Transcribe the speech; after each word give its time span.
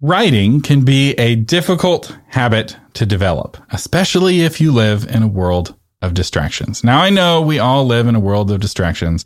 Writing 0.00 0.60
can 0.60 0.84
be 0.84 1.12
a 1.12 1.36
difficult 1.36 2.18
habit 2.28 2.76
to 2.94 3.06
develop, 3.06 3.56
especially 3.70 4.40
if 4.40 4.60
you 4.60 4.72
live 4.72 5.06
in 5.06 5.22
a 5.22 5.28
world 5.28 5.76
of 6.02 6.14
distractions. 6.14 6.82
Now, 6.82 7.00
I 7.00 7.10
know 7.10 7.40
we 7.40 7.60
all 7.60 7.86
live 7.86 8.08
in 8.08 8.16
a 8.16 8.20
world 8.20 8.50
of 8.50 8.58
distractions, 8.60 9.24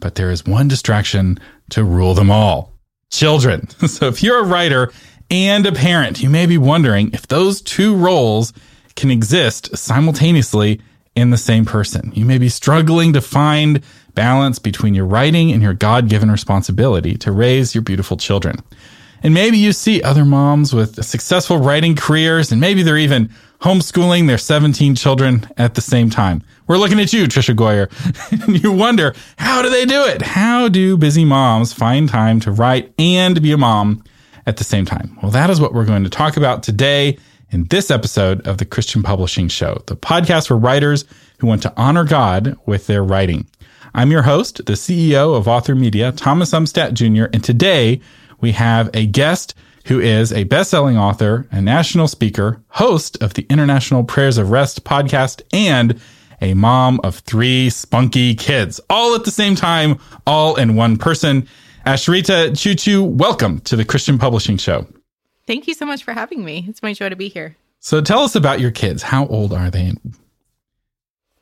but 0.00 0.14
there 0.14 0.30
is 0.30 0.46
one 0.46 0.68
distraction 0.68 1.38
to 1.70 1.84
rule 1.84 2.14
them 2.14 2.30
all 2.30 2.72
children. 3.10 3.68
So 3.86 4.08
if 4.08 4.22
you're 4.22 4.40
a 4.40 4.46
writer 4.46 4.90
and 5.30 5.66
a 5.66 5.72
parent, 5.72 6.22
you 6.22 6.30
may 6.30 6.46
be 6.46 6.58
wondering 6.58 7.12
if 7.12 7.28
those 7.28 7.60
two 7.60 7.94
roles 7.94 8.54
can 8.94 9.10
exist 9.10 9.76
simultaneously 9.76 10.80
in 11.14 11.28
the 11.28 11.36
same 11.36 11.66
person. 11.66 12.10
You 12.14 12.24
may 12.24 12.38
be 12.38 12.48
struggling 12.48 13.12
to 13.12 13.20
find 13.20 13.82
balance 14.14 14.58
between 14.58 14.94
your 14.94 15.06
writing 15.06 15.52
and 15.52 15.62
your 15.62 15.74
God 15.74 16.08
given 16.08 16.30
responsibility 16.30 17.16
to 17.18 17.32
raise 17.32 17.74
your 17.74 17.82
beautiful 17.82 18.16
children. 18.16 18.56
And 19.22 19.34
maybe 19.34 19.58
you 19.58 19.72
see 19.72 20.02
other 20.02 20.24
moms 20.24 20.72
with 20.72 21.04
successful 21.04 21.58
writing 21.58 21.96
careers, 21.96 22.52
and 22.52 22.60
maybe 22.60 22.82
they're 22.82 22.98
even 22.98 23.30
homeschooling 23.60 24.26
their 24.26 24.38
17 24.38 24.94
children 24.94 25.48
at 25.56 25.74
the 25.74 25.80
same 25.80 26.10
time. 26.10 26.42
We're 26.66 26.78
looking 26.78 27.00
at 27.00 27.12
you, 27.12 27.24
Tricia 27.24 27.54
Goyer. 27.54 28.62
you 28.62 28.72
wonder, 28.72 29.14
how 29.38 29.62
do 29.62 29.70
they 29.70 29.86
do 29.86 30.04
it? 30.04 30.22
How 30.22 30.68
do 30.68 30.96
busy 30.96 31.24
moms 31.24 31.72
find 31.72 32.08
time 32.08 32.40
to 32.40 32.50
write 32.50 32.92
and 32.98 33.40
be 33.40 33.52
a 33.52 33.56
mom 33.56 34.04
at 34.46 34.58
the 34.58 34.64
same 34.64 34.84
time? 34.84 35.18
Well, 35.22 35.30
that 35.32 35.50
is 35.50 35.60
what 35.60 35.72
we're 35.72 35.84
going 35.84 36.04
to 36.04 36.10
talk 36.10 36.36
about 36.36 36.62
today 36.62 37.18
in 37.50 37.64
this 37.64 37.90
episode 37.90 38.46
of 38.46 38.58
the 38.58 38.64
Christian 38.64 39.02
Publishing 39.02 39.48
Show, 39.48 39.82
the 39.86 39.96
podcast 39.96 40.48
for 40.48 40.56
writers 40.56 41.04
who 41.38 41.46
want 41.46 41.62
to 41.62 41.72
honor 41.76 42.04
God 42.04 42.56
with 42.66 42.86
their 42.86 43.04
writing. 43.04 43.46
I'm 43.94 44.10
your 44.10 44.22
host, 44.22 44.66
the 44.66 44.74
CEO 44.74 45.36
of 45.36 45.48
Author 45.48 45.74
Media, 45.74 46.12
Thomas 46.12 46.52
Umstattd 46.52 46.94
Jr., 46.94 47.30
and 47.32 47.42
today 47.42 48.00
we 48.46 48.52
have 48.52 48.88
a 48.94 49.06
guest 49.06 49.56
who 49.86 49.98
is 49.98 50.32
a 50.32 50.44
best-selling 50.44 50.96
author, 50.96 51.48
a 51.50 51.60
national 51.60 52.06
speaker, 52.06 52.62
host 52.68 53.20
of 53.20 53.34
the 53.34 53.44
International 53.50 54.04
Prayers 54.04 54.38
of 54.38 54.52
Rest 54.52 54.84
podcast, 54.84 55.42
and 55.52 56.00
a 56.40 56.54
mom 56.54 57.00
of 57.02 57.18
three 57.18 57.70
spunky 57.70 58.36
kids, 58.36 58.80
all 58.88 59.16
at 59.16 59.24
the 59.24 59.32
same 59.32 59.56
time, 59.56 59.98
all 60.28 60.54
in 60.54 60.76
one 60.76 60.96
person. 60.96 61.48
Asheritah 61.84 62.52
Ciuciu 62.52 63.04
welcome 63.04 63.58
to 63.62 63.74
the 63.74 63.84
Christian 63.84 64.16
Publishing 64.16 64.58
Show. 64.58 64.86
Thank 65.48 65.66
you 65.66 65.74
so 65.74 65.84
much 65.84 66.04
for 66.04 66.12
having 66.12 66.44
me. 66.44 66.66
It's 66.68 66.84
my 66.84 66.92
joy 66.92 67.08
to 67.08 67.16
be 67.16 67.28
here. 67.28 67.56
So 67.80 68.00
tell 68.00 68.20
us 68.20 68.36
about 68.36 68.60
your 68.60 68.70
kids. 68.70 69.02
How 69.02 69.26
old 69.26 69.52
are 69.52 69.70
they? 69.70 69.92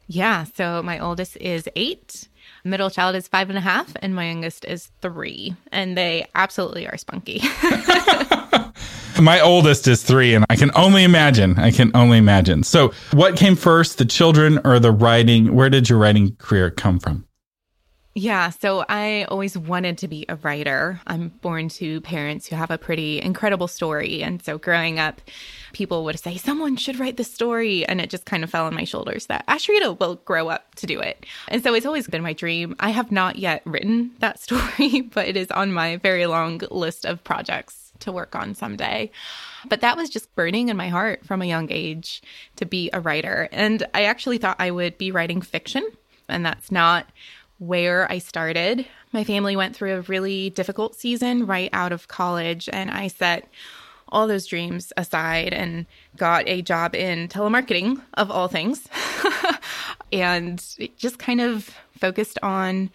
Yeah, 0.07 0.45
so 0.45 0.83
my 0.83 0.99
oldest 0.99 1.37
is 1.37 1.69
eight, 1.77 2.29
middle 2.65 2.91
child 2.91 3.15
is 3.15 3.29
five 3.29 3.49
and 3.49 3.59
a 3.59 3.61
half, 3.61 3.93
and 4.01 4.15
my 4.15 4.29
youngest 4.29 4.65
is 4.65 4.91
three. 5.01 5.55
And 5.71 5.97
they 5.97 6.27
absolutely 6.35 6.87
are 6.87 6.97
spunky. 6.97 7.41
my 9.21 9.41
oldest 9.41 9.87
is 9.87 10.03
three, 10.03 10.35
and 10.35 10.45
I 10.51 10.57
can 10.57 10.71
only 10.75 11.05
imagine. 11.05 11.59
I 11.59 11.71
can 11.71 11.91
only 11.95 12.19
imagine. 12.19 12.63
So, 12.63 12.93
what 13.13 13.37
came 13.37 13.57
first, 13.57 13.99
the 13.99 14.05
children 14.05 14.61
or 14.65 14.79
the 14.79 14.93
writing? 14.93 15.55
Where 15.55 15.71
did 15.71 15.89
your 15.89 15.99
writing 15.99 16.37
career 16.37 16.71
come 16.71 16.99
from? 16.99 17.27
Yeah, 18.17 18.51
so 18.51 18.85
I 18.89 19.25
always 19.25 19.59
wanted 19.59 19.99
to 19.99 20.09
be 20.09 20.25
a 20.29 20.37
writer. 20.37 21.01
I'm 21.05 21.31
born 21.41 21.69
to 21.71 22.01
parents 22.03 22.47
who 22.47 22.55
have 22.55 22.71
a 22.71 22.79
pretty 22.79 23.21
incredible 23.21 23.67
story. 23.67 24.23
And 24.23 24.41
so 24.41 24.57
growing 24.57 25.01
up, 25.01 25.21
people 25.73 26.05
would 26.05 26.21
say, 26.21 26.37
someone 26.37 26.77
should 26.77 27.01
write 27.01 27.17
the 27.17 27.25
story. 27.25 27.85
And 27.85 28.01
it 28.01 28.11
just 28.11 28.25
kind 28.25 28.45
of 28.45 28.51
fell 28.51 28.67
on 28.67 28.75
my 28.75 28.85
shoulders 28.85 29.27
that 29.27 29.45
Asheritah 29.49 29.99
will 29.99 30.15
grow 30.25 30.49
up 30.49 30.77
to 30.77 30.87
do 30.87 31.01
it. 31.01 31.27
And 31.49 31.61
so 31.65 31.75
it's 31.75 31.87
always 31.87 32.07
been 32.07 32.23
my 32.23 32.35
dream. 32.35 32.77
I 32.79 32.91
have 32.91 33.11
not 33.11 33.35
yet 33.35 33.63
written 33.65 34.13
that 34.21 34.39
story, 34.41 35.01
but 35.01 35.27
it 35.27 35.37
is 35.37 35.51
on 35.51 35.73
my 35.73 35.97
very 35.97 36.27
long 36.27 36.63
list 36.71 37.05
of 37.05 37.25
projects 37.25 37.91
to 37.99 38.13
work 38.13 38.37
on 38.37 38.55
someday. 38.55 39.11
But 39.69 39.81
that 39.81 39.97
was 39.97 40.09
just 40.09 40.33
burning 40.37 40.69
in 40.69 40.77
my 40.77 40.89
heart 40.89 41.27
from 41.27 41.43
a 41.43 41.47
young 41.47 41.67
age 41.73 42.23
to 42.57 42.65
be 42.65 42.91
a 42.93 43.01
writer. 43.01 43.49
And 43.51 43.85
I 43.93 44.05
actually 44.05 44.39
thought 44.39 44.57
I 44.61 44.71
would 44.71 44.99
be 44.99 45.11
writing 45.11 45.43
fiction. 45.43 45.85
And 46.29 46.47
that's 46.47 46.73
not 46.73 47.07
where 47.59 48.11
I 48.11 48.19
started. 48.19 48.87
My 49.13 49.25
family 49.25 49.57
went 49.57 49.77
through 49.77 49.95
a 49.95 50.01
really 50.03 50.51
difficult 50.51 50.95
season 50.95 51.47
right 51.47 51.71
out 51.73 51.93
of 51.93 52.09
college, 52.09 52.69
and 52.73 52.91
I 52.91 53.09
set 53.09 53.49
all 54.09 54.27
those 54.29 54.47
dreams 54.47 54.93
aside 54.97 55.53
and 55.53 55.87
got 56.17 56.47
a 56.47 56.63
job 56.63 56.95
in 56.95 57.29
telemarketing, 57.29 58.01
of 58.15 58.31
all 58.31 58.49
things, 58.49 58.87
and 60.13 60.63
just 60.97 61.19
kind 61.19 61.41
of 61.41 61.75
focused 61.99 62.39
on 62.43 62.91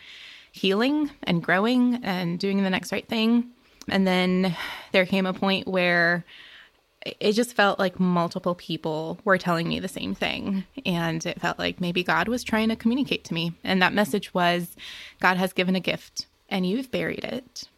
healing 0.51 1.11
and 1.23 1.43
growing 1.43 1.99
and 2.03 2.39
doing 2.39 2.63
the 2.63 2.69
next 2.69 2.91
right 2.91 3.07
thing. 3.07 3.49
And 3.89 4.05
then 4.05 4.55
there 4.91 5.05
came 5.05 5.25
a 5.25 5.33
point 5.33 5.67
where 5.67 6.25
it 7.05 7.31
just 7.33 7.53
felt 7.55 7.79
like 7.79 7.99
multiple 7.99 8.55
people 8.55 9.19
were 9.23 9.37
telling 9.37 9.67
me 9.67 9.79
the 9.79 9.87
same 9.87 10.13
thing. 10.13 10.65
And 10.85 11.25
it 11.25 11.39
felt 11.39 11.59
like 11.59 11.79
maybe 11.79 12.03
God 12.03 12.27
was 12.27 12.43
trying 12.43 12.69
to 12.69 12.75
communicate 12.75 13.23
to 13.25 13.33
me. 13.33 13.53
And 13.63 13.81
that 13.81 13.93
message 13.93 14.33
was 14.33 14.75
God 15.19 15.37
has 15.37 15.53
given 15.53 15.75
a 15.75 15.79
gift 15.79 16.27
and 16.49 16.65
you've 16.65 16.91
buried 16.91 17.23
it. 17.23 17.69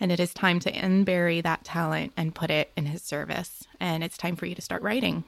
And 0.00 0.12
it 0.12 0.20
is 0.20 0.32
time 0.32 0.60
to 0.60 0.72
unbury 0.72 1.42
that 1.42 1.64
talent 1.64 2.12
and 2.16 2.34
put 2.34 2.50
it 2.50 2.70
in 2.76 2.86
his 2.86 3.02
service. 3.02 3.64
And 3.80 4.04
it's 4.04 4.16
time 4.16 4.36
for 4.36 4.46
you 4.46 4.54
to 4.54 4.62
start 4.62 4.82
writing. 4.82 5.24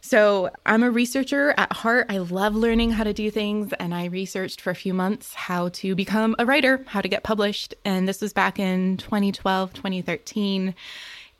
So, 0.00 0.50
I'm 0.64 0.84
a 0.84 0.90
researcher 0.92 1.52
at 1.56 1.72
heart. 1.72 2.06
I 2.08 2.18
love 2.18 2.54
learning 2.54 2.92
how 2.92 3.02
to 3.02 3.12
do 3.12 3.32
things. 3.32 3.72
And 3.80 3.92
I 3.92 4.04
researched 4.04 4.60
for 4.60 4.70
a 4.70 4.74
few 4.76 4.94
months 4.94 5.34
how 5.34 5.70
to 5.70 5.96
become 5.96 6.36
a 6.38 6.46
writer, 6.46 6.84
how 6.86 7.00
to 7.00 7.08
get 7.08 7.24
published. 7.24 7.74
And 7.84 8.06
this 8.06 8.20
was 8.20 8.32
back 8.32 8.60
in 8.60 8.98
2012, 8.98 9.72
2013. 9.72 10.74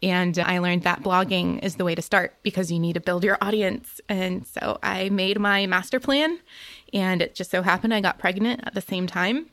And 0.02 0.38
I 0.38 0.58
learned 0.58 0.84
that 0.84 1.02
blogging 1.02 1.62
is 1.62 1.76
the 1.76 1.84
way 1.84 1.94
to 1.94 2.02
start 2.02 2.36
because 2.42 2.70
you 2.70 2.78
need 2.78 2.92
to 2.94 3.00
build 3.00 3.24
your 3.24 3.36
audience. 3.40 4.00
And 4.08 4.46
so 4.46 4.78
I 4.82 5.08
made 5.08 5.40
my 5.40 5.66
master 5.66 5.98
plan, 5.98 6.38
and 6.92 7.20
it 7.20 7.34
just 7.34 7.50
so 7.50 7.62
happened 7.62 7.92
I 7.92 8.00
got 8.00 8.18
pregnant 8.18 8.62
at 8.64 8.74
the 8.74 8.80
same 8.80 9.06
time. 9.06 9.46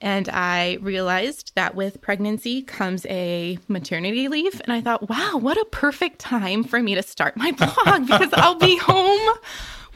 And 0.00 0.28
I 0.28 0.76
realized 0.82 1.52
that 1.54 1.74
with 1.74 2.02
pregnancy 2.02 2.60
comes 2.60 3.06
a 3.06 3.58
maternity 3.66 4.28
leave. 4.28 4.60
And 4.62 4.72
I 4.72 4.82
thought, 4.82 5.08
wow, 5.08 5.38
what 5.38 5.56
a 5.56 5.64
perfect 5.64 6.18
time 6.18 6.64
for 6.64 6.82
me 6.82 6.94
to 6.94 7.02
start 7.02 7.34
my 7.36 7.52
blog 7.52 8.06
because 8.06 8.30
I'll 8.34 8.56
be 8.56 8.76
home 8.76 9.36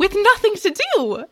with 0.01 0.17
nothing 0.17 0.55
to 0.57 0.71
do. 0.71 1.25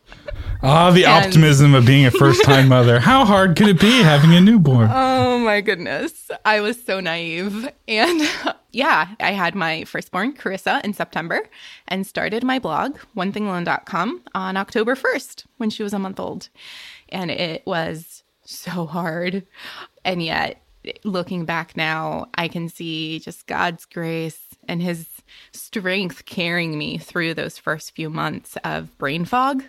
Ah, 0.61 0.91
the 0.91 1.03
and... 1.03 1.25
optimism 1.25 1.73
of 1.73 1.87
being 1.87 2.05
a 2.05 2.11
first 2.11 2.43
time 2.43 2.67
mother. 2.77 2.99
How 2.99 3.25
hard 3.25 3.57
could 3.57 3.67
it 3.67 3.79
be 3.79 4.03
having 4.03 4.35
a 4.35 4.39
newborn? 4.39 4.89
Oh 4.93 5.39
my 5.39 5.59
goodness. 5.59 6.29
I 6.45 6.61
was 6.61 6.81
so 6.81 6.99
naive. 6.99 7.67
And 7.87 8.21
yeah, 8.71 9.15
I 9.19 9.31
had 9.31 9.55
my 9.55 9.85
firstborn, 9.85 10.33
Carissa, 10.33 10.85
in 10.85 10.93
September 10.93 11.49
and 11.87 12.05
started 12.05 12.43
my 12.43 12.59
blog, 12.59 12.97
onethingalone.com, 13.17 14.21
on 14.35 14.55
October 14.55 14.95
1st 14.95 15.45
when 15.57 15.71
she 15.71 15.81
was 15.81 15.93
a 15.93 15.99
month 15.99 16.19
old. 16.19 16.49
And 17.09 17.31
it 17.31 17.65
was 17.65 18.23
so 18.43 18.85
hard. 18.85 19.47
And 20.05 20.21
yet, 20.21 20.61
looking 21.03 21.45
back 21.45 21.75
now, 21.75 22.27
I 22.35 22.47
can 22.47 22.69
see 22.69 23.19
just 23.19 23.47
God's 23.47 23.85
grace 23.85 24.39
and 24.67 24.79
his 24.79 25.07
strength 25.51 26.25
carrying 26.25 26.77
me 26.77 26.97
through 26.97 27.33
those 27.33 27.57
first 27.57 27.95
few 27.95 28.09
months 28.09 28.57
of 28.63 28.95
brain 28.97 29.25
fog 29.25 29.63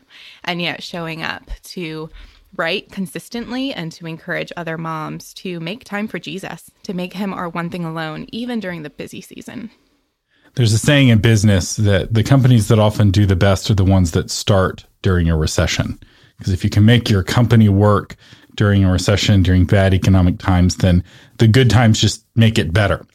and 0.45 0.61
yet 0.61 0.83
showing 0.83 1.23
up 1.23 1.51
to 1.63 2.11
write 2.57 2.91
consistently 2.91 3.73
and 3.73 3.93
to 3.93 4.07
encourage 4.07 4.53
other 4.57 4.77
moms 4.77 5.33
to 5.35 5.61
make 5.61 5.85
time 5.85 6.09
for 6.09 6.19
Jesus, 6.19 6.71
to 6.83 6.95
make 6.95 7.13
him 7.13 7.33
our 7.33 7.49
one 7.49 7.71
thing 7.71 7.85
alone, 7.85 8.27
even 8.33 8.61
during 8.61 8.83
the 8.83 8.91
busy 8.91 9.21
season. 9.21 9.71
There's 10.57 10.73
a 10.73 10.79
saying 10.79 11.09
in 11.09 11.19
business 11.19 11.77
that 11.77 12.13
the 12.13 12.25
companies 12.25 12.69
that 12.69 12.79
often 12.79 13.11
do 13.11 13.25
the 13.25 13.37
best 13.37 13.71
are 13.71 13.75
the 13.75 13.85
ones 13.85 14.11
that 14.13 14.31
start 14.31 14.85
during 15.03 15.29
a 15.29 15.37
recession. 15.37 16.01
Because 16.39 16.53
if 16.53 16.65
you 16.65 16.71
can 16.71 16.85
make 16.85 17.09
your 17.09 17.23
company 17.23 17.69
work 17.69 18.17
during 18.57 18.85
a 18.85 18.91
recession, 18.91 19.43
during 19.43 19.65
bad 19.65 19.95
economic 19.95 20.39
times, 20.39 20.77
then 20.77 21.05
the 21.39 21.47
good 21.47 21.71
times 21.71 22.01
just 22.01 22.25
make 22.35 22.59
it 22.59 22.73
better. 22.73 23.07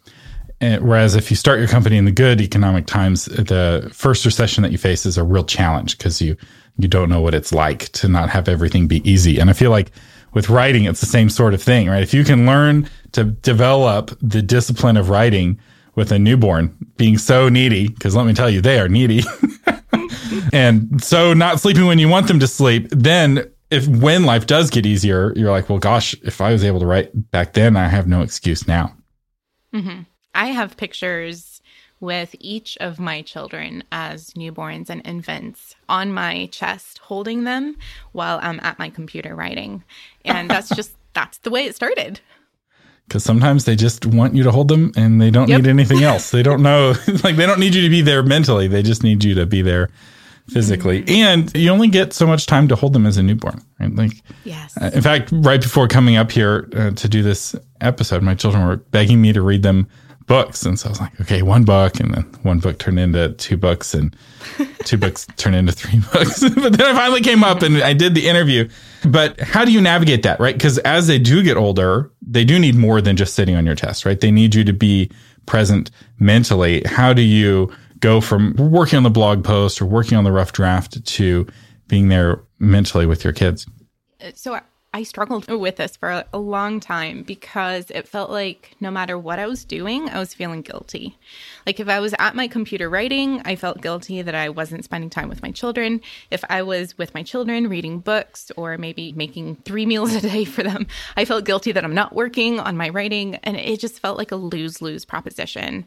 Whereas 0.60 1.16
if 1.16 1.30
you 1.30 1.36
start 1.36 1.60
your 1.60 1.68
company 1.68 1.98
in 1.98 2.06
the 2.06 2.12
good 2.12 2.42
economic 2.42 2.86
times, 2.86 3.26
the 3.26 3.90
first 3.94 4.26
recession 4.26 4.64
that 4.64 4.72
you 4.72 4.78
face 4.78 5.06
is 5.06 5.18
a 5.18 5.24
real 5.24 5.44
challenge 5.44 5.98
because 5.98 6.22
you 6.22 6.38
you 6.78 6.88
don't 6.88 7.10
know 7.10 7.22
what 7.22 7.34
it's 7.34 7.54
like 7.54 7.90
to 7.94 8.08
not 8.08 8.30
have 8.30 8.50
everything 8.50 8.88
be 8.88 9.08
easy. 9.10 9.40
And 9.40 9.50
I 9.50 9.54
feel 9.54 9.72
like 9.72 9.92
with 10.34 10.50
writing, 10.50 10.84
it's 10.84 11.00
the 11.00 11.06
same 11.06 11.30
sort 11.30 11.54
of 11.54 11.64
thing, 11.64 11.88
right? 11.88 12.04
If 12.04 12.14
you 12.14 12.26
can 12.26 12.46
learn 12.46 12.90
to 13.14 13.24
develop 13.24 14.12
the 14.22 14.42
discipline 14.42 14.98
of 14.98 15.10
writing 15.10 15.58
with 15.96 16.12
a 16.12 16.20
newborn 16.20 16.76
being 16.98 17.18
so 17.18 17.48
needy, 17.48 17.88
because 17.88 18.16
let 18.16 18.26
me 18.26 18.34
tell 18.34 18.50
you, 18.50 18.60
they 18.60 18.78
are 18.80 18.90
needy, 18.90 19.24
and 20.54 21.02
so 21.02 21.34
not 21.34 21.62
sleeping 21.62 21.86
when 21.86 22.00
you 22.00 22.10
want 22.10 22.28
them 22.28 22.42
to 22.42 22.48
sleep, 22.48 22.90
then 22.92 23.50
if 23.72 23.88
when 23.88 24.26
life 24.26 24.46
does 24.46 24.70
get 24.70 24.86
easier, 24.86 25.34
you're 25.38 25.52
like, 25.52 25.70
well, 25.70 25.80
gosh, 25.80 26.14
if 26.24 26.42
I 26.42 26.52
was 26.52 26.64
able 26.66 26.82
to 26.82 26.86
write 26.86 27.32
back 27.32 27.54
then, 27.54 27.78
I 27.78 27.88
have 27.88 28.08
no 28.08 28.22
excuse 28.22 28.68
now. 28.68 28.94
Mm-hmm. 29.74 30.02
I 30.36 30.48
have 30.48 30.78
pictures 30.78 31.62
with 32.02 32.36
each 32.40 32.78
of 32.82 33.00
my 33.00 33.22
children 33.22 33.84
as 33.92 34.32
newborns 34.32 34.90
and 34.90 35.02
infants 35.08 35.76
on 35.90 36.12
my 36.14 36.48
chest, 36.52 36.98
holding 37.00 37.46
them 37.46 37.78
while 38.12 38.40
I'm 38.44 38.60
at 38.62 38.78
my 38.78 38.90
computer 38.90 39.34
writing. 39.34 39.84
And 40.26 40.50
that's 40.50 40.70
just, 40.76 40.92
that's 41.14 41.38
the 41.40 41.50
way 41.50 41.66
it 41.66 41.76
started. 41.76 42.20
because 43.08 43.24
sometimes 43.24 43.64
they 43.66 43.76
just 43.78 44.06
want 44.06 44.36
you 44.36 44.44
to 44.44 44.52
hold 44.52 44.68
them 44.68 44.92
and 44.98 45.22
they 45.22 45.32
don't 45.32 45.48
Yep. 45.48 45.62
need 45.62 45.70
anything 45.70 46.04
else. 46.12 46.32
They 46.32 46.44
don't 46.44 46.62
know, 46.62 46.94
like, 47.24 47.38
they 47.38 47.46
don't 47.46 47.60
need 47.60 47.74
you 47.74 47.82
to 47.84 47.90
be 47.90 48.02
there 48.02 48.22
mentally. 48.24 48.68
They 48.68 48.84
just 48.84 49.02
need 49.04 49.24
you 49.24 49.34
to 49.36 49.46
be 49.46 49.62
there 49.62 49.90
physically. 50.50 51.04
And 51.08 51.52
you 51.56 51.70
only 51.72 51.88
get 51.88 52.14
so 52.14 52.28
much 52.28 52.46
time 52.46 52.68
to 52.68 52.76
hold 52.76 52.94
them 52.94 53.06
as 53.08 53.18
a 53.18 53.24
newborn, 53.24 53.62
right? 53.80 53.96
Like, 53.96 54.22
Yes. 54.44 54.78
uh, 54.80 54.92
in 54.94 55.02
fact, 55.02 55.30
right 55.32 55.62
before 55.62 55.88
coming 55.88 56.18
up 56.18 56.32
here 56.32 56.70
uh, 56.76 56.92
to 56.92 57.08
do 57.10 57.24
this 57.24 57.56
episode, 57.82 58.22
my 58.22 58.36
children 58.36 58.68
were 58.68 58.76
begging 58.78 59.22
me 59.22 59.34
to 59.34 59.42
read 59.42 59.64
them 59.64 59.88
books. 60.28 60.66
And 60.66 60.80
so 60.80 60.88
I 60.88 60.90
was 60.90 61.00
like, 61.00 61.22
okay, 61.22 61.42
one 61.42 61.64
book. 61.64 62.00
And 62.00 62.14
then 62.14 62.24
one 62.44 62.60
book 62.60 62.80
turned 62.80 63.00
into 63.00 63.30
two 63.34 63.58
books, 63.58 63.94
and 63.94 64.16
two 64.84 64.98
books 64.98 65.28
turned 65.38 65.56
into 65.56 65.72
three 65.72 66.00
books. 66.00 66.40
but 66.56 66.74
then 66.74 66.82
I 66.82 66.94
finally 66.94 67.22
came 67.22 67.44
up 67.44 67.62
and 67.62 67.78
I 67.78 67.94
did 67.94 68.16
the 68.16 68.28
interview. 68.28 68.70
But 69.06 69.40
how 69.40 69.66
do 69.66 69.72
you 69.72 69.82
navigate 69.82 70.24
that, 70.24 70.40
right? 70.40 70.56
Because 70.56 70.78
as 70.80 71.08
they 71.08 71.20
do 71.20 71.44
get 71.44 71.58
older, 71.58 72.12
they 72.22 72.44
do 72.44 72.60
need 72.60 72.76
more 72.76 73.02
than 73.02 73.18
just 73.18 73.36
sitting 73.36 73.56
on 73.56 73.66
your 73.66 73.76
chest, 73.76 74.06
right? 74.06 74.20
They 74.20 74.32
need 74.32 74.56
you 74.56 74.64
to 74.64 74.74
be 74.74 75.12
present 75.46 75.92
mentally. 76.20 76.82
How 76.86 77.14
do 77.14 77.22
you 77.22 77.72
go 78.00 78.20
from 78.22 78.56
working 78.56 78.98
on 78.98 79.04
the 79.04 79.10
blog 79.10 79.44
post 79.44 79.82
or 79.82 79.86
working 79.86 80.18
on 80.18 80.24
the 80.24 80.32
rough 80.32 80.54
draft 80.54 81.06
to 81.06 81.48
being 81.88 82.10
there 82.10 82.42
mentally 82.60 83.06
with 83.06 83.24
your 83.24 83.34
kids? 83.34 83.68
Uh, 84.22 84.32
so 84.34 84.60
I- 84.96 85.04
struggled 85.04 85.48
with 85.50 85.76
this 85.78 85.96
for 85.96 86.24
a 86.32 86.38
long 86.38 86.80
time 86.80 87.24
because 87.24 87.92
it 87.92 88.08
felt 88.08 88.30
like 88.30 88.76
no 88.80 88.92
matter 88.92 89.18
what 89.18 89.40
I 89.40 89.48
was 89.48 89.64
doing, 89.66 90.10
I 90.10 90.20
was 90.20 90.34
feeling 90.34 90.62
guilty. 90.62 91.18
Like 91.66 91.80
if 91.80 91.88
I 91.88 92.00
was 92.00 92.14
at 92.20 92.36
my 92.36 92.48
computer 92.48 92.90
writing, 92.90 93.42
I 93.46 93.56
felt 93.56 93.82
guilty 93.82 94.22
that 94.22 94.36
I 94.36 94.50
wasn't 94.50 94.84
spending 94.84 95.10
time 95.10 95.30
with 95.30 95.42
my 95.42 95.52
children. 95.52 96.02
If 96.32 96.44
I 96.50 96.62
was 96.64 96.98
with 96.98 97.14
my 97.14 97.24
children 97.24 97.68
reading 97.68 98.00
books 98.00 98.52
or 98.58 98.78
maybe 98.78 99.12
making 99.14 99.58
three 99.58 99.86
meals 99.92 100.14
a 100.14 100.22
day 100.22 100.46
for 100.46 100.64
them, 100.64 100.88
I 101.16 101.26
felt 101.26 101.46
guilty 101.46 101.72
that 101.72 101.84
I'm 101.84 101.96
not 101.96 102.16
working 102.16 102.60
on 102.60 102.78
my 102.78 102.90
writing. 102.90 103.36
And 103.36 103.58
it 103.58 103.80
just 103.80 104.00
felt 104.00 104.18
like 104.18 104.32
a 104.32 104.36
lose 104.36 104.82
lose 104.82 105.06
proposition. 105.06 105.86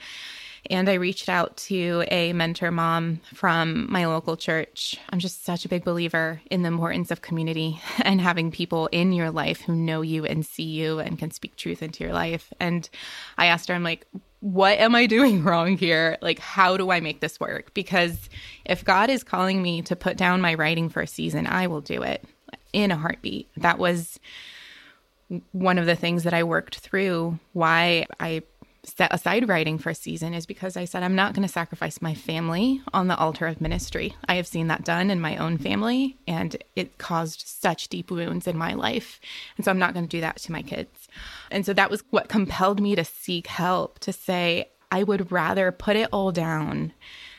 And 0.70 0.88
I 0.88 0.94
reached 0.94 1.28
out 1.28 1.56
to 1.68 2.04
a 2.10 2.32
mentor 2.32 2.70
mom 2.70 3.20
from 3.34 3.90
my 3.90 4.06
local 4.06 4.36
church. 4.36 4.96
I'm 5.10 5.18
just 5.18 5.44
such 5.44 5.64
a 5.64 5.68
big 5.68 5.84
believer 5.84 6.40
in 6.50 6.62
the 6.62 6.68
importance 6.68 7.10
of 7.10 7.22
community 7.22 7.80
and 8.02 8.20
having 8.20 8.50
people 8.50 8.88
in 8.92 9.12
your 9.12 9.30
life 9.30 9.62
who 9.62 9.74
know 9.74 10.02
you 10.02 10.24
and 10.24 10.44
see 10.44 10.64
you 10.64 10.98
and 10.98 11.18
can 11.18 11.30
speak 11.30 11.56
truth 11.56 11.82
into 11.82 12.04
your 12.04 12.12
life. 12.12 12.52
And 12.60 12.88
I 13.36 13.46
asked 13.46 13.68
her, 13.68 13.74
I'm 13.74 13.82
like, 13.82 14.06
what 14.40 14.78
am 14.78 14.94
I 14.94 15.06
doing 15.16 15.42
wrong 15.42 15.76
here? 15.76 16.18
Like, 16.20 16.38
how 16.38 16.76
do 16.76 16.90
I 16.90 17.00
make 17.00 17.20
this 17.20 17.40
work? 17.40 17.72
Because 17.74 18.28
if 18.64 18.84
God 18.84 19.10
is 19.10 19.24
calling 19.24 19.62
me 19.62 19.82
to 19.82 19.96
put 19.96 20.16
down 20.16 20.40
my 20.40 20.54
writing 20.54 20.88
for 20.88 21.00
a 21.00 21.06
season, 21.06 21.46
I 21.46 21.66
will 21.66 21.80
do 21.80 22.02
it 22.02 22.24
in 22.72 22.90
a 22.90 22.96
heartbeat. 22.96 23.48
That 23.56 23.78
was 23.78 24.20
one 25.52 25.78
of 25.78 25.86
the 25.86 25.96
things 25.96 26.24
that 26.24 26.34
I 26.34 26.42
worked 26.44 26.78
through 26.78 27.38
why 27.52 28.06
I 28.18 28.42
set 28.84 29.12
aside 29.12 29.48
writing 29.48 29.78
for 29.78 29.90
a 29.90 29.94
season 29.94 30.34
is 30.34 30.46
because 30.46 30.76
I 30.76 30.84
said 30.84 31.02
I'm 31.02 31.14
not 31.14 31.34
going 31.34 31.46
to 31.46 31.52
sacrifice 31.52 32.00
my 32.00 32.14
family 32.14 32.80
on 32.92 33.08
the 33.08 33.16
altar 33.16 33.46
of 33.46 33.60
ministry. 33.60 34.14
I 34.28 34.34
have 34.34 34.46
seen 34.46 34.68
that 34.68 34.84
done 34.84 35.10
in 35.10 35.20
my 35.20 35.36
own 35.36 35.58
family 35.58 36.16
and 36.26 36.56
it 36.76 36.98
caused 36.98 37.44
such 37.46 37.88
deep 37.88 38.10
wounds 38.10 38.46
in 38.46 38.56
my 38.56 38.74
life. 38.74 39.20
And 39.56 39.64
so 39.64 39.70
I'm 39.70 39.78
not 39.78 39.94
going 39.94 40.06
to 40.06 40.16
do 40.16 40.20
that 40.20 40.36
to 40.38 40.52
my 40.52 40.62
kids. 40.62 41.08
And 41.50 41.66
so 41.66 41.72
that 41.74 41.90
was 41.90 42.02
what 42.10 42.28
compelled 42.28 42.80
me 42.80 42.94
to 42.94 43.04
seek 43.04 43.46
help 43.46 43.98
to 44.00 44.12
say 44.12 44.70
I 44.90 45.02
would 45.02 45.30
rather 45.30 45.70
put 45.72 45.96
it 45.96 46.08
all 46.12 46.32
down 46.32 46.92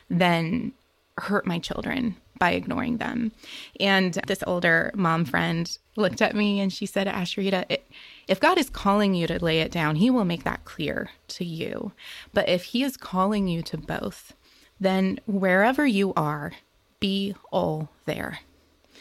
than 0.10 0.74
hurt 1.18 1.46
my 1.46 1.60
children 1.60 2.16
by 2.40 2.52
ignoring 2.52 2.98
them. 2.98 3.32
And 3.80 4.14
this 4.28 4.44
older 4.48 4.92
mom 4.96 5.26
friend 5.26 5.78
looked 6.00 6.22
at 6.22 6.36
me 6.36 6.60
and 6.60 6.72
she 6.72 6.86
said, 6.86 7.08
Asheritah, 7.08 7.66
it, 7.70 7.86
if 8.28 8.40
God 8.40 8.58
is 8.58 8.70
calling 8.70 9.14
you 9.14 9.28
to 9.28 9.44
lay 9.44 9.60
it 9.60 9.72
down, 9.72 9.98
He 9.98 10.10
will 10.10 10.26
make 10.26 10.44
that 10.44 10.66
clear 10.66 11.12
to 11.30 11.46
you. 11.46 11.92
But 12.34 12.50
if 12.50 12.66
He 12.66 12.84
is 12.84 12.98
calling 12.98 13.48
you 13.48 13.62
to 13.64 13.78
both, 13.78 14.34
then 14.80 15.20
wherever 15.28 15.86
you 15.86 16.14
are, 16.16 16.54
be 17.00 17.36
all 17.52 17.90
there. 18.06 18.40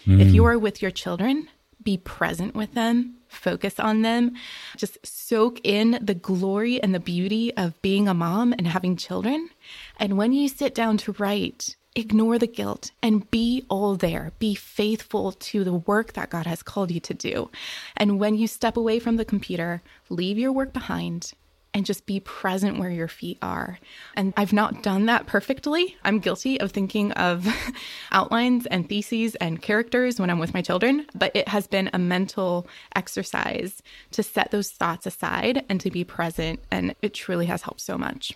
If 0.07 0.33
you 0.33 0.43
hmm. 0.43 0.49
are 0.49 0.59
with 0.59 0.81
your 0.81 0.91
children, 0.91 1.49
be 1.83 1.99
present 1.99 2.55
with 2.55 2.73
them, 2.75 3.17
focus 3.29 3.79
on 3.79 4.03
them, 4.03 4.33
just 4.77 4.99
soak 5.07 5.61
in 5.63 5.99
the 6.01 6.15
glory 6.15 6.83
and 6.83 6.95
the 6.95 7.01
beauty 7.01 7.55
of 7.57 7.81
being 7.83 8.09
a 8.09 8.15
mom 8.15 8.53
and 8.53 8.67
having 8.67 8.97
children. 8.97 9.51
And 9.99 10.17
when 10.17 10.33
you 10.33 10.49
sit 10.49 10.75
down 10.75 10.97
to 10.99 11.13
write, 11.13 11.77
ignore 11.99 12.39
the 12.39 12.47
guilt 12.47 12.93
and 13.03 13.29
be 13.31 13.65
all 13.69 13.97
there. 13.97 14.33
Be 14.39 14.55
faithful 14.55 15.33
to 15.33 15.65
the 15.65 15.75
work 15.75 16.13
that 16.13 16.31
God 16.31 16.47
has 16.47 16.63
called 16.63 16.91
you 16.91 17.01
to 17.01 17.15
do. 17.15 17.51
And 17.97 18.21
when 18.21 18.37
you 18.37 18.47
step 18.47 18.77
away 18.77 19.01
from 19.01 19.17
the 19.17 19.25
computer, 19.25 19.83
leave 20.09 20.39
your 20.39 20.53
work 20.53 20.73
behind 20.73 21.33
and 21.75 21.85
just 21.85 22.07
be 22.07 22.21
present 22.21 22.79
where 22.79 22.91
your 22.91 23.09
feet 23.09 23.37
are. 23.43 23.79
And 24.15 24.33
I've 24.37 24.53
not 24.53 24.83
done 24.83 25.07
that 25.07 25.27
perfectly. 25.27 25.97
I'm 26.03 26.19
guilty 26.19 26.61
of 26.61 26.73
thinking 26.73 27.13
of 27.13 27.47
outlines 28.13 28.67
and 28.67 28.89
theses 28.89 29.35
and 29.35 29.61
characters 29.61 30.19
when 30.19 30.31
I'm 30.31 30.39
with 30.39 30.55
my 30.55 30.63
children, 30.63 31.07
but 31.15 31.35
it 31.35 31.49
has 31.49 31.67
been 31.67 31.91
a 31.93 31.99
mental 31.99 32.67
exercise 32.97 33.83
to 34.13 34.23
set 34.23 34.51
those 34.51 34.71
thoughts 34.71 35.05
aside 35.05 35.65
and 35.69 35.81
to 35.81 35.91
be 35.91 36.05
present. 36.05 36.61
And 36.71 36.95
it 37.03 37.13
truly 37.13 37.47
has 37.47 37.63
helped 37.63 37.81
so 37.81 37.99
much. 37.99 38.33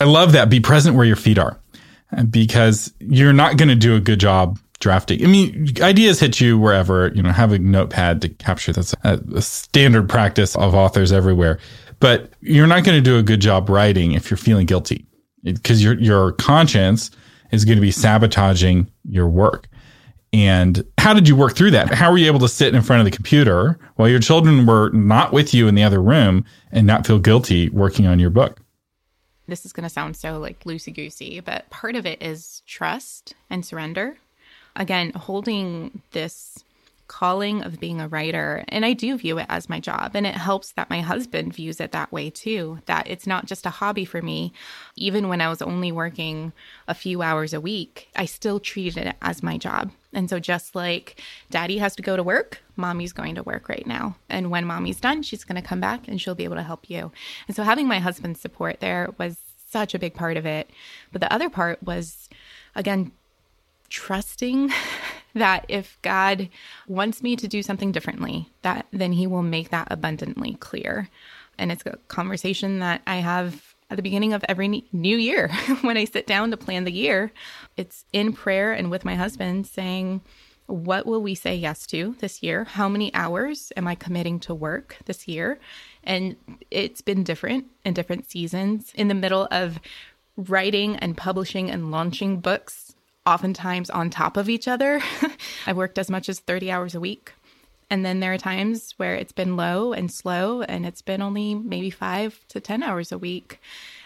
I 0.00 0.04
love 0.04 0.32
that. 0.32 0.50
Be 0.50 0.58
present 0.58 0.96
where 0.96 1.06
your 1.06 1.16
feet 1.16 1.38
are 1.38 1.61
because 2.30 2.92
you're 3.00 3.32
not 3.32 3.56
going 3.56 3.68
to 3.68 3.74
do 3.74 3.94
a 3.96 4.00
good 4.00 4.20
job 4.20 4.58
drafting. 4.80 5.24
I 5.24 5.28
mean, 5.28 5.68
ideas 5.80 6.20
hit 6.20 6.40
you 6.40 6.58
wherever, 6.58 7.12
you 7.14 7.22
know, 7.22 7.30
have 7.30 7.52
a 7.52 7.58
notepad 7.58 8.20
to 8.22 8.28
capture. 8.28 8.72
That's 8.72 8.94
a, 9.04 9.20
a 9.34 9.42
standard 9.42 10.08
practice 10.08 10.56
of 10.56 10.74
authors 10.74 11.12
everywhere. 11.12 11.58
But 12.00 12.32
you're 12.40 12.66
not 12.66 12.84
going 12.84 12.98
to 12.98 13.02
do 13.02 13.16
a 13.16 13.22
good 13.22 13.40
job 13.40 13.70
writing 13.70 14.12
if 14.12 14.30
you're 14.30 14.36
feeling 14.36 14.66
guilty 14.66 15.06
because 15.44 15.82
your, 15.82 15.98
your 16.00 16.32
conscience 16.32 17.10
is 17.52 17.64
going 17.64 17.76
to 17.76 17.82
be 17.82 17.92
sabotaging 17.92 18.90
your 19.04 19.28
work. 19.28 19.68
And 20.32 20.84
how 20.98 21.12
did 21.12 21.28
you 21.28 21.36
work 21.36 21.54
through 21.54 21.72
that? 21.72 21.92
How 21.92 22.10
were 22.10 22.16
you 22.16 22.26
able 22.26 22.40
to 22.40 22.48
sit 22.48 22.74
in 22.74 22.80
front 22.82 23.00
of 23.00 23.04
the 23.04 23.14
computer 23.14 23.78
while 23.96 24.08
your 24.08 24.18
children 24.18 24.66
were 24.66 24.90
not 24.90 25.32
with 25.32 25.52
you 25.52 25.68
in 25.68 25.74
the 25.74 25.82
other 25.82 26.02
room 26.02 26.44
and 26.70 26.86
not 26.86 27.06
feel 27.06 27.18
guilty 27.18 27.68
working 27.68 28.06
on 28.06 28.18
your 28.18 28.30
book? 28.30 28.61
This 29.52 29.66
is 29.66 29.74
going 29.74 29.84
to 29.84 29.90
sound 29.90 30.16
so 30.16 30.38
like 30.38 30.64
loosey 30.64 30.94
goosey, 30.94 31.38
but 31.40 31.68
part 31.68 31.94
of 31.94 32.06
it 32.06 32.22
is 32.22 32.62
trust 32.66 33.34
and 33.50 33.66
surrender. 33.66 34.16
Again, 34.74 35.10
holding 35.12 36.00
this 36.12 36.64
calling 37.12 37.62
of 37.62 37.78
being 37.78 38.00
a 38.00 38.08
writer, 38.08 38.64
and 38.68 38.86
I 38.86 38.94
do 38.94 39.18
view 39.18 39.36
it 39.36 39.44
as 39.50 39.68
my 39.68 39.78
job. 39.78 40.12
And 40.14 40.26
it 40.26 40.34
helps 40.34 40.72
that 40.72 40.88
my 40.88 41.02
husband 41.02 41.52
views 41.52 41.78
it 41.78 41.92
that 41.92 42.10
way 42.10 42.30
too, 42.30 42.78
that 42.86 43.06
it's 43.06 43.26
not 43.26 43.44
just 43.44 43.66
a 43.66 43.70
hobby 43.70 44.06
for 44.06 44.22
me. 44.22 44.54
Even 44.96 45.28
when 45.28 45.42
I 45.42 45.50
was 45.50 45.60
only 45.60 45.92
working 45.92 46.52
a 46.88 46.94
few 46.94 47.20
hours 47.20 47.52
a 47.52 47.60
week, 47.60 48.08
I 48.16 48.24
still 48.24 48.58
treated 48.58 49.06
it 49.06 49.16
as 49.20 49.42
my 49.42 49.58
job. 49.58 49.92
And 50.14 50.30
so, 50.30 50.40
just 50.40 50.74
like 50.74 51.20
daddy 51.50 51.78
has 51.78 51.94
to 51.96 52.02
go 52.02 52.16
to 52.16 52.22
work, 52.22 52.62
mommy's 52.76 53.12
going 53.12 53.34
to 53.34 53.42
work 53.42 53.68
right 53.68 53.86
now. 53.86 54.16
And 54.30 54.50
when 54.50 54.64
mommy's 54.64 55.00
done, 55.00 55.22
she's 55.22 55.44
going 55.44 55.60
to 55.60 55.68
come 55.68 55.80
back 55.80 56.08
and 56.08 56.18
she'll 56.18 56.34
be 56.34 56.44
able 56.44 56.56
to 56.56 56.62
help 56.62 56.88
you. 56.88 57.12
And 57.46 57.54
so, 57.54 57.62
having 57.62 57.86
my 57.86 57.98
husband's 57.98 58.40
support 58.40 58.80
there 58.80 59.10
was 59.18 59.36
such 59.70 59.94
a 59.94 59.98
big 59.98 60.14
part 60.14 60.38
of 60.38 60.46
it. 60.46 60.70
But 61.12 61.20
the 61.20 61.32
other 61.32 61.50
part 61.50 61.82
was, 61.82 62.30
again, 62.74 63.12
trusting 63.90 64.70
that 65.34 65.64
if 65.68 65.98
God 66.02 66.48
wants 66.86 67.22
me 67.22 67.36
to 67.36 67.48
do 67.48 67.62
something 67.62 67.92
differently, 67.92 68.48
that 68.62 68.86
then 68.92 69.12
he 69.12 69.26
will 69.26 69.42
make 69.42 69.70
that 69.70 69.88
abundantly 69.90 70.54
clear. 70.54 71.08
And 71.58 71.72
it's 71.72 71.84
a 71.86 71.98
conversation 72.08 72.80
that 72.80 73.02
I 73.06 73.16
have 73.16 73.74
at 73.90 73.96
the 73.96 74.02
beginning 74.02 74.32
of 74.32 74.44
every 74.48 74.84
new 74.92 75.16
year 75.16 75.48
when 75.82 75.96
I 75.96 76.06
sit 76.06 76.26
down 76.26 76.50
to 76.50 76.56
plan 76.56 76.84
the 76.84 76.92
year. 76.92 77.32
It's 77.76 78.04
in 78.12 78.32
prayer 78.32 78.72
and 78.72 78.90
with 78.90 79.04
my 79.04 79.14
husband 79.14 79.66
saying, 79.66 80.22
what 80.66 81.04
will 81.04 81.20
we 81.20 81.34
say 81.34 81.54
yes 81.54 81.86
to 81.88 82.16
this 82.20 82.42
year? 82.42 82.64
How 82.64 82.88
many 82.88 83.12
hours 83.14 83.72
am 83.76 83.86
I 83.86 83.94
committing 83.94 84.40
to 84.40 84.54
work 84.54 84.96
this 85.04 85.28
year? 85.28 85.58
And 86.02 86.36
it's 86.70 87.02
been 87.02 87.22
different 87.24 87.66
in 87.84 87.92
different 87.92 88.30
seasons. 88.30 88.92
In 88.94 89.08
the 89.08 89.14
middle 89.14 89.46
of 89.50 89.78
writing 90.36 90.96
and 90.96 91.16
publishing 91.16 91.70
and 91.70 91.90
launching 91.90 92.40
books, 92.40 92.81
oftentimes 93.26 93.90
on 93.90 94.10
top 94.10 94.36
of 94.36 94.48
each 94.48 94.68
other, 94.68 95.00
I've 95.66 95.76
worked 95.76 95.98
as 95.98 96.10
much 96.10 96.28
as 96.28 96.40
30 96.40 96.70
hours 96.70 96.94
a 96.94 97.00
week. 97.00 97.32
And 97.90 98.06
then 98.06 98.20
there 98.20 98.32
are 98.32 98.38
times 98.38 98.94
where 98.96 99.14
it's 99.14 99.32
been 99.32 99.54
low 99.54 99.92
and 99.92 100.10
slow, 100.10 100.62
and 100.62 100.86
it's 100.86 101.02
been 101.02 101.20
only 101.20 101.54
maybe 101.54 101.90
five 101.90 102.40
to 102.48 102.58
10 102.58 102.82
hours 102.82 103.12
a 103.12 103.18
week. 103.18 103.60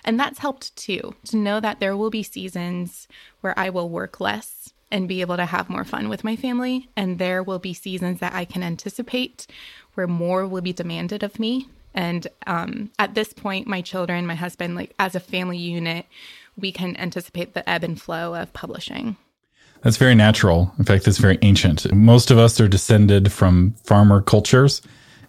And 0.05 0.19
that's 0.19 0.41
helped 0.41 0.75
too, 0.77 1.15
to 1.27 1.37
know 1.37 1.61
that 1.61 1.79
there 1.79 1.97
will 1.97 2.11
be 2.11 2.25
seasons 2.25 3.07
where 3.43 3.57
I 3.57 3.71
will 3.71 3.89
work 3.89 4.19
less 4.19 4.73
and 4.91 5.09
be 5.09 5.21
able 5.21 5.37
to 5.37 5.47
have 5.47 5.71
more 5.71 5.85
fun 5.85 6.09
with 6.09 6.25
my 6.25 6.35
family. 6.35 6.89
And 6.97 7.19
there 7.19 7.45
will 7.45 7.61
be 7.61 7.75
seasons 7.75 8.19
that 8.19 8.35
I 8.35 8.45
can 8.45 8.65
anticipate 8.65 9.47
where 9.95 10.09
more 10.09 10.47
will 10.47 10.63
be 10.63 10.73
demanded 10.73 11.23
of 11.23 11.39
me. 11.39 11.69
And 11.95 12.27
um, 12.47 12.91
at 12.99 13.15
this 13.15 13.33
point, 13.33 13.67
my 13.67 13.81
children, 13.81 14.27
my 14.27 14.35
husband, 14.35 14.75
like 14.75 14.95
as 14.99 15.15
a 15.15 15.21
family 15.21 15.59
unit, 15.59 16.07
we 16.57 16.73
can 16.73 16.97
anticipate 16.97 17.55
the 17.55 17.69
ebb 17.69 17.85
and 17.85 18.01
flow 18.01 18.35
of 18.35 18.53
publishing. 18.53 19.17
That's 19.83 19.97
very 19.97 20.15
natural. 20.15 20.73
In 20.79 20.85
fact, 20.85 21.05
that's 21.05 21.19
very 21.19 21.39
ancient. 21.43 21.93
Most 21.93 22.31
of 22.31 22.39
us 22.39 22.59
are 22.61 22.69
descended 22.69 23.31
from 23.31 23.75
farmer 23.85 24.21
cultures. 24.21 24.83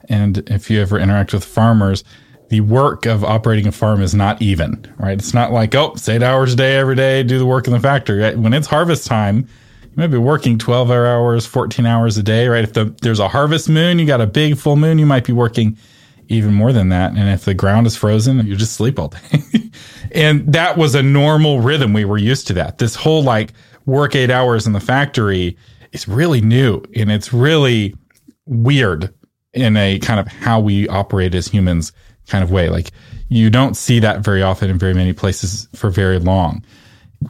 And 0.09 0.37
if 0.49 0.69
you 0.69 0.81
ever 0.81 0.97
interact 0.97 1.33
with 1.33 1.43
farmers, 1.43 2.03
the 2.49 2.61
work 2.61 3.05
of 3.05 3.23
operating 3.23 3.67
a 3.67 3.71
farm 3.71 4.01
is 4.01 4.15
not 4.15 4.41
even, 4.41 4.91
right? 4.97 5.17
It's 5.17 5.33
not 5.33 5.51
like, 5.51 5.75
oh, 5.75 5.91
it's 5.91 6.07
eight 6.07 6.23
hours 6.23 6.53
a 6.53 6.55
day 6.55 6.77
every 6.77 6.95
day, 6.95 7.23
do 7.23 7.37
the 7.37 7.45
work 7.45 7.67
in 7.67 7.73
the 7.73 7.79
factory. 7.79 8.35
When 8.35 8.53
it's 8.53 8.67
harvest 8.67 9.05
time, 9.05 9.47
you 9.83 9.93
might 9.95 10.07
be 10.07 10.17
working 10.17 10.57
12 10.57 10.89
hours, 10.89 11.45
14 11.45 11.85
hours 11.85 12.17
a 12.17 12.23
day, 12.23 12.47
right? 12.47 12.63
If 12.63 12.73
the, 12.73 12.85
there's 13.01 13.19
a 13.19 13.27
harvest 13.27 13.67
moon, 13.67 13.99
you 13.99 14.05
got 14.05 14.21
a 14.21 14.27
big 14.27 14.57
full 14.57 14.77
moon, 14.77 14.97
you 14.97 15.05
might 15.05 15.25
be 15.25 15.33
working 15.33 15.77
even 16.29 16.53
more 16.53 16.71
than 16.71 16.89
that. 16.89 17.11
And 17.11 17.29
if 17.29 17.45
the 17.45 17.53
ground 17.53 17.85
is 17.85 17.97
frozen, 17.97 18.45
you 18.45 18.55
just 18.55 18.73
sleep 18.73 18.97
all 18.97 19.09
day. 19.09 19.43
and 20.17 20.51
that 20.51 20.77
was 20.77 20.95
a 20.95 21.03
normal 21.03 21.61
rhythm. 21.61 21.93
We 21.93 22.03
were 22.03 22.17
used 22.17 22.47
to 22.47 22.53
that. 22.53 22.79
This 22.79 22.95
whole 22.95 23.21
like 23.21 23.53
work 23.85 24.15
eight 24.15 24.31
hours 24.31 24.65
in 24.65 24.73
the 24.73 24.79
factory 24.79 25.55
is 25.91 26.07
really 26.07 26.41
new 26.41 26.81
and 26.95 27.11
it's 27.11 27.31
really 27.31 27.95
weird 28.47 29.13
in 29.53 29.77
a 29.77 29.99
kind 29.99 30.19
of 30.19 30.27
how 30.27 30.59
we 30.59 30.87
operate 30.89 31.35
as 31.35 31.47
humans 31.47 31.93
kind 32.27 32.43
of 32.43 32.49
way. 32.49 32.67
Like 32.69 32.89
you 33.29 33.51
don't 33.51 33.77
see 33.77 33.99
that 33.99 34.21
very 34.21 34.41
often 34.41 34.71
in 34.71 34.79
very 34.79 34.95
many 34.95 35.13
places 35.13 35.67
for 35.75 35.91
very 35.91 36.17
long. 36.17 36.65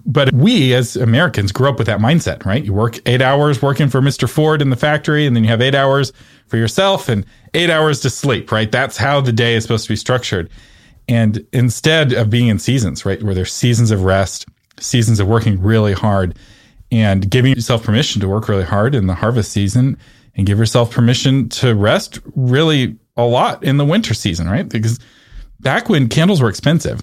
But 0.06 0.34
we 0.34 0.74
as 0.74 0.96
Americans 0.96 1.52
grew 1.52 1.68
up 1.68 1.78
with 1.78 1.88
that 1.88 2.00
mindset, 2.00 2.46
right? 2.46 2.64
You 2.64 2.74
work 2.74 3.00
eight 3.06 3.22
hours 3.22 3.62
working 3.62 3.90
for 3.90 4.02
Mr. 4.02 4.30
Ford 4.30 4.62
in 4.62 4.70
the 4.70 4.76
factory, 4.76 5.26
and 5.26 5.34
then 5.34 5.46
you 5.46 5.50
have 5.50 5.62
eight 5.62 5.76
hours 5.76 6.12
for 6.48 6.58
yourself 6.58 7.08
and 7.08 7.26
eight 7.54 7.70
hours 7.70 8.02
to 8.02 8.10
sleep, 8.10 8.52
right? 8.52 8.70
That's 8.70 8.98
how 8.98 9.22
the 9.22 9.32
day 9.32 9.56
is 9.56 9.64
supposed 9.64 9.86
to 9.86 9.90
be 9.90 9.96
structured. 9.96 10.50
And 11.08 11.46
instead 11.54 12.14
of 12.14 12.30
being 12.30 12.48
in 12.48 12.60
seasons, 12.60 13.06
right, 13.06 13.22
where 13.24 13.34
there's 13.34 13.54
seasons 13.54 13.92
of 13.92 14.04
rest, 14.04 14.46
seasons 14.80 15.20
of 15.20 15.28
working 15.28 15.62
really 15.62 15.94
hard, 15.94 16.38
and 16.92 17.30
giving 17.30 17.54
yourself 17.54 17.84
permission 17.84 18.22
to 18.22 18.28
work 18.28 18.48
really 18.48 18.64
hard 18.64 18.96
in 18.96 19.08
the 19.08 19.16
harvest 19.16 19.52
season 19.52 19.98
and 20.36 20.46
give 20.46 20.58
yourself 20.58 20.92
permission 20.92 21.50
to 21.50 21.76
rest 21.76 22.20
really 22.36 22.98
a 23.18 23.24
lot 23.24 23.64
in 23.64 23.78
the 23.78 23.86
winter 23.86 24.14
season, 24.14 24.48
right? 24.48 24.70
Because 24.70 25.00
back 25.60 25.90
when 25.90 26.08
candles 26.08 26.42
were 26.42 26.50
expensive, 26.50 27.02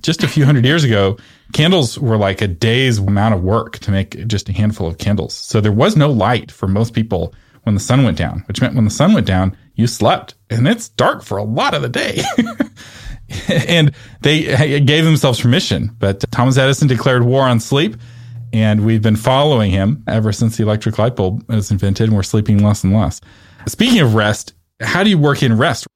just 0.00 0.22
a 0.22 0.28
few 0.28 0.44
hundred 0.44 0.64
years 0.64 0.84
ago, 0.84 1.16
candles 1.52 1.98
were 1.98 2.16
like 2.16 2.40
a 2.40 2.48
day's 2.48 2.98
amount 2.98 3.34
of 3.34 3.42
work 3.42 3.78
to 3.80 3.90
make 3.90 4.26
just 4.26 4.48
a 4.48 4.52
handful 4.52 4.86
of 4.86 4.98
candles. 4.98 5.34
So 5.34 5.60
there 5.60 5.72
was 5.72 5.96
no 5.96 6.10
light 6.10 6.50
for 6.50 6.66
most 6.66 6.94
people 6.94 7.34
when 7.64 7.74
the 7.74 7.80
sun 7.80 8.04
went 8.04 8.16
down, 8.18 8.44
which 8.46 8.60
meant 8.60 8.74
when 8.74 8.84
the 8.84 8.90
sun 8.90 9.12
went 9.12 9.26
down, 9.26 9.56
you 9.74 9.86
slept 9.86 10.34
and 10.50 10.66
it's 10.66 10.88
dark 10.88 11.22
for 11.22 11.38
a 11.38 11.44
lot 11.44 11.74
of 11.74 11.82
the 11.82 11.88
day. 11.88 12.22
and 13.68 13.92
they 14.20 14.80
gave 14.80 15.04
themselves 15.04 15.40
permission, 15.40 15.94
but 15.98 16.24
Thomas 16.30 16.56
Edison 16.56 16.88
declared 16.88 17.24
war 17.24 17.42
on 17.42 17.60
sleep. 17.60 17.96
And 18.52 18.86
we've 18.86 19.02
been 19.02 19.16
following 19.16 19.72
him 19.72 20.04
ever 20.06 20.32
since 20.32 20.56
the 20.56 20.62
electric 20.62 20.96
light 20.96 21.16
bulb 21.16 21.44
was 21.48 21.72
invented, 21.72 22.08
and 22.08 22.16
we're 22.16 22.22
sleeping 22.22 22.62
less 22.62 22.84
and 22.84 22.94
less. 22.94 23.20
Speaking 23.66 23.98
of 23.98 24.14
rest, 24.14 24.54
how 24.80 25.02
do 25.02 25.10
you 25.10 25.18
work 25.18 25.42
in 25.42 25.58
rest? 25.58 25.88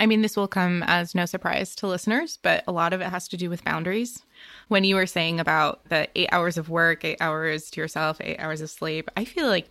I 0.00 0.06
mean, 0.06 0.22
this 0.22 0.36
will 0.36 0.48
come 0.48 0.82
as 0.86 1.14
no 1.14 1.26
surprise 1.26 1.76
to 1.76 1.86
listeners, 1.86 2.38
but 2.42 2.64
a 2.66 2.72
lot 2.72 2.92
of 2.92 3.00
it 3.00 3.10
has 3.10 3.28
to 3.28 3.36
do 3.36 3.50
with 3.50 3.62
boundaries. 3.62 4.22
When 4.68 4.82
you 4.82 4.96
were 4.96 5.06
saying 5.06 5.38
about 5.38 5.88
the 5.88 6.08
eight 6.16 6.30
hours 6.32 6.56
of 6.56 6.68
work, 6.68 7.04
eight 7.04 7.18
hours 7.20 7.70
to 7.70 7.80
yourself, 7.80 8.16
eight 8.20 8.40
hours 8.40 8.60
of 8.60 8.70
sleep, 8.70 9.10
I 9.16 9.24
feel 9.24 9.46
like 9.46 9.68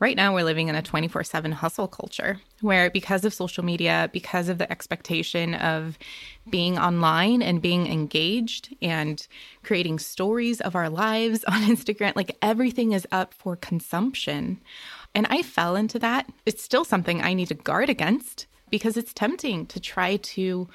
right 0.00 0.16
now 0.16 0.34
we're 0.34 0.44
living 0.44 0.68
in 0.68 0.74
a 0.74 0.82
24 0.82 1.24
7 1.24 1.52
hustle 1.52 1.86
culture 1.86 2.40
where, 2.60 2.90
because 2.90 3.24
of 3.24 3.34
social 3.34 3.64
media, 3.64 4.10
because 4.12 4.48
of 4.48 4.58
the 4.58 4.70
expectation 4.70 5.54
of 5.54 5.98
being 6.48 6.78
online 6.78 7.42
and 7.42 7.62
being 7.62 7.86
engaged 7.86 8.74
and 8.82 9.26
creating 9.62 9.98
stories 9.98 10.60
of 10.60 10.74
our 10.74 10.88
lives 10.88 11.44
on 11.48 11.62
Instagram, 11.62 12.14
like 12.16 12.36
everything 12.42 12.92
is 12.92 13.06
up 13.12 13.34
for 13.34 13.56
consumption. 13.56 14.60
And 15.14 15.26
I 15.30 15.42
fell 15.42 15.76
into 15.76 15.98
that. 15.98 16.30
It's 16.46 16.62
still 16.62 16.84
something 16.84 17.22
I 17.22 17.34
need 17.34 17.48
to 17.48 17.54
guard 17.54 17.88
against 17.88 18.46
because 18.70 18.96
it's 18.96 19.12
tempting 19.12 19.66
to 19.66 19.80
try 19.80 20.16
to 20.16 20.68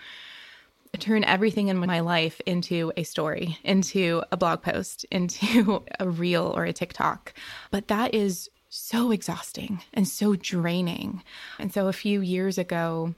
turn 0.98 1.24
everything 1.24 1.68
in 1.68 1.77
my 1.77 2.00
life 2.00 2.42
into 2.46 2.92
a 2.98 3.04
story, 3.04 3.58
into 3.63 4.24
a 4.32 4.38
blog 4.38 4.62
post, 4.62 5.04
into 5.12 5.84
a 6.00 6.10
reel 6.10 6.54
or 6.56 6.65
a 6.65 6.74
TikTok. 6.74 7.34
But 7.72 7.88
that 7.88 8.13
is 8.13 8.50
so 8.75 9.12
exhausting 9.12 9.82
and 9.94 10.08
so 10.08 10.36
draining. 10.36 11.24
And 11.58 11.74
so 11.74 11.88
a 11.88 11.94
few 11.94 12.20
years 12.20 12.58
ago, 12.58 13.15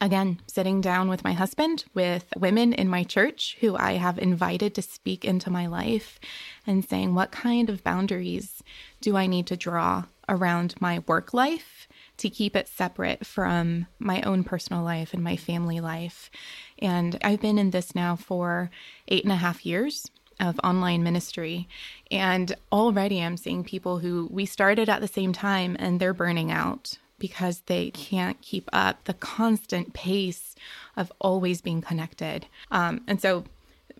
again, 0.00 0.40
sitting 0.46 0.80
down 0.80 1.08
with 1.08 1.24
my 1.24 1.32
husband, 1.32 1.84
with 1.94 2.26
women 2.36 2.74
in 2.74 2.88
my 2.88 3.02
church 3.02 3.56
who 3.60 3.76
I 3.76 3.92
have 3.92 4.18
invited 4.18 4.74
to 4.74 4.82
speak 4.82 5.24
into 5.24 5.50
my 5.50 5.66
life, 5.66 6.20
and 6.66 6.84
saying, 6.84 7.14
what 7.14 7.32
kind 7.32 7.70
of 7.70 7.82
boundaries 7.82 8.62
do 9.00 9.16
I 9.16 9.26
need 9.26 9.46
to 9.46 9.56
draw 9.56 10.04
around 10.28 10.74
my 10.80 11.02
work 11.06 11.32
life 11.32 11.88
to 12.18 12.30
keep 12.30 12.54
it 12.54 12.68
separate 12.68 13.26
from 13.26 13.86
my 13.98 14.20
own 14.22 14.44
personal 14.44 14.82
life 14.82 15.14
and 15.14 15.24
my 15.24 15.36
family 15.36 15.80
life? 15.80 16.30
And 16.78 17.18
I've 17.24 17.40
been 17.40 17.58
in 17.58 17.70
this 17.70 17.94
now 17.94 18.14
for 18.14 18.70
eight 19.08 19.24
and 19.24 19.32
a 19.32 19.36
half 19.36 19.64
years 19.64 20.10
of 20.40 20.58
online 20.64 21.02
ministry. 21.02 21.68
And 22.10 22.54
already 22.72 23.22
I'm 23.22 23.36
seeing 23.36 23.62
people 23.62 23.98
who 23.98 24.28
we 24.30 24.46
started 24.46 24.88
at 24.88 25.00
the 25.00 25.08
same 25.08 25.32
time 25.32 25.76
and 25.78 26.00
they're 26.00 26.14
burning 26.14 26.50
out 26.50 26.98
because 27.18 27.60
they 27.66 27.90
can't 27.90 28.40
keep 28.40 28.68
up 28.72 29.04
the 29.04 29.14
constant 29.14 29.92
pace 29.92 30.56
of 30.96 31.12
always 31.20 31.60
being 31.60 31.80
connected. 31.82 32.46
Um, 32.70 33.02
and 33.06 33.20
so, 33.20 33.44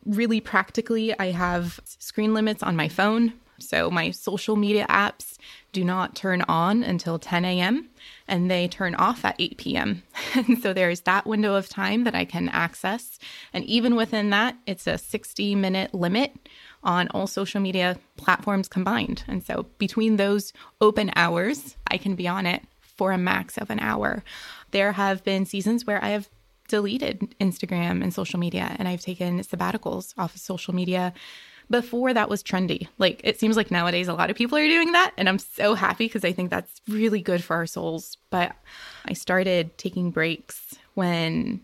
really 0.06 0.40
practically, 0.40 1.16
I 1.18 1.30
have 1.32 1.78
screen 1.84 2.34
limits 2.34 2.62
on 2.62 2.74
my 2.74 2.88
phone. 2.88 3.34
So, 3.58 3.90
my 3.90 4.10
social 4.10 4.56
media 4.56 4.86
apps 4.88 5.36
do 5.72 5.84
not 5.84 6.16
turn 6.16 6.42
on 6.42 6.82
until 6.82 7.18
10 7.18 7.44
a.m. 7.44 7.90
and 8.30 8.50
they 8.50 8.68
turn 8.68 8.94
off 8.94 9.24
at 9.24 9.36
8 9.38 9.58
p.m. 9.58 10.02
and 10.34 10.58
so, 10.62 10.72
there's 10.72 11.02
that 11.02 11.26
window 11.26 11.54
of 11.56 11.68
time 11.68 12.04
that 12.04 12.14
I 12.14 12.24
can 12.24 12.48
access. 12.48 13.18
And 13.52 13.64
even 13.64 13.96
within 13.96 14.30
that, 14.30 14.56
it's 14.66 14.86
a 14.86 14.96
60 14.96 15.54
minute 15.56 15.92
limit 15.92 16.34
on 16.82 17.08
all 17.08 17.26
social 17.26 17.60
media 17.60 17.98
platforms 18.16 18.68
combined. 18.68 19.24
And 19.28 19.44
so, 19.44 19.66
between 19.76 20.16
those 20.16 20.52
open 20.80 21.10
hours, 21.16 21.76
I 21.88 21.98
can 21.98 22.14
be 22.14 22.26
on 22.26 22.46
it 22.46 22.62
for 22.96 23.12
a 23.12 23.18
max 23.18 23.58
of 23.58 23.70
an 23.70 23.80
hour. 23.80 24.22
There 24.70 24.92
have 24.92 25.24
been 25.24 25.44
seasons 25.44 25.86
where 25.86 26.02
I 26.02 26.10
have 26.10 26.28
deleted 26.68 27.34
Instagram 27.40 28.02
and 28.02 28.14
social 28.14 28.38
media 28.38 28.76
and 28.78 28.86
I've 28.86 29.00
taken 29.00 29.40
sabbaticals 29.40 30.14
off 30.16 30.36
of 30.36 30.40
social 30.40 30.72
media 30.72 31.12
before 31.70 32.12
that 32.12 32.28
was 32.28 32.42
trendy. 32.42 32.88
Like 32.98 33.20
it 33.24 33.38
seems 33.38 33.56
like 33.56 33.70
nowadays 33.70 34.08
a 34.08 34.14
lot 34.14 34.30
of 34.30 34.36
people 34.36 34.58
are 34.58 34.66
doing 34.66 34.92
that 34.92 35.12
and 35.16 35.28
I'm 35.28 35.38
so 35.38 35.74
happy 35.74 36.06
because 36.06 36.24
I 36.24 36.32
think 36.32 36.50
that's 36.50 36.80
really 36.88 37.20
good 37.20 37.42
for 37.42 37.56
our 37.56 37.66
souls. 37.66 38.16
But 38.30 38.54
I 39.06 39.12
started 39.12 39.76
taking 39.78 40.10
breaks 40.10 40.76
when 40.94 41.60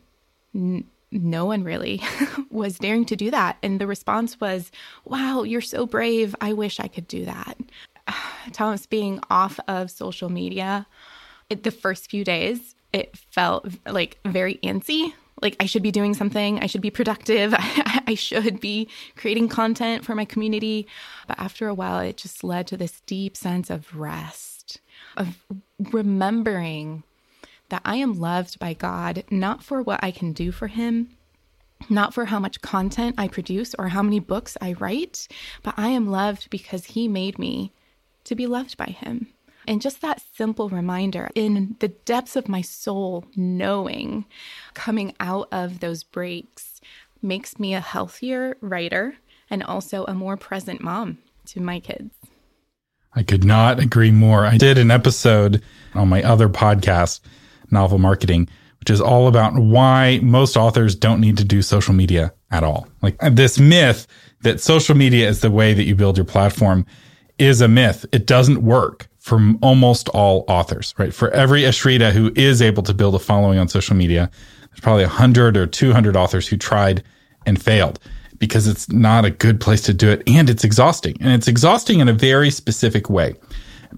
n- 0.55 0.85
no 1.11 1.45
one 1.45 1.65
really 1.65 2.03
was 2.51 2.79
daring 2.79 3.05
to 3.07 3.17
do 3.17 3.31
that 3.31 3.59
and 3.63 3.81
the 3.81 3.87
response 3.87 4.41
was, 4.41 4.71
"Wow, 5.05 5.43
you're 5.43 5.61
so 5.61 5.87
brave. 5.87 6.35
I 6.41 6.53
wish 6.53 6.81
I 6.81 6.89
could 6.89 7.09
do 7.09 7.25
that." 7.25 7.59
Thomas 8.53 8.87
being 8.87 9.21
off 9.31 9.59
of 9.69 9.91
social 9.91 10.29
media 10.29 10.87
it, 11.49 11.63
the 11.63 11.71
first 11.71 12.11
few 12.11 12.25
days, 12.25 12.75
it 12.93 13.17
felt 13.17 13.69
like 13.87 14.19
very 14.25 14.57
antsy. 14.63 15.13
Like 15.43 15.57
I 15.61 15.67
should 15.67 15.83
be 15.83 15.91
doing 15.91 16.15
something. 16.15 16.59
I 16.61 16.67
should 16.67 16.81
be 16.81 16.91
productive. 16.91 17.55
I, 17.59 18.15
should 18.15 18.61
be 18.61 18.89
creating 19.17 19.49
content 19.49 20.05
for 20.05 20.15
my 20.15 20.25
community. 20.25 20.87
But 21.27 21.39
after 21.39 21.69
a 21.69 21.75
while, 21.75 21.99
it 22.01 22.17
just 22.17 22.43
led 22.43 22.67
to 22.69 22.77
this 22.77 23.03
deep 23.07 23.37
sense 23.37 23.69
of 23.69 23.95
rest, 23.95 24.81
of 25.17 25.37
remembering 25.79 27.03
that 27.69 27.83
I 27.85 27.97
am 27.97 28.19
loved 28.19 28.59
by 28.59 28.75
God, 28.75 29.25
not 29.31 29.63
for 29.63 29.83
what 29.83 30.01
I 30.03 30.11
can 30.11 30.33
do 30.33 30.53
for 30.53 30.69
Him, 30.69 31.11
not 31.91 32.15
for 32.15 32.27
how 32.27 32.39
much 32.39 32.61
content 32.61 33.17
I 33.19 33.29
produce 33.29 33.75
or 33.79 33.89
how 33.89 34.03
many 34.03 34.21
books 34.21 34.57
I 34.61 34.73
write, 34.75 35.29
but 35.63 35.75
I 35.77 35.89
am 35.89 36.11
loved 36.11 36.49
because 36.49 36.87
He 36.87 37.09
made 37.09 37.39
me 37.39 37.73
to 38.25 38.35
be 38.35 38.47
loved 38.47 38.77
by 38.77 38.87
Him. 38.87 39.29
And 39.67 39.83
just 39.83 40.01
that 40.03 40.23
simple 40.35 40.69
reminder 40.69 41.29
in 41.35 41.77
the 41.81 41.89
depths 41.89 42.37
of 42.37 42.49
my 42.49 42.61
soul, 42.61 43.25
knowing 43.35 44.25
coming 44.75 45.15
out 45.19 45.49
of 45.51 45.81
those 45.81 46.05
breaks 46.05 46.81
makes 47.21 47.59
me 47.59 47.75
a 47.75 47.81
healthier 47.81 48.57
writer 48.61 49.17
and 49.51 49.63
also 49.63 50.05
a 50.05 50.15
more 50.15 50.37
present 50.37 50.81
mom 50.81 51.19
to 51.47 51.61
my 51.61 51.81
kids. 51.81 52.15
I 53.15 53.23
could 53.23 53.45
not 53.45 53.81
agree 53.81 54.11
more. 54.11 54.45
I 54.45 54.59
did 54.59 54.79
an 54.79 54.91
episode 54.91 55.63
on 55.95 56.09
my 56.09 56.23
other 56.23 56.49
podcast, 56.49 57.21
Novel 57.71 57.99
Marketing, 57.99 58.49
which 58.79 58.91
is 58.91 59.01
all 59.01 59.27
about 59.27 59.55
why 59.55 60.21
most 60.23 60.57
authors 60.57 60.95
don't 60.95 61.21
need 61.21 61.39
to 61.39 61.45
do 61.45 61.63
social 61.63 61.95
media 61.95 62.33
at 62.51 62.63
all. 62.63 62.87
Like 63.03 63.19
this 63.33 63.59
myth 63.59 64.07
that 64.43 64.61
social 64.61 64.95
media 64.95 65.29
is 65.29 65.41
the 65.41 65.51
way 65.51 65.75
that 65.75 65.85
you 65.85 65.95
build 65.95 66.17
your 66.17 66.27
platform 66.27 66.87
is 67.39 67.61
a 67.61 67.69
myth. 67.69 68.05
It 68.13 68.27
doesn't 68.27 68.63
work 68.63 69.09
for 69.27 69.41
almost 69.61 70.09
all 70.11 70.45
authors, 70.47 70.95
right? 70.99 71.13
For 71.13 71.33
every 71.33 71.63
Asheritah 71.63 72.13
who 72.13 72.31
is 72.37 72.63
able 72.63 72.85
to 72.85 72.95
build 72.95 73.17
a 73.17 73.19
following 73.19 73.59
on 73.59 73.67
social 73.67 73.97
media, 73.97 74.31
there's 74.71 74.79
probably 74.79 75.03
100 75.03 75.57
or 75.57 75.67
200 75.67 76.17
authors 76.17 76.47
who 76.47 76.57
tried 76.57 77.03
and 77.45 77.61
failed 77.61 77.99
because 78.39 78.69
it's 78.69 78.89
not 78.89 79.25
a 79.25 79.31
good 79.31 79.61
place 79.61 79.83
to 79.83 79.93
do 79.93 80.09
it 80.11 80.23
and 80.29 80.49
it's 80.49 80.63
exhausting. 80.63 81.17
And 81.21 81.33
it's 81.33 81.49
exhausting 81.49 81.99
in 81.99 82.09
a 82.09 82.13
very 82.13 82.51
specific 82.51 83.11
way. 83.11 83.35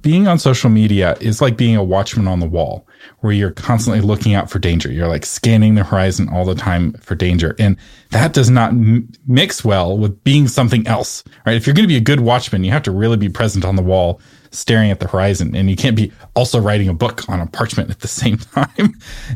Being 0.00 0.26
on 0.26 0.38
social 0.38 0.71
media 0.71 1.16
is 1.21 1.40
like 1.40 1.57
being 1.57 1.76
a 1.76 1.83
watchman 1.85 2.28
on 2.28 2.40
the 2.40 2.47
wall 2.47 2.87
where 3.21 3.33
you're 3.33 3.50
constantly 3.50 4.00
looking 4.00 4.35
out 4.35 4.50
for 4.50 4.59
danger. 4.59 4.90
You're 4.90 5.09
like 5.09 5.26
scanning 5.26 5.75
the 5.75 5.85
horizon 5.85 6.28
all 6.28 6.45
the 6.45 6.54
time 6.54 6.92
for 6.95 7.14
danger. 7.14 7.54
And 7.59 7.76
that 8.11 8.33
does 8.33 8.50
not 8.50 8.71
m- 8.71 9.09
mix 9.26 9.64
well 9.64 9.97
with 9.97 10.23
being 10.25 10.49
something 10.49 10.87
else, 10.87 11.25
right? 11.47 11.57
If 11.57 11.66
you're 11.66 11.75
going 11.75 11.85
to 11.85 11.88
be 11.88 11.97
a 11.97 12.00
good 12.00 12.21
watchman, 12.21 12.64
you 12.64 12.71
have 12.73 12.83
to 12.85 12.90
really 12.90 13.16
be 13.16 13.28
present 13.28 13.64
on 13.64 13.76
the 13.76 13.83
wall 13.83 14.21
staring 14.50 14.90
at 14.90 15.00
the 15.00 15.07
horizon 15.09 15.54
and 15.54 15.68
you 15.68 15.76
can't 15.76 15.97
be 15.97 16.11
also 16.35 16.59
writing 16.59 16.88
a 16.88 16.95
book 16.95 17.28
on 17.28 17.40
a 17.40 17.47
parchment 17.47 17.90
at 17.90 18.00
the 18.00 18.09
same 18.09 18.38
time. 18.38 18.95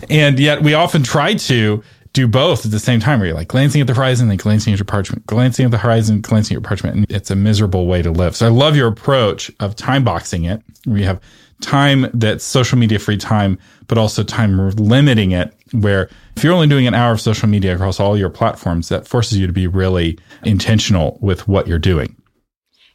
and 0.09 0.39
yet 0.39 0.63
we 0.63 0.75
often 0.75 1.03
try 1.03 1.35
to 1.35 1.83
do 2.13 2.29
both 2.29 2.65
at 2.65 2.71
the 2.71 2.79
same 2.79 3.01
time 3.01 3.19
where 3.19 3.29
you're 3.29 3.37
like 3.37 3.49
glancing 3.49 3.81
at 3.81 3.87
the 3.87 3.95
horizon 3.95 4.31
and 4.31 4.39
glancing 4.39 4.73
at 4.73 4.79
your 4.79 4.85
parchment, 4.85 5.27
glancing 5.27 5.65
at 5.65 5.71
the 5.71 5.79
horizon, 5.79 6.21
glancing 6.21 6.55
at 6.55 6.61
your 6.61 6.69
parchment. 6.69 6.97
And 6.97 7.11
it's 7.11 7.31
a 7.31 7.37
miserable 7.37 7.87
way 7.87 8.03
to 8.03 8.11
live. 8.11 8.37
So 8.37 8.47
I 8.47 8.51
love 8.51 8.77
your 8.77 8.89
approach 8.89 9.51
of 9.61 9.75
time 9.77 10.05
boxing 10.05 10.45
it. 10.45 10.63
We 10.87 11.03
have 11.05 11.21
time 11.63 12.11
that's 12.13 12.45
social 12.45 12.77
media 12.77 12.99
free 12.99 13.17
time, 13.17 13.59
but 13.87 13.97
also 13.97 14.23
time 14.23 14.71
limiting 14.71 15.31
it 15.31 15.55
where 15.73 16.11
if 16.37 16.45
you're 16.45 16.53
only 16.53 16.67
doing 16.67 16.87
an 16.87 16.95
hour 16.95 17.13
of 17.13 17.21
social 17.21 17.49
media 17.49 17.75
across 17.75 17.99
all 17.99 18.19
your 18.19 18.29
platforms, 18.29 18.89
that 18.91 19.07
forces 19.07 19.39
you 19.39 19.47
to 19.47 19.53
be 19.53 19.67
really 19.67 20.19
intentional 20.45 21.19
with 21.23 21.49
what 21.49 21.67
you're 21.67 21.79
doing. 21.79 22.15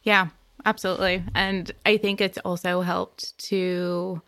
Yeah, 0.04 0.28
absolutely. 0.64 1.24
And 1.34 1.72
I 1.84 1.96
think 1.96 2.20
it's 2.20 2.38
also 2.38 2.82
helped 2.82 3.36
to 3.46 4.22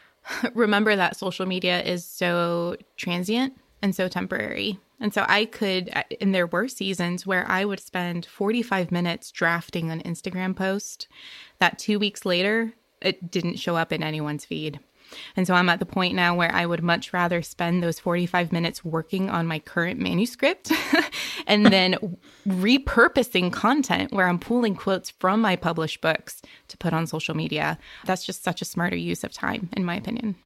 remember 0.54 0.96
that 0.96 1.16
social 1.16 1.44
media 1.44 1.82
is 1.82 2.06
so 2.06 2.76
transient 2.96 3.54
and 3.82 3.94
so 3.94 4.08
temporary. 4.08 4.78
And 5.00 5.14
so 5.14 5.24
I 5.28 5.46
could, 5.46 5.90
uh, 5.92 6.02
and 6.20 6.34
there 6.34 6.46
were 6.46 6.68
seasons 6.68 7.26
where 7.26 7.48
I 7.48 7.64
would 7.64 7.80
spend 7.80 8.26
45 8.26 8.92
minutes 8.92 9.30
drafting 9.30 9.90
an 9.90 10.02
Instagram 10.02 10.54
post 10.54 11.08
that 11.58 11.78
two 11.78 11.98
weeks 11.98 12.24
later, 12.24 12.74
it 13.00 13.30
didn't 13.30 13.58
show 13.58 13.76
up 13.76 13.92
in 13.92 14.02
anyone's 14.02 14.44
feed. 14.44 14.78
And 15.36 15.46
so 15.46 15.54
I'm 15.54 15.68
at 15.68 15.78
the 15.78 15.86
point 15.86 16.14
now 16.14 16.36
where 16.36 16.52
I 16.52 16.66
would 16.66 16.82
much 16.82 17.12
rather 17.12 17.42
spend 17.42 17.82
those 17.82 17.98
45 17.98 18.52
minutes 18.52 18.84
working 18.84 19.28
on 19.28 19.46
my 19.46 19.58
current 19.58 19.98
manuscript 19.98 20.72
and 21.46 21.66
then 21.66 22.18
repurposing 22.46 23.52
content 23.52 24.12
where 24.12 24.28
I'm 24.28 24.38
pulling 24.38 24.76
quotes 24.76 25.10
from 25.10 25.40
my 25.40 25.56
published 25.56 26.00
books 26.00 26.42
to 26.68 26.76
put 26.76 26.92
on 26.92 27.06
social 27.06 27.34
media. 27.34 27.78
That's 28.04 28.24
just 28.24 28.44
such 28.44 28.62
a 28.62 28.66
smarter 28.66 28.96
use 28.96 29.24
of 29.24 29.32
time, 29.32 29.68
in 29.76 29.84
my 29.84 29.96
opinion. 29.96 30.36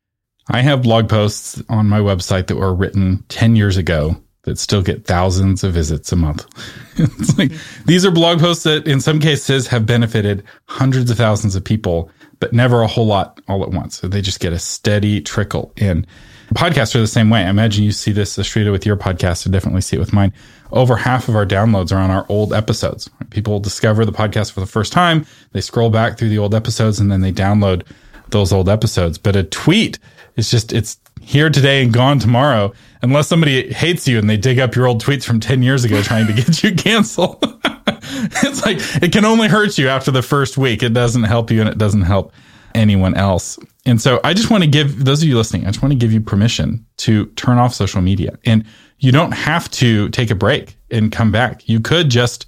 I 0.49 0.61
have 0.61 0.83
blog 0.83 1.09
posts 1.09 1.63
on 1.69 1.89
my 1.89 2.01
website 2.01 2.49
that 2.49 2.57
were 2.57 2.75
written 2.75 3.25
10 3.29 3.57
years 3.57 3.77
ago 3.77 4.17
that 4.43 4.59
still 4.59 4.83
get 4.83 5.07
thousands 5.07 5.65
of 5.65 5.73
visits 5.73 6.13
a 6.13 6.17
month. 6.17 6.47
it's 6.97 7.37
like 7.39 7.53
these 7.87 8.05
are 8.05 8.11
blog 8.11 8.41
posts 8.41 8.65
that 8.65 8.87
in 8.87 9.01
some 9.01 9.19
cases 9.19 9.67
have 9.69 9.87
benefited 9.87 10.45
hundreds 10.67 11.11
of 11.11 11.17
thousands 11.17 11.57
of 11.57 11.65
people, 11.65 12.11
but 12.41 12.53
never 12.53 12.83
a 12.83 12.87
whole 12.87 13.07
lot 13.07 13.41
all 13.49 13.63
at 13.63 13.71
once. 13.71 13.99
So 13.99 14.09
they 14.09 14.21
just 14.21 14.41
get 14.41 14.53
a 14.53 14.59
steady 14.59 15.21
trickle 15.21 15.73
in. 15.77 16.07
Podcasts 16.55 16.95
are 16.95 17.01
the 17.01 17.07
same 17.07 17.31
way. 17.31 17.41
I 17.41 17.49
imagine 17.49 17.85
you 17.85 17.93
see 17.93 18.13
this, 18.13 18.37
Asheritah, 18.37 18.71
with 18.71 18.85
your 18.85 18.97
podcast. 18.97 19.49
I 19.49 19.51
definitely 19.51 19.81
see 19.81 19.97
it 19.97 20.01
with 20.01 20.13
mine. 20.13 20.33
Over 20.73 20.97
half 20.97 21.29
of 21.29 21.37
our 21.37 21.47
downloads 21.47 21.91
are 21.91 21.99
on 21.99 22.11
our 22.11 22.27
old 22.29 22.53
episodes. 22.53 23.09
People 23.31 23.61
discover 23.61 24.05
the 24.05 24.13
podcast 24.13 24.53
for 24.53 24.61
the 24.61 24.67
first 24.67 24.93
time. 24.93 25.25
They 25.53 25.63
scroll 25.63 25.89
back 25.89 26.19
through 26.19 26.29
the 26.29 26.39
old 26.39 26.55
episodes 26.55 27.01
and 27.01 27.11
then 27.11 27.23
they 27.23 27.33
download 27.33 27.87
those 28.29 28.53
old 28.53 28.69
episodes. 28.69 29.17
But 29.17 29.37
a 29.37 29.43
tweet 29.43 29.99
is 30.37 30.51
just, 30.51 30.73
it's 30.73 30.99
here 31.21 31.51
today 31.51 31.83
and 31.83 31.93
gone 31.93 32.19
tomorrow, 32.19 32.73
unless 33.03 33.29
somebody 33.29 33.73
hates 33.73 34.07
you 34.07 34.19
and 34.19 34.29
they 34.29 34.37
dig 34.37 34.59
up 34.59 34.75
your 34.75 34.87
old 34.87 35.03
tweets 35.03 35.25
from 35.25 35.41
10 35.41 35.63
years 35.63 35.85
ago 35.85 36.03
trying 36.03 36.27
to 36.27 36.33
get 36.33 36.63
you 36.63 36.75
canceled. 36.77 37.39
it's 37.87 38.65
like, 38.65 38.79
it 39.03 39.13
can 39.13 39.25
only 39.25 39.49
hurt 39.49 39.79
you 39.79 39.89
after 39.89 40.11
the 40.11 40.23
first 40.23 40.57
week. 40.57 40.83
It 40.83 40.93
doesn't 40.93 41.25
help 41.25 41.51
you 41.51 41.61
and 41.61 41.69
it 41.69 41.79
doesn't 41.79 42.03
help 42.03 42.33
anyone 42.75 43.15
else. 43.15 43.59
And 43.87 44.01
so 44.01 44.21
I 44.25 44.35
just 44.35 44.51
want 44.51 44.65
to 44.65 44.71
give 44.71 45.05
those 45.05 45.23
of 45.23 45.29
you 45.29 45.37
listening, 45.37 45.65
I 45.67 45.71
just 45.71 45.83
want 45.83 45.93
to 45.93 45.99
give 45.99 46.13
you 46.13 46.21
permission 46.21 46.85
to 46.99 47.27
turn 47.37 47.59
off 47.59 47.75
social 47.75 48.01
media. 48.01 48.39
And 48.45 48.65
you 48.99 49.13
don't 49.13 49.33
have 49.33 49.71
to 49.73 50.09
take 50.11 50.31
a 50.31 50.35
break 50.35 50.77
and 50.91 51.13
come 51.13 51.31
back. 51.31 51.69
You 51.69 51.81
could 51.81 52.11
just 52.11 52.47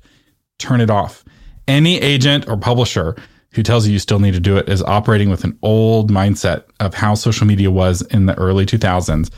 turn 0.58 0.80
it 0.80 0.90
off. 0.90 1.24
Any 1.68 2.00
agent 2.00 2.48
or 2.48 2.56
publisher 2.56 3.16
who 3.56 3.62
tells 3.62 3.86
you 3.86 3.92
you 3.92 3.98
still 3.98 4.18
need 4.18 4.34
to 4.34 4.40
do 4.40 4.58
it 4.58 4.68
is 4.68 4.82
operating 4.82 5.30
with 5.30 5.42
an 5.42 5.58
old 5.62 6.12
mindset 6.12 6.64
of 6.78 6.92
how 6.92 7.14
social 7.14 7.46
media 7.46 7.70
was 7.70 8.02
in 8.02 8.26
the 8.26 8.34
early 8.38 8.66
2000s. 8.66 9.30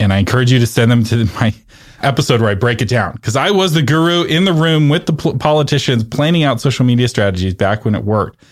And 0.00 0.14
I 0.14 0.18
encourage 0.18 0.50
you 0.50 0.58
to 0.58 0.66
send 0.66 0.90
them 0.90 1.04
to 1.04 1.26
my 1.40 1.54
episode 2.02 2.40
where 2.40 2.48
I 2.48 2.54
break 2.54 2.80
it 2.80 2.88
down 2.88 3.12
because 3.12 3.36
I 3.36 3.50
was 3.50 3.74
the 3.74 3.82
guru 3.82 4.24
in 4.24 4.46
the 4.46 4.54
room 4.54 4.88
with 4.88 5.04
the 5.04 5.12
politicians 5.12 6.04
planning 6.04 6.42
out 6.42 6.58
social 6.58 6.86
media 6.86 7.06
strategies 7.06 7.52
back 7.52 7.84
when 7.84 7.94
it 7.94 8.04
worked. 8.04 8.42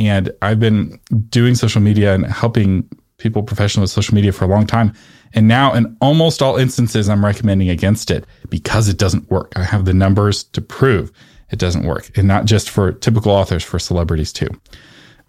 And 0.00 0.32
I've 0.42 0.58
been 0.58 0.98
doing 1.28 1.54
social 1.54 1.80
media 1.80 2.12
and 2.12 2.26
helping 2.26 2.88
people 3.18 3.44
professional 3.44 3.82
with 3.82 3.90
social 3.90 4.16
media 4.16 4.32
for 4.32 4.44
a 4.44 4.48
long 4.48 4.66
time. 4.66 4.92
And 5.32 5.46
now 5.46 5.72
in 5.74 5.96
almost 6.00 6.42
all 6.42 6.56
instances, 6.56 7.08
I'm 7.08 7.24
recommending 7.24 7.70
against 7.70 8.10
it 8.10 8.26
because 8.50 8.88
it 8.88 8.98
doesn't 8.98 9.30
work. 9.30 9.52
I 9.54 9.62
have 9.62 9.84
the 9.84 9.94
numbers 9.94 10.42
to 10.44 10.60
prove 10.60 11.12
it 11.52 11.58
doesn't 11.58 11.84
work. 11.84 12.10
And 12.16 12.26
not 12.26 12.46
just 12.46 12.70
for 12.70 12.92
typical 12.92 13.30
authors, 13.30 13.62
for 13.62 13.78
celebrities 13.78 14.32
too. 14.32 14.48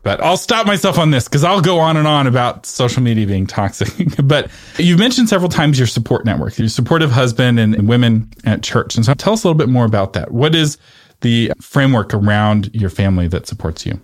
But 0.03 0.21
I'll 0.21 0.37
stop 0.37 0.67
myself 0.67 0.97
on 0.97 1.11
this 1.11 1.29
because 1.29 1.45
I'll 1.45 1.61
go 1.61 1.79
on 1.79 1.95
and 1.95 2.05
on 2.07 2.27
about 2.27 2.65
social 2.65 3.01
media 3.01 3.25
being 3.25 3.47
toxic. 3.47 3.89
but 4.23 4.51
you've 4.77 4.99
mentioned 4.99 5.29
several 5.29 5.49
times 5.49 5.79
your 5.79 5.87
support 5.87 6.25
network, 6.25 6.57
your 6.57 6.67
supportive 6.67 7.11
husband 7.11 7.59
and, 7.59 7.87
women 7.87 8.29
at 8.45 8.63
church. 8.63 8.95
And 8.95 9.05
so 9.05 9.13
tell 9.13 9.33
us 9.33 9.43
a 9.43 9.47
little 9.47 9.57
bit 9.57 9.69
more 9.69 9.85
about 9.85 10.13
that. 10.13 10.31
What 10.31 10.55
is 10.55 10.77
the 11.21 11.51
framework 11.61 12.13
around 12.13 12.69
your 12.73 12.89
family 12.89 13.27
that 13.29 13.47
supports 13.47 13.85
you? 13.85 14.01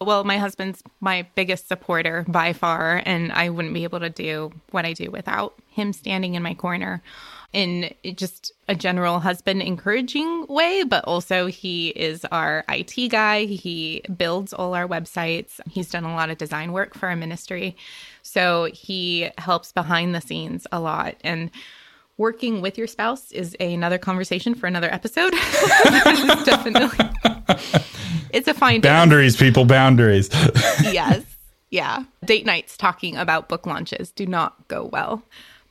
Well, 0.00 0.24
my 0.24 0.38
husband's 0.38 0.82
my 1.00 1.26
biggest 1.34 1.66
supporter 1.66 2.24
by 2.28 2.52
far, 2.52 3.02
and 3.04 3.32
I 3.32 3.50
wouldn't 3.50 3.74
be 3.74 3.82
able 3.82 3.98
to 4.00 4.10
do 4.10 4.52
what 4.70 4.84
I 4.84 4.92
do 4.92 5.10
without 5.10 5.54
him 5.70 5.92
standing 5.92 6.34
in 6.34 6.42
my 6.42 6.54
corner 6.54 7.02
in 7.52 7.94
just 8.14 8.52
a 8.68 8.74
general 8.74 9.20
husband 9.20 9.62
encouraging 9.62 10.46
way, 10.48 10.84
but 10.84 11.04
also 11.04 11.46
he 11.46 11.88
is 11.88 12.24
our 12.26 12.64
IT 12.68 13.08
guy. 13.10 13.44
He 13.44 14.02
builds 14.16 14.52
all 14.52 14.74
our 14.74 14.86
websites. 14.86 15.58
He's 15.68 15.88
done 15.88 16.04
a 16.04 16.14
lot 16.14 16.28
of 16.28 16.36
design 16.36 16.72
work 16.72 16.94
for 16.94 17.08
our 17.08 17.16
ministry. 17.16 17.76
So 18.22 18.64
he 18.66 19.30
helps 19.38 19.72
behind 19.72 20.14
the 20.14 20.20
scenes 20.20 20.66
a 20.70 20.78
lot. 20.78 21.16
And 21.22 21.50
working 22.18 22.60
with 22.60 22.76
your 22.76 22.86
spouse 22.86 23.32
is 23.32 23.56
another 23.58 23.96
conversation 23.96 24.54
for 24.54 24.66
another 24.66 24.92
episode. 24.92 25.30
definitely. 26.44 27.08
it's 28.30 28.48
a 28.48 28.54
fine 28.54 28.82
boundaries, 28.82 29.36
people, 29.36 29.64
boundaries. 29.64 30.28
yes. 30.82 31.24
Yeah. 31.70 32.04
Date 32.24 32.44
nights 32.44 32.76
talking 32.76 33.16
about 33.16 33.48
book 33.48 33.66
launches 33.66 34.10
do 34.10 34.26
not 34.26 34.68
go 34.68 34.84
well 34.84 35.22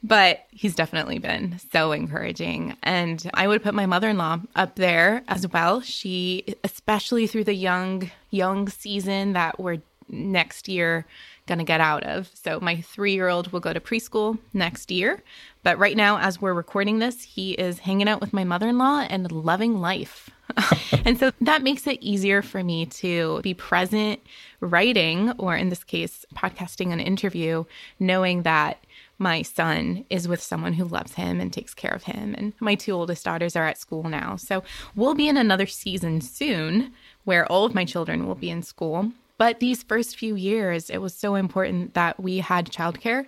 but 0.08 0.46
he's 0.52 0.76
definitely 0.76 1.20
been 1.20 1.60
so 1.72 1.92
encouraging. 1.92 2.78
And 2.82 3.30
I 3.34 3.48
would 3.48 3.62
put 3.62 3.74
my 3.74 3.86
mother 3.86 4.10
in 4.10 4.18
law 4.18 4.40
up 4.56 4.76
there 4.76 5.24
as 5.28 5.46
well. 5.48 5.82
She, 5.82 6.56
especially 6.64 7.28
through 7.28 7.44
the 7.44 7.54
young, 7.54 8.10
young 8.30 8.70
season 8.70 9.34
that 9.34 9.60
we're 9.60 9.80
next 10.10 10.70
year 10.70 11.06
going 11.48 11.58
to 11.58 11.66
get 11.66 11.82
out 11.82 12.04
of. 12.04 12.30
So 12.34 12.60
my 12.60 12.78
three 12.82 13.14
year 13.14 13.28
old 13.28 13.52
will 13.52 13.60
go 13.60 13.74
to 13.74 13.80
preschool 13.80 14.38
next 14.54 14.92
year. 14.92 15.22
But 15.64 15.78
right 15.78 15.98
now, 15.98 16.20
as 16.20 16.42
we're 16.42 16.54
recording 16.54 17.00
this, 17.00 17.24
he 17.24 17.52
is 17.54 17.80
hanging 17.80 18.08
out 18.08 18.22
with 18.22 18.34
my 18.34 18.44
mother 18.44 18.70
in 18.70 18.78
law 18.78 19.06
and 19.10 19.32
loving 19.32 19.82
life. 19.82 20.30
and 21.06 21.20
so 21.20 21.32
that 21.42 21.64
makes 21.64 21.86
it 21.88 22.02
easier 22.02 22.42
for 22.42 22.64
me 22.64 22.86
to 22.86 23.42
be 23.42 23.54
present 23.54 24.22
writing, 24.62 25.32
or 25.32 25.56
in 25.56 25.70
this 25.70 25.84
case, 25.84 26.26
podcasting 26.34 26.94
an 26.94 27.02
interview, 27.02 27.66
knowing 28.00 28.44
that 28.44 28.78
my 29.18 29.42
son 29.42 30.06
is 30.10 30.28
with 30.28 30.42
someone 30.42 30.74
who 30.74 30.86
loves 30.86 31.14
him 31.14 31.40
and 31.40 31.52
takes 31.52 31.74
care 31.74 31.92
of 31.92 32.04
him. 32.04 32.36
And 32.38 32.54
my 32.60 32.76
two 32.76 32.92
oldest 32.92 33.26
daughters 33.26 33.56
are 33.56 33.66
at 33.66 33.78
school 33.78 34.04
now. 34.04 34.36
So 34.36 34.64
we'll 34.96 35.16
be 35.16 35.28
in 35.28 35.38
another 35.38 35.66
season 35.66 36.22
soon 36.22 36.94
where 37.24 37.46
all 37.52 37.66
of 37.66 37.76
my 37.76 37.86
children 37.86 38.28
will 38.28 38.36
be 38.36 38.50
in 38.50 38.62
school. 38.62 39.12
But 39.38 39.60
these 39.60 39.84
first 39.84 40.18
few 40.18 40.36
years, 40.36 40.90
it 40.90 40.98
was 40.98 41.14
so 41.14 41.36
important 41.36 41.94
that 41.94 42.20
we 42.20 42.40
had 42.40 42.72
childcare 42.72 43.28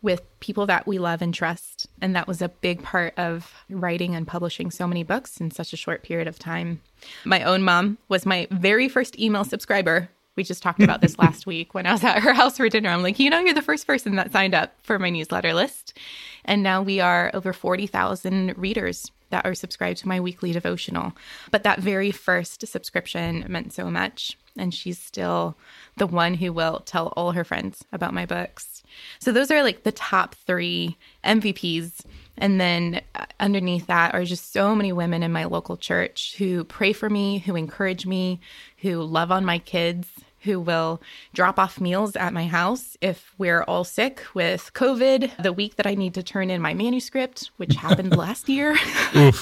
with 0.00 0.22
people 0.38 0.66
that 0.66 0.86
we 0.86 0.98
love 0.98 1.22
and 1.22 1.34
trust. 1.34 1.88
And 2.00 2.14
that 2.14 2.28
was 2.28 2.40
a 2.40 2.48
big 2.48 2.82
part 2.82 3.14
of 3.18 3.52
writing 3.68 4.14
and 4.14 4.26
publishing 4.26 4.70
so 4.70 4.86
many 4.86 5.02
books 5.02 5.40
in 5.40 5.50
such 5.50 5.72
a 5.72 5.76
short 5.76 6.04
period 6.04 6.28
of 6.28 6.38
time. 6.38 6.80
My 7.24 7.42
own 7.42 7.62
mom 7.62 7.98
was 8.08 8.24
my 8.24 8.46
very 8.52 8.88
first 8.88 9.18
email 9.18 9.44
subscriber 9.44 10.10
we 10.38 10.44
just 10.44 10.62
talked 10.62 10.82
about 10.82 11.02
this 11.02 11.18
last 11.18 11.46
week 11.54 11.74
when 11.74 11.84
I 11.84 11.92
was 11.92 12.04
at 12.04 12.22
her 12.22 12.32
house 12.32 12.56
for 12.56 12.68
dinner. 12.70 12.88
I'm 12.88 13.02
like, 13.02 13.18
you 13.18 13.28
know, 13.28 13.40
you're 13.40 13.52
the 13.52 13.60
first 13.60 13.86
person 13.86 14.14
that 14.14 14.32
signed 14.32 14.54
up 14.54 14.72
for 14.82 14.98
my 14.98 15.10
newsletter 15.10 15.52
list. 15.52 15.98
And 16.46 16.62
now 16.62 16.80
we 16.80 17.00
are 17.00 17.30
over 17.34 17.52
40,000 17.52 18.54
readers 18.56 19.10
that 19.30 19.44
are 19.44 19.54
subscribed 19.54 19.98
to 19.98 20.08
my 20.08 20.20
weekly 20.20 20.52
devotional. 20.52 21.12
But 21.50 21.64
that 21.64 21.80
very 21.80 22.10
first 22.10 22.66
subscription 22.66 23.44
meant 23.48 23.74
so 23.74 23.90
much. 23.90 24.38
And 24.56 24.72
she's 24.72 24.98
still 24.98 25.56
the 25.96 26.06
one 26.06 26.34
who 26.34 26.52
will 26.52 26.80
tell 26.80 27.08
all 27.08 27.32
her 27.32 27.44
friends 27.44 27.84
about 27.92 28.14
my 28.14 28.24
books. 28.24 28.82
So 29.18 29.32
those 29.32 29.50
are 29.50 29.62
like 29.62 29.82
the 29.82 29.92
top 29.92 30.34
three 30.34 30.96
MVPs 31.24 32.04
and 32.38 32.60
then 32.60 33.02
uh, 33.14 33.26
underneath 33.40 33.86
that 33.88 34.14
are 34.14 34.24
just 34.24 34.52
so 34.52 34.74
many 34.74 34.92
women 34.92 35.22
in 35.22 35.32
my 35.32 35.44
local 35.44 35.76
church 35.76 36.36
who 36.38 36.64
pray 36.64 36.92
for 36.92 37.10
me, 37.10 37.38
who 37.38 37.56
encourage 37.56 38.06
me, 38.06 38.40
who 38.78 39.02
love 39.02 39.32
on 39.32 39.44
my 39.44 39.58
kids, 39.58 40.08
who 40.42 40.60
will 40.60 41.00
drop 41.34 41.58
off 41.58 41.80
meals 41.80 42.16
at 42.16 42.32
my 42.32 42.46
house 42.46 42.96
if 43.00 43.34
we're 43.38 43.62
all 43.62 43.84
sick 43.84 44.22
with 44.34 44.70
COVID 44.74 45.42
the 45.42 45.52
week 45.52 45.76
that 45.76 45.86
I 45.86 45.94
need 45.94 46.14
to 46.14 46.22
turn 46.22 46.50
in 46.50 46.60
my 46.60 46.74
manuscript, 46.74 47.50
which 47.56 47.74
happened 47.74 48.16
last 48.16 48.48
year. 48.48 48.76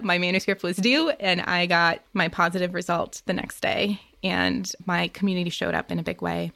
my 0.00 0.18
manuscript 0.18 0.62
was 0.62 0.76
due 0.76 1.10
and 1.10 1.40
I 1.42 1.66
got 1.66 2.00
my 2.12 2.28
positive 2.28 2.74
result 2.74 3.22
the 3.26 3.32
next 3.32 3.60
day 3.60 4.00
and 4.22 4.70
my 4.86 5.08
community 5.08 5.50
showed 5.50 5.74
up 5.74 5.90
in 5.90 5.98
a 5.98 6.02
big 6.02 6.22
way. 6.22 6.52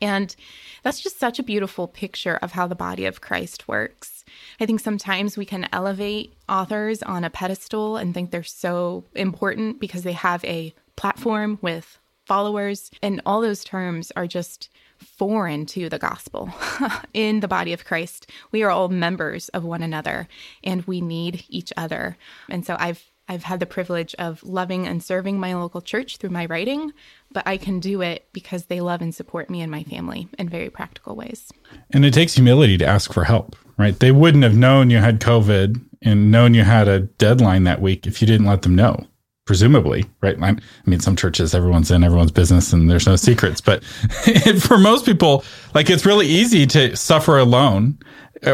And 0.00 0.34
that's 0.82 1.00
just 1.00 1.18
such 1.20 1.38
a 1.38 1.44
beautiful 1.44 1.86
picture 1.86 2.36
of 2.42 2.52
how 2.52 2.66
the 2.66 2.74
body 2.74 3.06
of 3.06 3.20
Christ 3.20 3.68
works. 3.68 4.24
I 4.60 4.66
think 4.66 4.80
sometimes 4.80 5.36
we 5.36 5.44
can 5.44 5.68
elevate 5.72 6.34
authors 6.48 7.02
on 7.02 7.24
a 7.24 7.30
pedestal 7.30 7.96
and 7.96 8.12
think 8.12 8.30
they're 8.30 8.42
so 8.42 9.04
important 9.14 9.80
because 9.80 10.02
they 10.02 10.12
have 10.12 10.44
a 10.44 10.74
platform 10.96 11.58
with 11.62 11.98
followers. 12.26 12.90
And 13.02 13.20
all 13.26 13.40
those 13.40 13.64
terms 13.64 14.12
are 14.16 14.26
just 14.26 14.68
foreign 14.98 15.66
to 15.66 15.88
the 15.88 15.98
gospel. 15.98 16.50
In 17.14 17.40
the 17.40 17.48
body 17.48 17.72
of 17.72 17.84
Christ, 17.84 18.30
we 18.50 18.62
are 18.62 18.70
all 18.70 18.88
members 18.88 19.48
of 19.50 19.64
one 19.64 19.82
another 19.82 20.28
and 20.62 20.82
we 20.84 21.00
need 21.00 21.44
each 21.48 21.72
other. 21.76 22.16
And 22.48 22.64
so 22.64 22.76
I've 22.78 23.04
I've 23.26 23.44
had 23.44 23.58
the 23.58 23.64
privilege 23.64 24.14
of 24.18 24.42
loving 24.42 24.86
and 24.86 25.02
serving 25.02 25.40
my 25.40 25.54
local 25.54 25.80
church 25.80 26.18
through 26.18 26.28
my 26.28 26.44
writing, 26.44 26.92
but 27.32 27.46
I 27.46 27.56
can 27.56 27.80
do 27.80 28.02
it 28.02 28.28
because 28.34 28.66
they 28.66 28.82
love 28.82 29.00
and 29.00 29.14
support 29.14 29.48
me 29.48 29.62
and 29.62 29.70
my 29.70 29.82
family 29.82 30.28
in 30.38 30.50
very 30.50 30.68
practical 30.68 31.16
ways. 31.16 31.50
And 31.90 32.04
it 32.04 32.12
takes 32.12 32.34
humility 32.34 32.76
to 32.76 32.84
ask 32.84 33.14
for 33.14 33.24
help, 33.24 33.56
right? 33.78 33.98
They 33.98 34.12
wouldn't 34.12 34.44
have 34.44 34.58
known 34.58 34.90
you 34.90 34.98
had 34.98 35.20
COVID 35.20 35.82
and 36.02 36.30
known 36.30 36.52
you 36.52 36.64
had 36.64 36.86
a 36.86 37.00
deadline 37.00 37.64
that 37.64 37.80
week 37.80 38.06
if 38.06 38.20
you 38.20 38.26
didn't 38.26 38.46
let 38.46 38.60
them 38.60 38.74
know 38.74 39.06
presumably, 39.44 40.06
right? 40.22 40.40
I 40.42 40.56
mean, 40.86 41.00
some 41.00 41.16
churches, 41.16 41.54
everyone's 41.54 41.90
in 41.90 42.02
everyone's 42.02 42.32
business 42.32 42.72
and 42.72 42.90
there's 42.90 43.06
no 43.06 43.16
secrets, 43.16 43.60
but 43.60 43.84
for 44.60 44.78
most 44.78 45.04
people, 45.04 45.44
like 45.74 45.90
it's 45.90 46.06
really 46.06 46.26
easy 46.26 46.66
to 46.68 46.96
suffer 46.96 47.38
alone 47.38 47.98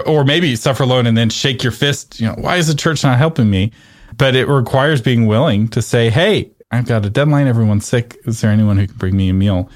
or 0.07 0.25
maybe 0.25 0.57
suffer 0.57 0.83
alone 0.83 1.07
and 1.07 1.17
then 1.17 1.31
shake 1.31 1.63
your 1.63 1.73
fist. 1.73 2.21
You 2.21 2.29
know, 2.29 2.35
why 2.39 2.57
is 2.57 2.67
the 2.67 2.75
church 2.75 3.05
not 3.05 3.19
helping 3.19 3.51
me? 3.51 3.73
But 4.17 4.35
it 4.35 4.49
requires 4.49 5.01
being 5.01 5.27
willing 5.27 5.69
to 5.69 5.81
say, 5.81 6.11
Hey, 6.11 6.51
I've 6.71 6.87
got 6.87 7.07
a 7.07 7.11
deadline. 7.11 7.47
Everyone's 7.47 7.87
sick. 7.87 8.19
Is 8.27 8.41
there 8.41 8.51
anyone 8.51 8.77
who 8.77 8.87
can 8.87 8.97
bring 8.97 9.17
me 9.17 9.31
a 9.31 9.35
meal? 9.35 9.71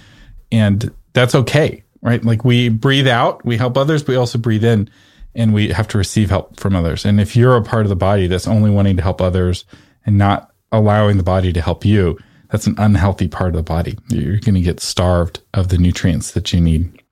And 0.52 0.92
that's 1.12 1.34
okay, 1.34 1.84
right? 2.02 2.24
Like 2.24 2.44
we 2.44 2.68
breathe 2.68 3.08
out, 3.08 3.44
we 3.44 3.56
help 3.56 3.76
others, 3.76 4.02
but 4.02 4.12
we 4.12 4.16
also 4.16 4.38
breathe 4.38 4.64
in 4.64 4.90
and 5.34 5.54
we 5.54 5.68
have 5.68 5.88
to 5.88 5.98
receive 5.98 6.30
help 6.30 6.58
from 6.60 6.76
others. 6.76 7.04
And 7.04 7.20
if 7.20 7.34
you're 7.36 7.56
a 7.56 7.62
part 7.62 7.82
of 7.82 7.88
the 7.88 7.96
body 7.96 8.26
that's 8.26 8.46
only 8.46 8.70
wanting 8.70 8.96
to 8.96 9.02
help 9.02 9.20
others 9.20 9.64
and 10.06 10.18
not 10.18 10.53
allowing 10.76 11.16
the 11.16 11.22
body 11.22 11.52
to 11.52 11.60
help 11.60 11.84
you, 11.84 12.18
that's 12.50 12.66
an 12.66 12.76
unhealthy 12.78 13.28
part 13.28 13.50
of 13.50 13.56
the 13.56 13.62
body. 13.62 13.98
You're 14.08 14.38
going 14.38 14.54
to 14.54 14.60
get 14.60 14.80
starved 14.80 15.40
of 15.54 15.68
the 15.68 15.78
nutrients 15.78 16.32
that 16.32 16.52
you 16.52 16.60
need. 16.60 17.02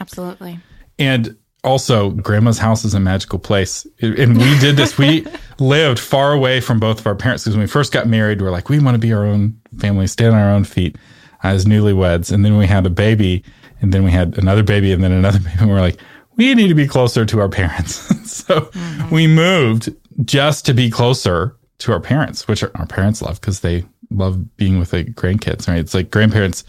Absolutely. 0.00 0.58
And 0.98 1.36
also, 1.64 2.10
grandma's 2.10 2.58
house 2.58 2.84
is 2.84 2.94
a 2.94 3.00
magical 3.00 3.38
place. 3.38 3.86
And 4.00 4.38
we 4.38 4.58
did 4.58 4.76
this. 4.76 4.96
We 4.96 5.26
lived 5.58 5.98
far 5.98 6.32
away 6.32 6.60
from 6.60 6.80
both 6.80 7.00
of 7.00 7.06
our 7.06 7.14
parents 7.14 7.44
because 7.44 7.56
when 7.56 7.62
we 7.62 7.68
first 7.68 7.92
got 7.92 8.06
married, 8.06 8.40
we 8.40 8.46
are 8.46 8.50
like, 8.50 8.68
we 8.68 8.78
want 8.78 8.94
to 8.94 8.98
be 8.98 9.12
our 9.12 9.24
own 9.24 9.60
family, 9.78 10.06
stand 10.06 10.34
on 10.34 10.40
our 10.40 10.50
own 10.50 10.64
feet 10.64 10.96
as 11.42 11.64
newlyweds. 11.64 12.32
And 12.32 12.44
then 12.44 12.56
we 12.56 12.66
had 12.66 12.86
a 12.86 12.90
baby, 12.90 13.44
and 13.80 13.92
then 13.92 14.04
we 14.04 14.10
had 14.10 14.38
another 14.38 14.62
baby, 14.62 14.92
and 14.92 15.02
then 15.02 15.12
another 15.12 15.38
baby. 15.40 15.56
And 15.58 15.68
we 15.68 15.74
we're 15.74 15.80
like, 15.80 16.00
we 16.36 16.54
need 16.54 16.68
to 16.68 16.74
be 16.74 16.86
closer 16.86 17.26
to 17.26 17.40
our 17.40 17.48
parents. 17.48 17.92
so 18.30 18.60
mm-hmm. 18.60 19.14
we 19.14 19.26
moved 19.26 19.94
just 20.24 20.64
to 20.66 20.74
be 20.74 20.90
closer 20.90 21.56
to 21.78 21.92
our 21.92 22.00
parents, 22.00 22.48
which 22.48 22.62
our 22.62 22.86
parents 22.86 23.22
love 23.22 23.40
because 23.40 23.60
they 23.60 23.84
love 24.10 24.56
being 24.56 24.78
with 24.78 24.90
the 24.90 25.04
grandkids, 25.04 25.68
right? 25.68 25.78
It's 25.78 25.94
like 25.94 26.10
grandparents 26.10 26.64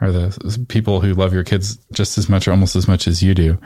are 0.00 0.10
the 0.10 0.64
people 0.68 1.00
who 1.00 1.14
love 1.14 1.32
your 1.32 1.44
kids 1.44 1.76
just 1.92 2.18
as 2.18 2.28
much 2.28 2.48
or 2.48 2.52
almost 2.52 2.74
as 2.74 2.88
much 2.88 3.06
as 3.06 3.22
you 3.22 3.34
do. 3.34 3.58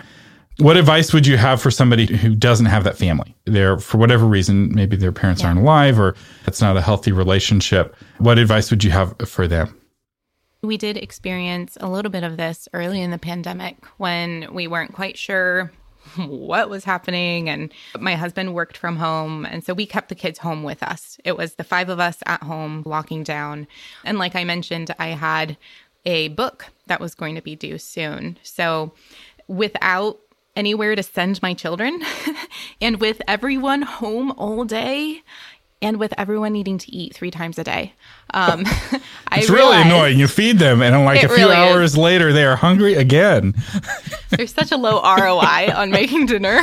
What 0.59 0.77
advice 0.77 1.13
would 1.13 1.27
you 1.27 1.37
have 1.37 1.61
for 1.61 1.71
somebody 1.71 2.07
who 2.07 2.35
doesn't 2.35 2.67
have 2.67 2.85
that 2.85 2.97
family? 2.97 3.35
They're, 3.45 3.79
for 3.79 3.99
whatever 3.99 4.25
reason, 4.25 4.73
maybe 4.73 4.97
their 4.97 5.11
parents 5.11 5.43
yeah. 5.43 5.49
aren't 5.49 5.61
alive 5.61 5.99
or 5.99 6.15
it's 6.47 6.61
not 6.61 6.77
a 6.77 6.81
healthy 6.81 7.13
relationship. 7.13 7.97
What 8.19 8.39
advice 8.39 8.71
would 8.71 8.85
you 8.85 8.91
have 8.91 9.17
for 9.27 9.49
them? 9.49 9.77
We 10.63 10.77
did 10.77 10.97
experience 10.97 11.77
a 11.81 11.89
little 11.89 12.11
bit 12.11 12.23
of 12.23 12.37
this 12.37 12.69
early 12.73 13.03
in 13.03 13.11
the 13.11 13.19
pandemic 13.19 13.85
when 13.97 14.53
we 14.53 14.67
weren't 14.67 14.93
quite 14.93 15.19
sure 15.19 15.73
what 16.27 16.71
was 16.71 16.85
happening. 16.85 17.49
And 17.49 17.73
my 17.99 18.15
husband 18.15 18.55
worked 18.55 18.77
from 18.77 18.97
home. 18.97 19.45
And 19.45 19.65
so 19.65 19.75
we 19.75 19.87
kept 19.87 20.09
the 20.09 20.15
kids 20.15 20.39
home 20.39 20.63
with 20.63 20.83
us. 20.83 21.19
It 21.25 21.37
was 21.37 21.55
the 21.55 21.65
five 21.65 21.89
of 21.89 22.01
us 22.01 22.19
at 22.27 22.43
home 22.43 22.83
walking 22.85 23.23
down. 23.23 23.67
And 24.05 24.19
like 24.19 24.35
I 24.37 24.45
mentioned, 24.45 24.95
I 24.99 25.09
had 25.09 25.57
a 26.05 26.29
book 26.29 26.67
that 26.87 27.01
was 27.01 27.15
going 27.15 27.35
to 27.35 27.43
be 27.43 27.57
due 27.57 27.79
soon. 27.79 28.39
So 28.43 28.93
without 29.49 30.19
anywhere 30.57 30.95
to 30.95 31.03
send 31.03 31.43
my 31.43 31.55
children 31.55 32.01
and 32.81 33.01
with 33.01 33.21
everyone 33.27 33.83
home 33.83 34.31
all 34.33 34.65
day, 34.65 35.23
and 35.85 35.99
with 35.99 36.15
everyone 36.17 36.55
needing 36.55 36.79
to 36.79 36.91
eat 36.93 37.15
three 37.15 37.31
times 37.31 37.59
a 37.59 37.65
day. 37.65 37.93
Um, 38.33 38.65
it's 39.33 39.51
really 39.51 39.77
annoying. 39.83 40.19
You 40.19 40.27
feed 40.27 40.59
them, 40.59 40.81
and 40.81 41.05
like 41.05 41.23
a 41.23 41.29
few 41.29 41.37
really 41.37 41.55
hours 41.55 41.93
is. 41.93 41.99
later, 41.99 42.33
they 42.33 42.45
are 42.45 42.57
hungry 42.57 42.95
again. 42.95 43.55
There's 44.31 44.53
such 44.53 44.73
a 44.73 44.79
low 44.79 45.03
ROI 45.03 45.73
on 45.77 45.91
making 45.91 46.27
dinner. 46.27 46.63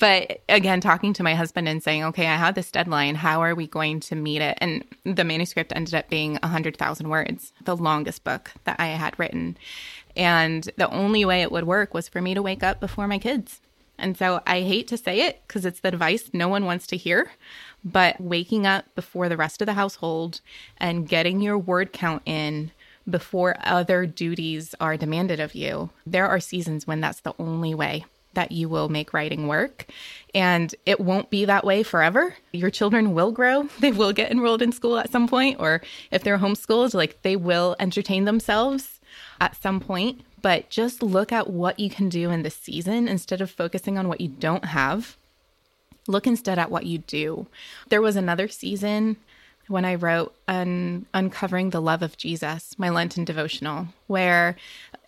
but 0.00 0.42
again, 0.48 0.80
talking 0.80 1.12
to 1.14 1.22
my 1.22 1.36
husband 1.36 1.68
and 1.68 1.80
saying, 1.80 2.02
okay, 2.04 2.26
I 2.26 2.34
have 2.34 2.56
this 2.56 2.72
deadline. 2.72 3.14
How 3.14 3.40
are 3.42 3.54
we 3.54 3.68
going 3.68 4.00
to 4.00 4.16
meet 4.16 4.42
it? 4.42 4.58
And 4.60 4.84
the 5.04 5.24
manuscript 5.24 5.72
ended 5.74 5.94
up 5.94 6.10
being 6.10 6.34
100,000 6.42 7.08
words, 7.08 7.52
the 7.64 7.76
longest 7.76 8.24
book 8.24 8.50
that 8.64 8.80
I 8.80 8.86
had 8.86 9.16
written. 9.20 9.56
And 10.16 10.68
the 10.76 10.90
only 10.90 11.24
way 11.24 11.42
it 11.42 11.52
would 11.52 11.64
work 11.64 11.94
was 11.94 12.08
for 12.08 12.20
me 12.20 12.34
to 12.34 12.42
wake 12.42 12.64
up 12.64 12.80
before 12.80 13.06
my 13.06 13.18
kids. 13.18 13.60
And 13.98 14.16
so 14.16 14.40
I 14.46 14.62
hate 14.62 14.88
to 14.88 14.96
say 14.96 15.20
it 15.20 15.42
because 15.46 15.64
it's 15.64 15.80
the 15.80 15.88
advice 15.88 16.30
no 16.32 16.48
one 16.48 16.64
wants 16.64 16.86
to 16.88 16.96
hear. 16.96 17.30
But 17.84 18.20
waking 18.20 18.66
up 18.66 18.86
before 18.94 19.28
the 19.28 19.36
rest 19.36 19.60
of 19.60 19.66
the 19.66 19.74
household 19.74 20.40
and 20.78 21.08
getting 21.08 21.40
your 21.40 21.58
word 21.58 21.92
count 21.92 22.22
in 22.24 22.70
before 23.08 23.56
other 23.62 24.06
duties 24.06 24.74
are 24.80 24.96
demanded 24.96 25.38
of 25.38 25.54
you, 25.54 25.90
there 26.06 26.26
are 26.26 26.40
seasons 26.40 26.86
when 26.86 27.00
that's 27.00 27.20
the 27.20 27.34
only 27.38 27.74
way 27.74 28.06
that 28.32 28.50
you 28.50 28.68
will 28.68 28.88
make 28.88 29.12
writing 29.12 29.46
work. 29.46 29.86
And 30.34 30.74
it 30.86 30.98
won't 30.98 31.30
be 31.30 31.44
that 31.44 31.64
way 31.64 31.82
forever. 31.82 32.36
Your 32.52 32.70
children 32.70 33.14
will 33.14 33.30
grow. 33.30 33.68
They 33.78 33.92
will 33.92 34.12
get 34.12 34.30
enrolled 34.30 34.62
in 34.62 34.72
school 34.72 34.98
at 34.98 35.12
some 35.12 35.28
point, 35.28 35.60
or 35.60 35.82
if 36.10 36.24
they're 36.24 36.38
homeschooled, 36.38 36.94
like 36.94 37.22
they 37.22 37.36
will 37.36 37.76
entertain 37.78 38.24
themselves 38.24 39.00
at 39.40 39.60
some 39.60 39.78
point. 39.78 40.22
But 40.40 40.70
just 40.70 41.02
look 41.02 41.32
at 41.32 41.50
what 41.50 41.78
you 41.78 41.90
can 41.90 42.08
do 42.08 42.30
in 42.30 42.42
the 42.42 42.50
season 42.50 43.08
instead 43.08 43.40
of 43.40 43.50
focusing 43.50 43.98
on 43.98 44.08
what 44.08 44.20
you 44.20 44.28
don't 44.28 44.64
have 44.64 45.16
Look 46.06 46.26
instead 46.26 46.58
at 46.58 46.70
what 46.70 46.86
you 46.86 46.98
do. 46.98 47.46
There 47.88 48.02
was 48.02 48.16
another 48.16 48.48
season 48.48 49.16
when 49.68 49.84
I 49.84 49.94
wrote 49.94 50.34
un- 50.46 51.06
Uncovering 51.14 51.70
the 51.70 51.80
Love 51.80 52.02
of 52.02 52.16
Jesus, 52.16 52.78
my 52.78 52.90
Lenten 52.90 53.24
devotional, 53.24 53.88
where 54.06 54.56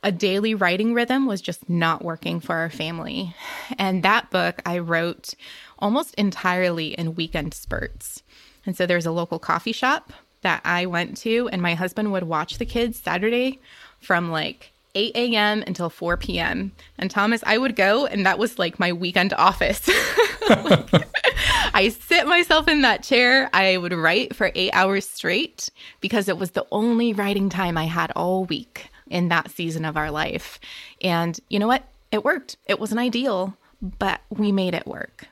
a 0.03 0.11
daily 0.11 0.55
writing 0.55 0.95
rhythm 0.95 1.27
was 1.27 1.41
just 1.41 1.69
not 1.69 2.05
working 2.05 2.41
for 2.41 2.57
our 2.57 2.71
family. 2.71 3.35
And 3.79 4.03
that 4.03 4.31
book 4.31 4.63
I 4.65 4.79
wrote 4.79 5.35
almost 5.79 6.15
entirely 6.15 6.95
in 6.95 7.15
weekend 7.15 7.53
spurts. 7.53 8.23
And 8.65 8.77
so 8.77 8.87
there's 8.87 9.07
a 9.07 9.13
local 9.13 9.39
coffee 9.39 9.73
shop 9.73 10.13
that 10.43 10.61
I 10.65 10.87
went 10.87 11.17
to, 11.19 11.49
and 11.53 11.61
my 11.61 11.75
husband 11.75 12.13
would 12.13 12.25
watch 12.25 12.59
the 12.59 12.67
kids 12.67 12.99
Saturday 12.99 13.61
from 14.01 14.31
like 14.31 14.73
8 14.97 15.15
a.m. 15.15 15.63
until 15.67 15.91
4 15.91 16.17
p.m. 16.17 16.73
And 16.99 17.11
Thomas, 17.11 17.45
I 17.47 17.59
would 17.59 17.77
go, 17.77 18.07
and 18.07 18.25
that 18.25 18.39
was 18.39 18.59
like 18.59 18.81
my 18.81 18.93
weekend 18.93 19.35
office. 19.35 19.89
like, 20.49 20.91
I 21.75 21.91
sit 21.91 22.27
myself 22.27 22.67
in 22.67 22.81
that 22.81 23.03
chair. 23.03 23.51
I 23.53 23.77
would 23.77 23.93
write 23.93 24.35
for 24.35 24.51
eight 24.55 24.71
hours 24.73 25.09
straight 25.09 25.69
because 26.01 26.29
it 26.29 26.39
was 26.39 26.53
the 26.53 26.67
only 26.73 27.13
writing 27.13 27.51
time 27.51 27.77
I 27.77 27.85
had 27.85 28.11
all 28.17 28.47
week 28.47 28.89
in 29.09 29.29
that 29.29 29.51
season 29.51 29.85
of 29.85 29.97
our 29.97 30.11
life. 30.11 30.59
And 31.03 31.39
you 31.51 31.59
know 31.59 31.69
what? 31.69 31.85
It 32.11 32.25
worked. 32.25 32.57
It 32.67 32.81
wasn't 32.81 33.01
ideal, 33.01 33.55
but 33.83 34.23
we 34.31 34.51
made 34.51 34.73
it 34.73 34.87
work. 34.87 35.27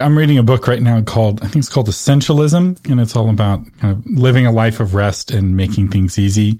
I'm 0.00 0.18
reading 0.18 0.36
a 0.36 0.42
book 0.42 0.66
right 0.66 0.82
now 0.82 1.00
called, 1.00 1.40
I 1.42 1.44
think 1.46 1.56
it's 1.62 1.68
called 1.68 1.88
Essentialism, 1.88 2.90
and 2.90 3.00
it's 3.00 3.16
all 3.16 3.30
about 3.30 3.60
kind 3.78 3.96
of 3.96 4.04
living 4.06 4.44
a 4.44 4.52
life 4.52 4.80
of 4.80 4.94
rest 4.94 5.30
and 5.30 5.56
making 5.56 5.88
things 5.88 6.18
easy 6.18 6.58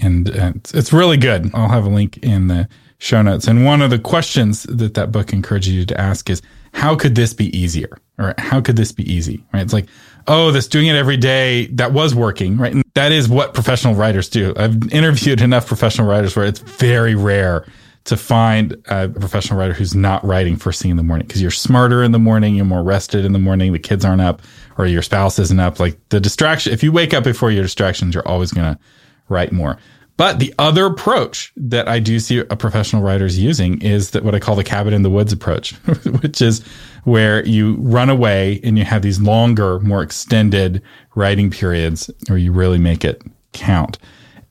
and 0.00 0.36
uh, 0.36 0.52
it's 0.74 0.92
really 0.92 1.16
good. 1.16 1.50
I'll 1.54 1.68
have 1.68 1.86
a 1.86 1.90
link 1.90 2.18
in 2.18 2.48
the 2.48 2.68
show 2.98 3.22
notes. 3.22 3.46
And 3.46 3.64
one 3.64 3.82
of 3.82 3.90
the 3.90 3.98
questions 3.98 4.64
that 4.64 4.94
that 4.94 5.12
book 5.12 5.32
encourages 5.32 5.72
you 5.72 5.84
to 5.86 6.00
ask 6.00 6.30
is, 6.30 6.42
how 6.72 6.94
could 6.94 7.14
this 7.14 7.32
be 7.32 7.56
easier? 7.56 7.98
Or 8.18 8.34
how 8.38 8.60
could 8.60 8.76
this 8.76 8.92
be 8.92 9.10
easy? 9.10 9.44
Right? 9.52 9.62
It's 9.62 9.72
like, 9.72 9.86
oh, 10.26 10.50
this 10.50 10.68
doing 10.68 10.86
it 10.86 10.96
every 10.96 11.16
day 11.16 11.66
that 11.68 11.92
was 11.92 12.14
working, 12.14 12.56
right? 12.56 12.72
And 12.72 12.82
that 12.94 13.12
is 13.12 13.28
what 13.28 13.54
professional 13.54 13.94
writers 13.94 14.28
do. 14.28 14.54
I've 14.56 14.92
interviewed 14.92 15.40
enough 15.40 15.66
professional 15.66 16.08
writers 16.08 16.34
where 16.34 16.46
it's 16.46 16.60
very 16.60 17.14
rare 17.14 17.66
to 18.04 18.16
find 18.16 18.76
a 18.86 19.08
professional 19.08 19.58
writer 19.58 19.74
who's 19.74 19.94
not 19.94 20.24
writing 20.24 20.56
first 20.56 20.80
thing 20.80 20.92
in 20.92 20.96
the 20.96 21.02
morning 21.02 21.26
because 21.26 21.42
you're 21.42 21.50
smarter 21.50 22.02
in 22.04 22.12
the 22.12 22.18
morning, 22.20 22.54
you're 22.54 22.64
more 22.64 22.82
rested 22.82 23.24
in 23.24 23.32
the 23.32 23.38
morning, 23.38 23.72
the 23.72 23.80
kids 23.80 24.04
aren't 24.04 24.22
up 24.22 24.42
or 24.78 24.86
your 24.86 25.02
spouse 25.02 25.38
isn't 25.38 25.58
up. 25.58 25.80
Like 25.80 25.98
the 26.10 26.20
distraction, 26.20 26.72
if 26.72 26.84
you 26.84 26.92
wake 26.92 27.12
up 27.12 27.24
before 27.24 27.50
your 27.50 27.62
distractions, 27.62 28.14
you're 28.14 28.26
always 28.26 28.52
going 28.52 28.74
to 28.74 28.80
write 29.28 29.52
more. 29.52 29.78
But 30.16 30.38
the 30.38 30.54
other 30.58 30.86
approach 30.86 31.52
that 31.56 31.88
I 31.88 31.98
do 31.98 32.18
see 32.20 32.38
a 32.38 32.56
professional 32.56 33.02
writers 33.02 33.38
using 33.38 33.82
is 33.82 34.12
that 34.12 34.24
what 34.24 34.34
I 34.34 34.38
call 34.38 34.56
the 34.56 34.64
cabin 34.64 34.94
in 34.94 35.02
the 35.02 35.10
woods 35.10 35.32
approach, 35.32 35.72
which 36.22 36.40
is 36.40 36.66
where 37.04 37.44
you 37.46 37.76
run 37.80 38.08
away 38.08 38.60
and 38.64 38.78
you 38.78 38.84
have 38.84 39.02
these 39.02 39.20
longer, 39.20 39.78
more 39.80 40.02
extended 40.02 40.80
writing 41.14 41.50
periods 41.50 42.10
where 42.28 42.38
you 42.38 42.50
really 42.50 42.78
make 42.78 43.04
it 43.04 43.22
count. 43.52 43.98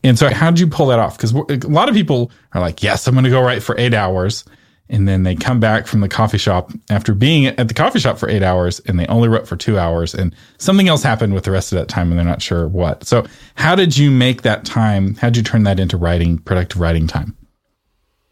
And 0.04 0.20
so, 0.20 0.32
how 0.32 0.52
did 0.52 0.60
you 0.60 0.68
pull 0.68 0.88
that 0.88 1.00
off? 1.00 1.18
Because 1.18 1.34
a 1.34 1.68
lot 1.68 1.90
of 1.90 1.96
people 1.96 2.32
are 2.54 2.62
like, 2.62 2.84
yes, 2.84 3.08
I'm 3.08 3.16
going 3.16 3.24
to 3.24 3.32
go 3.32 3.42
write 3.42 3.64
for 3.64 3.76
eight 3.80 3.96
hours 3.96 4.46
and 4.90 5.08
then 5.08 5.24
they 5.24 5.36
come 5.36 5.60
back 5.60 5.88
from 5.88 6.02
the 6.02 6.10
coffee 6.10 6.38
shop 6.38 6.72
after 6.90 7.14
being 7.14 7.48
at 7.48 7.68
the 7.68 7.74
coffee 7.74 8.00
shop 8.00 8.18
for 8.18 8.30
eight 8.30 8.44
hours 8.44 8.80
and 8.82 9.00
they 9.00 9.08
only 9.08 9.28
wrote 9.28 9.48
for 9.48 9.56
two 9.56 9.80
hours 9.80 10.14
and 10.14 10.36
something 10.58 10.88
else 10.88 11.02
happened 11.04 11.34
with 11.34 11.44
the 11.44 11.52
rest 11.52 11.72
of 11.72 11.80
that 11.80 11.88
time 11.88 12.10
and 12.10 12.20
they're 12.20 12.26
not 12.26 12.42
sure 12.42 12.68
what. 12.68 13.04
So 13.06 13.26
how 13.56 13.76
did 13.76 13.98
you 13.98 14.12
make 14.12 14.44
that 14.44 14.64
time? 14.66 15.16
How 15.16 15.30
did 15.30 15.38
you 15.38 15.44
turn 15.44 15.64
that 15.64 15.80
into 15.80 15.98
writing 15.98 16.38
productive 16.38 16.80
writing 16.80 17.08
time? 17.08 17.36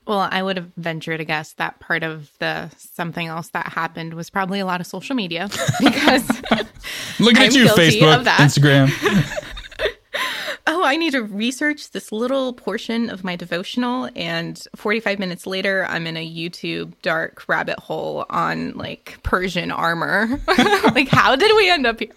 Well 0.05 0.27
i 0.31 0.43
would 0.43 0.57
have 0.57 0.69
ventured 0.75 1.19
to 1.19 1.23
guess 1.23 1.53
that 1.53 1.79
part 1.79 2.03
of 2.03 2.29
the 2.39 2.69
something 2.77 3.27
else 3.27 3.47
that 3.51 3.67
happened 3.67 4.15
was 4.15 4.29
probably 4.29 4.59
a 4.59 4.65
lot 4.65 4.81
of 4.81 4.85
social 4.85 5.15
media 5.15 5.47
because 5.79 6.27
look 7.21 7.37
at 7.37 7.47
I'm 7.47 7.51
you 7.53 7.67
facebook 7.67 8.25
instagram 8.25 8.89
oh, 10.65 10.83
I 10.83 10.95
need 10.95 11.11
to 11.11 11.23
research 11.23 11.91
this 11.91 12.11
little 12.11 12.53
portion 12.53 13.09
of 13.09 13.23
my 13.23 13.35
devotional. 13.35 14.09
And 14.15 14.65
45 14.75 15.19
minutes 15.19 15.45
later, 15.45 15.85
I'm 15.87 16.07
in 16.07 16.17
a 16.17 16.27
YouTube 16.27 16.93
dark 17.01 17.43
rabbit 17.47 17.79
hole 17.79 18.25
on 18.29 18.71
like 18.73 19.17
Persian 19.23 19.71
armor. 19.71 20.39
like, 20.47 21.09
how 21.09 21.35
did 21.35 21.55
we 21.55 21.69
end 21.69 21.85
up 21.85 21.99
here? 21.99 22.09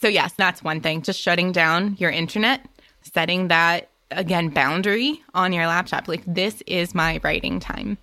So, 0.00 0.08
yes, 0.08 0.32
that's 0.36 0.64
one 0.64 0.80
thing. 0.80 1.02
Just 1.02 1.20
shutting 1.20 1.52
down 1.52 1.96
your 1.98 2.10
internet, 2.10 2.66
setting 3.02 3.48
that 3.48 3.88
again 4.10 4.48
boundary 4.48 5.22
on 5.34 5.52
your 5.52 5.66
laptop. 5.66 6.08
Like, 6.08 6.22
this 6.26 6.62
is 6.66 6.94
my 6.94 7.20
writing 7.22 7.60
time. 7.60 7.98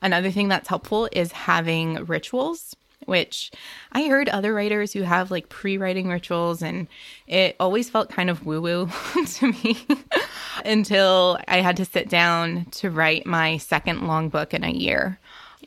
Another 0.00 0.30
thing 0.30 0.48
that's 0.48 0.68
helpful 0.68 1.08
is 1.12 1.30
having 1.32 2.04
rituals 2.06 2.74
which 3.06 3.50
I 3.92 4.04
heard 4.04 4.28
other 4.28 4.54
writers 4.54 4.92
who 4.92 5.02
have 5.02 5.30
like 5.30 5.48
pre 5.48 5.78
writing 5.78 6.08
rituals, 6.08 6.62
and 6.62 6.88
it 7.26 7.56
always 7.60 7.90
felt 7.90 8.10
kind 8.10 8.30
of 8.30 8.46
woo 8.46 8.60
woo 8.60 8.88
to 9.26 9.52
me 9.52 9.86
until 10.64 11.38
I 11.48 11.60
had 11.60 11.76
to 11.78 11.84
sit 11.84 12.08
down 12.08 12.66
to 12.72 12.90
write 12.90 13.26
my 13.26 13.58
second 13.58 14.06
long 14.06 14.28
book 14.28 14.54
in 14.54 14.64
a 14.64 14.70
year. 14.70 15.18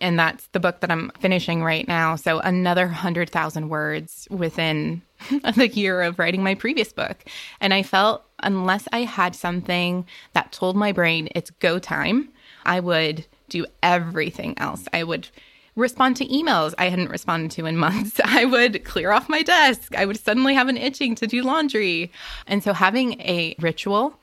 And 0.02 0.20
that's 0.20 0.48
the 0.48 0.60
book 0.60 0.82
that 0.82 0.92
I'm 0.92 1.10
finishing 1.20 1.64
right 1.64 1.88
now. 1.88 2.18
So, 2.18 2.40
another 2.40 2.86
100,000 2.86 3.70
words 3.70 4.28
within 4.30 5.02
the 5.56 5.70
year 5.70 6.02
of 6.02 6.20
writing 6.20 6.44
my 6.44 6.56
previous 6.56 6.92
book. 6.92 7.24
And 7.62 7.74
I 7.74 7.84
felt 7.84 8.24
unless 8.44 8.88
I 8.92 9.00
had 9.00 9.36
something 9.36 10.06
that 10.34 10.52
told 10.52 10.76
my 10.76 10.92
brain 10.92 11.30
it's 11.34 11.50
go 11.50 11.80
time, 11.80 12.30
I 12.66 12.80
would 12.80 13.26
do 13.50 13.66
everything 13.84 14.58
else. 14.58 14.88
I 14.92 15.04
would 15.04 15.28
respond 15.76 16.18
to 16.18 16.26
emails 16.28 16.74
I 16.78 16.90
hadn't 16.90 17.10
responded 17.10 17.52
to 17.52 17.66
in 17.66 17.78
months. 17.78 18.20
I 18.26 18.46
would 18.46 18.84
clear 18.86 19.12
off 19.12 19.30
my 19.30 19.42
desk. 19.42 19.96
I 19.96 20.06
would 20.06 20.20
suddenly 20.20 20.54
have 20.54 20.68
an 20.68 20.78
itching 20.78 21.16
to 21.16 21.28
do 21.28 21.44
laundry. 21.44 22.12
And 22.48 22.64
so 22.64 22.74
having 22.74 23.20
a 23.22 23.56
ritual 23.60 24.20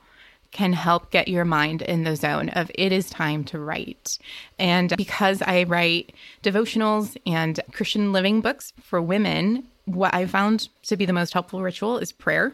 can 0.51 0.73
help 0.73 1.09
get 1.09 1.27
your 1.27 1.45
mind 1.45 1.81
in 1.81 2.03
the 2.03 2.15
zone 2.15 2.49
of 2.49 2.69
it 2.75 2.91
is 2.91 3.09
time 3.09 3.43
to 3.43 3.59
write. 3.59 4.19
And 4.59 4.95
because 4.95 5.41
I 5.41 5.63
write 5.63 6.13
devotionals 6.43 7.17
and 7.25 7.59
Christian 7.71 8.11
living 8.11 8.39
books 8.39 8.71
for 8.81 9.01
women, 9.01 9.63
what 9.85 10.13
I 10.13 10.27
found 10.27 10.69
to 10.83 10.95
be 10.95 11.05
the 11.05 11.13
most 11.13 11.33
helpful 11.33 11.61
ritual 11.61 11.97
is 11.97 12.11
prayer. 12.11 12.53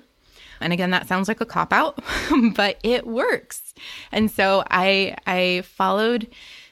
And 0.62 0.74
again, 0.74 0.92
that 0.92 1.08
sounds 1.08 1.28
like 1.28 1.42
a 1.42 1.46
cop 1.46 1.72
out, 1.72 2.02
but 2.56 2.80
it 2.84 3.06
works. 3.06 3.74
And 4.12 4.32
so 4.32 4.64
I 4.70 5.16
I 5.26 5.62
followed 5.66 6.28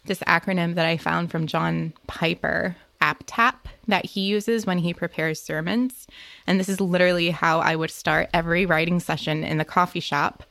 this 0.08 0.20
acronym 0.20 0.76
that 0.76 0.86
I 0.86 0.98
found 0.98 1.32
from 1.32 1.48
John 1.48 1.94
Piper, 2.08 2.76
APTAT, 3.02 3.56
that 3.88 4.06
he 4.06 4.22
uses 4.22 4.66
when 4.66 4.80
he 4.80 4.94
prepares 4.94 5.42
sermons. 5.42 6.08
And 6.46 6.60
this 6.60 6.70
is 6.70 6.82
literally 6.82 7.30
how 7.30 7.60
I 7.60 7.76
would 7.76 7.92
start 7.92 8.30
every 8.34 8.66
writing 8.66 9.00
session 9.00 9.44
in 9.44 9.58
the 9.58 9.66
coffee 9.66 10.00
shop. 10.00 10.44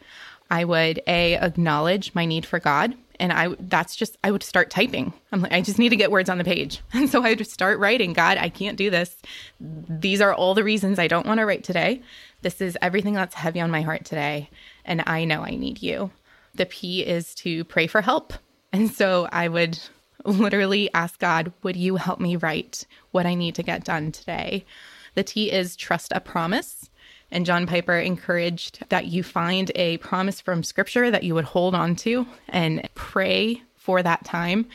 I 0.50 0.64
would 0.64 1.02
a 1.06 1.34
acknowledge 1.36 2.14
my 2.14 2.24
need 2.24 2.46
for 2.46 2.60
God, 2.60 2.94
and 3.18 3.32
I 3.32 3.56
that's 3.58 3.96
just 3.96 4.16
I 4.22 4.30
would 4.30 4.42
start 4.42 4.70
typing. 4.70 5.12
I'm 5.32 5.42
like 5.42 5.52
I 5.52 5.60
just 5.60 5.78
need 5.78 5.88
to 5.88 5.96
get 5.96 6.10
words 6.10 6.28
on 6.28 6.38
the 6.38 6.44
page. 6.44 6.80
And 6.92 7.10
so 7.10 7.24
I 7.24 7.30
would 7.30 7.46
start 7.46 7.78
writing, 7.78 8.12
God, 8.12 8.38
I 8.38 8.48
can't 8.48 8.76
do 8.76 8.90
this. 8.90 9.16
These 9.60 10.20
are 10.20 10.32
all 10.32 10.54
the 10.54 10.64
reasons 10.64 10.98
I 10.98 11.08
don't 11.08 11.26
want 11.26 11.38
to 11.38 11.46
write 11.46 11.64
today. 11.64 12.02
This 12.42 12.60
is 12.60 12.78
everything 12.80 13.14
that's 13.14 13.34
heavy 13.34 13.60
on 13.60 13.70
my 13.70 13.82
heart 13.82 14.04
today, 14.04 14.50
and 14.84 15.02
I 15.06 15.24
know 15.24 15.42
I 15.42 15.56
need 15.56 15.82
you. 15.82 16.10
The 16.54 16.66
P 16.66 17.02
is 17.04 17.34
to 17.36 17.64
pray 17.64 17.86
for 17.86 18.00
help. 18.00 18.32
And 18.76 18.92
so 18.92 19.26
I 19.32 19.48
would 19.48 19.78
literally 20.26 20.92
ask 20.92 21.18
God, 21.18 21.50
Would 21.62 21.76
you 21.76 21.96
help 21.96 22.20
me 22.20 22.36
write 22.36 22.86
what 23.10 23.24
I 23.24 23.34
need 23.34 23.54
to 23.54 23.62
get 23.62 23.84
done 23.84 24.12
today? 24.12 24.66
The 25.14 25.22
T 25.22 25.50
is 25.50 25.76
trust 25.76 26.12
a 26.14 26.20
promise. 26.20 26.90
And 27.30 27.46
John 27.46 27.66
Piper 27.66 27.98
encouraged 27.98 28.84
that 28.90 29.06
you 29.06 29.22
find 29.22 29.72
a 29.74 29.96
promise 29.96 30.42
from 30.42 30.62
scripture 30.62 31.10
that 31.10 31.24
you 31.24 31.34
would 31.34 31.46
hold 31.46 31.74
on 31.74 31.96
to 31.96 32.26
and 32.50 32.86
pray 32.94 33.62
for 33.76 34.02
that 34.02 34.26
time. 34.26 34.66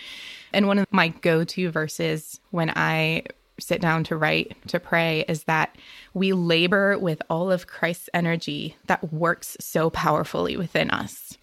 And 0.52 0.66
one 0.66 0.80
of 0.80 0.88
my 0.90 1.10
go 1.10 1.44
to 1.44 1.70
verses 1.70 2.40
when 2.50 2.72
I 2.72 3.26
sit 3.60 3.82
down 3.82 4.04
to 4.06 4.18
write, 4.18 4.58
to 4.70 4.80
pray, 4.80 5.26
is 5.30 5.44
that 5.44 5.78
we 6.16 6.34
labor 6.34 6.98
with 6.98 7.22
all 7.30 7.52
of 7.52 7.68
Christ's 7.68 8.10
energy 8.16 8.76
that 8.88 9.14
works 9.14 9.58
so 9.60 9.92
powerfully 9.92 10.58
within 10.58 10.90
us. 10.90 11.38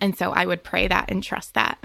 And 0.00 0.16
so 0.16 0.30
I 0.30 0.46
would 0.46 0.64
pray 0.64 0.88
that 0.88 1.10
and 1.10 1.22
trust 1.22 1.52
that. 1.52 1.78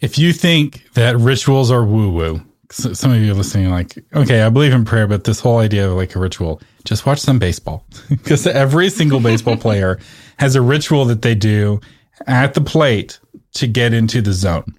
If 0.00 0.18
you 0.18 0.32
think 0.32 0.92
that 0.94 1.16
rituals 1.16 1.70
are 1.70 1.84
woo 1.84 2.10
woo, 2.10 2.42
some 2.70 3.12
of 3.12 3.20
you 3.22 3.30
are 3.30 3.34
listening 3.34 3.70
like, 3.70 3.96
okay, 4.14 4.42
I 4.42 4.48
believe 4.48 4.72
in 4.72 4.84
prayer, 4.84 5.06
but 5.06 5.24
this 5.24 5.40
whole 5.40 5.58
idea 5.58 5.88
of 5.88 5.96
like 5.96 6.14
a 6.14 6.18
ritual, 6.18 6.60
just 6.84 7.06
watch 7.06 7.20
some 7.20 7.38
baseball 7.38 7.86
because 8.08 8.46
every 8.46 8.90
single 8.90 9.20
baseball 9.20 9.56
player 9.56 9.98
has 10.38 10.54
a 10.54 10.62
ritual 10.62 11.04
that 11.06 11.22
they 11.22 11.34
do 11.34 11.80
at 12.26 12.54
the 12.54 12.60
plate 12.60 13.18
to 13.54 13.66
get 13.66 13.92
into 13.92 14.20
the 14.20 14.32
zone. 14.32 14.74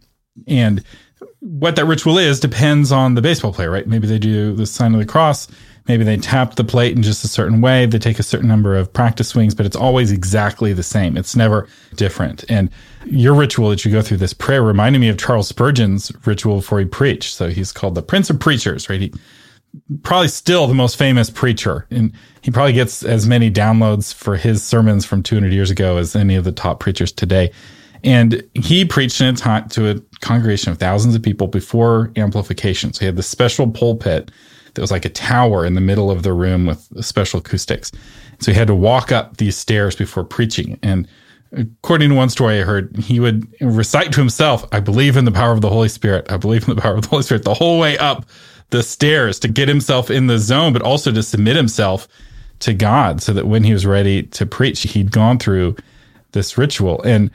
And 0.47 0.83
what 1.39 1.75
that 1.77 1.85
ritual 1.85 2.17
is 2.17 2.39
depends 2.39 2.91
on 2.91 3.15
the 3.15 3.21
baseball 3.21 3.53
player, 3.53 3.71
right? 3.71 3.87
Maybe 3.87 4.07
they 4.07 4.19
do 4.19 4.53
the 4.53 4.65
sign 4.65 4.93
of 4.93 4.99
the 4.99 5.05
cross 5.05 5.47
Maybe 5.87 6.03
they 6.03 6.17
tap 6.17 6.55
the 6.55 6.63
plate 6.63 6.95
in 6.95 7.03
just 7.03 7.23
a 7.23 7.27
certain 7.27 7.61
way. 7.61 7.85
They 7.85 7.99
take 7.99 8.19
a 8.19 8.23
certain 8.23 8.47
number 8.47 8.75
of 8.75 8.91
practice 8.91 9.29
swings, 9.29 9.55
but 9.55 9.65
it's 9.65 9.75
always 9.75 10.11
exactly 10.11 10.73
the 10.73 10.83
same. 10.83 11.15
It's 11.15 11.35
never 11.35 11.67
different. 11.95 12.43
And 12.49 12.69
your 13.05 13.33
ritual 13.33 13.69
that 13.69 13.85
you 13.85 13.91
go 13.91 14.01
through 14.01 14.17
this 14.17 14.33
prayer 14.33 14.61
reminded 14.61 14.99
me 14.99 15.07
of 15.07 15.17
Charles 15.17 15.47
Spurgeon's 15.47 16.11
ritual 16.25 16.57
before 16.57 16.79
he 16.79 16.85
preached. 16.85 17.35
So 17.35 17.49
he's 17.49 17.71
called 17.71 17.95
the 17.95 18.01
Prince 18.01 18.29
of 18.29 18.39
Preachers, 18.39 18.89
right? 18.89 18.99
He 18.99 19.13
probably 20.03 20.27
still 20.27 20.67
the 20.67 20.73
most 20.73 20.97
famous 20.97 21.29
preacher. 21.29 21.87
And 21.89 22.11
he 22.41 22.51
probably 22.51 22.73
gets 22.73 23.03
as 23.03 23.27
many 23.27 23.49
downloads 23.49 24.13
for 24.13 24.35
his 24.35 24.63
sermons 24.63 25.05
from 25.05 25.23
200 25.23 25.53
years 25.53 25.71
ago 25.71 25.97
as 25.97 26.15
any 26.15 26.35
of 26.35 26.43
the 26.43 26.51
top 26.51 26.79
preachers 26.79 27.11
today. 27.11 27.51
And 28.03 28.43
he 28.53 28.85
preached 28.85 29.21
in 29.21 29.27
a 29.27 29.33
time 29.33 29.69
to 29.69 29.89
a 29.89 29.99
congregation 30.19 30.71
of 30.71 30.77
thousands 30.77 31.15
of 31.15 31.23
people 31.23 31.47
before 31.47 32.11
amplification. 32.15 32.93
So 32.93 32.99
he 32.99 33.05
had 33.05 33.15
this 33.15 33.27
special 33.27 33.69
pulpit 33.69 34.31
there 34.77 34.83
was 34.83 34.91
like 34.91 35.05
a 35.05 35.09
tower 35.09 35.65
in 35.65 35.73
the 35.73 35.81
middle 35.81 36.11
of 36.11 36.21
the 36.21 36.33
room 36.33 36.67
with 36.67 37.03
special 37.03 37.39
acoustics. 37.39 37.91
So 38.39 38.51
he 38.51 38.57
had 38.57 38.67
to 38.67 38.75
walk 38.75 39.11
up 39.11 39.37
these 39.37 39.57
stairs 39.57 39.95
before 39.95 40.23
preaching. 40.23 40.77
And 40.83 41.07
according 41.51 42.09
to 42.11 42.15
one 42.15 42.29
story 42.29 42.61
I 42.61 42.63
heard, 42.63 42.95
he 42.97 43.19
would 43.19 43.47
recite 43.59 44.11
to 44.11 44.19
himself, 44.19 44.63
I 44.71 44.79
believe 44.79 45.17
in 45.17 45.25
the 45.25 45.31
power 45.31 45.51
of 45.51 45.61
the 45.61 45.69
Holy 45.69 45.89
Spirit. 45.89 46.31
I 46.31 46.37
believe 46.37 46.67
in 46.67 46.75
the 46.75 46.81
power 46.81 46.93
of 46.93 47.01
the 47.01 47.07
Holy 47.07 47.23
Spirit 47.23 47.43
the 47.43 47.55
whole 47.55 47.79
way 47.79 47.97
up 47.97 48.27
the 48.69 48.83
stairs 48.83 49.39
to 49.39 49.47
get 49.47 49.67
himself 49.67 50.11
in 50.11 50.27
the 50.27 50.37
zone, 50.37 50.73
but 50.73 50.83
also 50.83 51.11
to 51.11 51.23
submit 51.23 51.55
himself 51.55 52.07
to 52.59 52.71
God 52.71 53.19
so 53.19 53.33
that 53.33 53.47
when 53.47 53.63
he 53.63 53.73
was 53.73 53.87
ready 53.87 54.23
to 54.23 54.45
preach, 54.45 54.83
he'd 54.83 55.11
gone 55.11 55.39
through 55.39 55.75
this 56.33 56.55
ritual. 56.55 57.01
And 57.01 57.31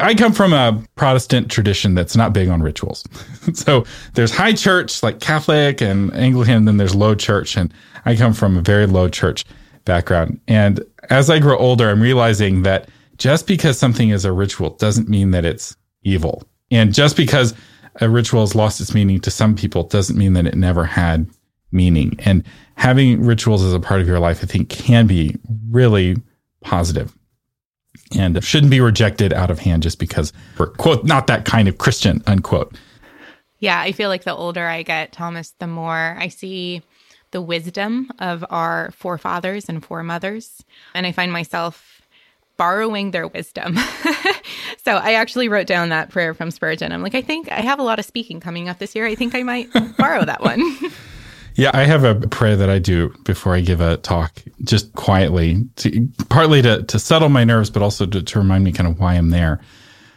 I 0.00 0.14
come 0.14 0.32
from 0.32 0.52
a 0.52 0.82
Protestant 0.96 1.50
tradition 1.50 1.94
that's 1.94 2.16
not 2.16 2.32
big 2.32 2.48
on 2.48 2.62
rituals. 2.62 3.04
so 3.52 3.84
there's 4.14 4.30
high 4.30 4.52
church, 4.52 5.02
like 5.02 5.20
Catholic 5.20 5.80
and 5.80 6.14
Anglican, 6.14 6.64
then 6.64 6.76
there's 6.76 6.94
low 6.94 7.14
church. 7.14 7.56
And 7.56 7.72
I 8.04 8.16
come 8.16 8.32
from 8.32 8.56
a 8.56 8.62
very 8.62 8.86
low 8.86 9.08
church 9.08 9.44
background. 9.84 10.40
And 10.46 10.84
as 11.10 11.30
I 11.30 11.38
grow 11.38 11.56
older, 11.56 11.90
I'm 11.90 12.00
realizing 12.00 12.62
that 12.62 12.88
just 13.16 13.46
because 13.46 13.78
something 13.78 14.10
is 14.10 14.24
a 14.24 14.32
ritual 14.32 14.70
doesn't 14.70 15.08
mean 15.08 15.32
that 15.32 15.44
it's 15.44 15.76
evil. 16.02 16.44
And 16.70 16.94
just 16.94 17.16
because 17.16 17.54
a 18.00 18.08
ritual 18.08 18.42
has 18.42 18.54
lost 18.54 18.80
its 18.80 18.94
meaning 18.94 19.20
to 19.20 19.30
some 19.30 19.56
people 19.56 19.82
doesn't 19.82 20.18
mean 20.18 20.34
that 20.34 20.46
it 20.46 20.54
never 20.54 20.84
had 20.84 21.28
meaning. 21.72 22.16
And 22.20 22.44
having 22.76 23.24
rituals 23.24 23.64
as 23.64 23.74
a 23.74 23.80
part 23.80 24.00
of 24.00 24.06
your 24.06 24.20
life, 24.20 24.40
I 24.42 24.46
think, 24.46 24.68
can 24.68 25.06
be 25.06 25.36
really 25.70 26.16
positive 26.62 27.17
and 28.16 28.42
shouldn't 28.42 28.70
be 28.70 28.80
rejected 28.80 29.32
out 29.32 29.50
of 29.50 29.60
hand 29.60 29.82
just 29.82 29.98
because 29.98 30.32
we're 30.58 30.68
quote 30.68 31.04
not 31.04 31.26
that 31.26 31.44
kind 31.44 31.68
of 31.68 31.78
Christian 31.78 32.22
unquote. 32.26 32.76
Yeah, 33.58 33.80
I 33.80 33.92
feel 33.92 34.08
like 34.08 34.24
the 34.24 34.34
older 34.34 34.66
I 34.66 34.82
get, 34.82 35.12
Thomas, 35.12 35.52
the 35.58 35.66
more 35.66 36.16
I 36.18 36.28
see 36.28 36.82
the 37.32 37.42
wisdom 37.42 38.10
of 38.18 38.44
our 38.50 38.90
forefathers 38.92 39.68
and 39.68 39.84
foremothers, 39.84 40.64
and 40.94 41.06
I 41.06 41.12
find 41.12 41.32
myself 41.32 42.02
borrowing 42.56 43.10
their 43.10 43.26
wisdom. 43.26 43.76
so 44.84 44.96
I 44.96 45.14
actually 45.14 45.48
wrote 45.48 45.66
down 45.66 45.90
that 45.90 46.10
prayer 46.10 46.34
from 46.34 46.50
Spurgeon. 46.50 46.92
I'm 46.92 47.02
like, 47.02 47.14
I 47.14 47.22
think 47.22 47.50
I 47.50 47.60
have 47.60 47.78
a 47.78 47.84
lot 47.84 47.98
of 47.98 48.04
speaking 48.04 48.40
coming 48.40 48.68
up 48.68 48.78
this 48.78 48.94
year. 48.94 49.06
I 49.06 49.14
think 49.14 49.34
I 49.34 49.42
might 49.42 49.68
borrow 49.96 50.24
that 50.24 50.42
one. 50.42 50.60
Yeah, 51.58 51.72
I 51.74 51.86
have 51.86 52.04
a 52.04 52.14
prayer 52.14 52.54
that 52.54 52.70
I 52.70 52.78
do 52.78 53.12
before 53.24 53.52
I 53.52 53.60
give 53.60 53.80
a 53.80 53.96
talk, 53.96 54.44
just 54.62 54.92
quietly, 54.92 55.64
to, 55.76 56.08
partly 56.28 56.62
to, 56.62 56.84
to 56.84 56.98
settle 57.00 57.30
my 57.30 57.42
nerves, 57.42 57.68
but 57.68 57.82
also 57.82 58.06
to, 58.06 58.22
to 58.22 58.38
remind 58.38 58.62
me 58.62 58.70
kind 58.70 58.88
of 58.88 59.00
why 59.00 59.14
I'm 59.14 59.30
there. 59.30 59.60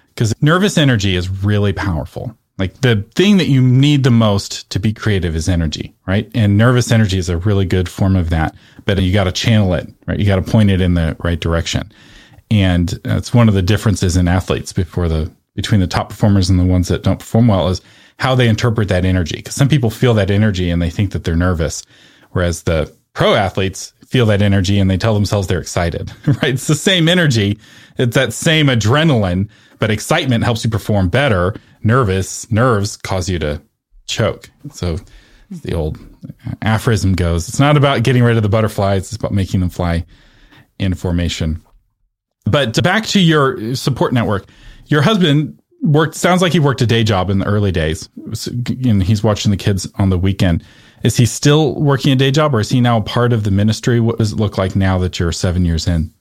Because 0.10 0.36
nervous 0.40 0.78
energy 0.78 1.16
is 1.16 1.30
really 1.44 1.74
powerful. 1.74 2.38
Like 2.60 2.82
the 2.82 3.04
thing 3.16 3.38
that 3.38 3.48
you 3.48 3.60
need 3.60 4.04
the 4.04 4.12
most 4.12 4.70
to 4.70 4.80
be 4.80 4.94
creative 4.94 5.36
is 5.36 5.50
energy, 5.50 5.96
right? 6.06 6.30
And 6.36 6.60
nervous 6.60 6.92
energy 6.92 7.18
is 7.18 7.28
a 7.28 7.38
really 7.38 7.66
good 7.66 7.90
form 7.90 8.16
of 8.16 8.30
that, 8.30 8.54
but 8.86 9.02
you 9.02 9.12
got 9.12 9.24
to 9.24 9.32
channel 9.32 9.74
it, 9.74 9.92
right? 10.06 10.20
You 10.20 10.28
got 10.28 10.36
to 10.36 10.52
point 10.52 10.70
it 10.70 10.80
in 10.80 10.94
the 10.94 11.18
right 11.24 11.40
direction. 11.40 11.92
And 12.52 13.00
it's 13.04 13.34
one 13.34 13.48
of 13.48 13.56
the 13.56 13.64
differences 13.64 14.16
in 14.16 14.28
athletes 14.28 14.74
before 14.74 15.08
the, 15.08 15.32
between 15.56 15.82
the 15.82 15.88
top 15.88 16.10
performers 16.10 16.52
and 16.52 16.60
the 16.60 16.66
ones 16.66 16.88
that 16.90 17.02
don't 17.02 17.18
perform 17.18 17.48
well 17.48 17.68
is 17.70 17.82
how 18.22 18.36
they 18.36 18.48
interpret 18.48 18.88
that 18.90 19.04
energy. 19.04 19.38
Because 19.38 19.56
some 19.56 19.68
people 19.68 19.90
feel 19.90 20.14
that 20.14 20.30
energy 20.30 20.70
and 20.70 20.80
they 20.80 20.92
think 20.92 21.12
that 21.14 21.24
they're 21.24 21.36
nervous, 21.36 21.84
whereas 22.34 22.62
the 22.62 22.96
pro 23.14 23.34
athletes 23.34 23.94
feel 24.06 24.28
that 24.28 24.44
energy 24.44 24.78
and 24.78 24.92
they 24.92 24.98
tell 24.98 25.16
themselves 25.16 25.48
they're 25.48 25.60
excited, 25.60 26.12
right? 26.28 26.54
It's 26.54 26.68
the 26.68 26.76
same 26.76 27.10
energy. 27.10 27.58
It's 27.98 28.14
that 28.14 28.32
same 28.32 28.68
adrenaline, 28.68 29.50
but 29.80 29.90
excitement 29.90 30.44
helps 30.44 30.64
you 30.64 30.70
perform 30.70 31.10
better. 31.10 31.56
Nervous 31.82 32.50
nerves 32.52 32.96
cause 32.96 33.28
you 33.28 33.40
to 33.40 33.60
choke. 34.06 34.52
So 34.72 34.98
the 35.50 35.74
old 35.74 35.98
aphorism 36.62 37.14
goes, 37.14 37.50
it's 37.50 37.60
not 37.60 37.76
about 37.76 38.04
getting 38.04 38.22
rid 38.22 38.38
of 38.38 38.44
the 38.44 38.50
butterflies. 38.50 39.08
It's 39.08 39.16
about 39.16 39.34
making 39.34 39.62
them 39.62 39.70
fly 39.70 40.06
in 40.78 40.94
formation. 40.94 41.60
But 42.46 42.84
back 42.84 43.08
to 43.08 43.20
your 43.20 43.74
support 43.74 44.14
network, 44.14 44.46
your 44.86 45.02
husband 45.02 45.61
worked 45.82 46.16
sounds 46.16 46.42
like 46.42 46.54
he 46.54 46.60
worked 46.60 46.82
a 46.82 46.86
day 46.86 47.04
job 47.04 47.30
in 47.30 47.40
the 47.40 47.46
early 47.46 47.72
days. 47.72 48.10
And 48.86 49.04
he's 49.04 49.24
watching 49.24 49.52
the 49.52 49.58
kids 49.58 49.88
on 49.96 50.10
the 50.10 50.18
weekend. 50.18 50.64
Is 51.04 51.18
he 51.18 51.26
still 51.26 51.80
working 51.82 52.12
a 52.12 52.16
day 52.16 52.32
job 52.32 52.54
or 52.54 52.60
is 52.60 52.70
he 52.70 52.82
now 52.82 52.98
a 52.98 53.02
part 53.02 53.34
of 53.34 53.44
the 53.44 53.52
ministry? 53.52 54.00
What 54.00 54.20
does 54.20 54.34
it 54.34 54.40
look 54.40 54.58
like 54.58 54.76
now 54.76 54.98
that 55.00 55.20
you're 55.20 55.32
seven 55.32 55.66
years 55.66 55.88
in? 55.88 56.14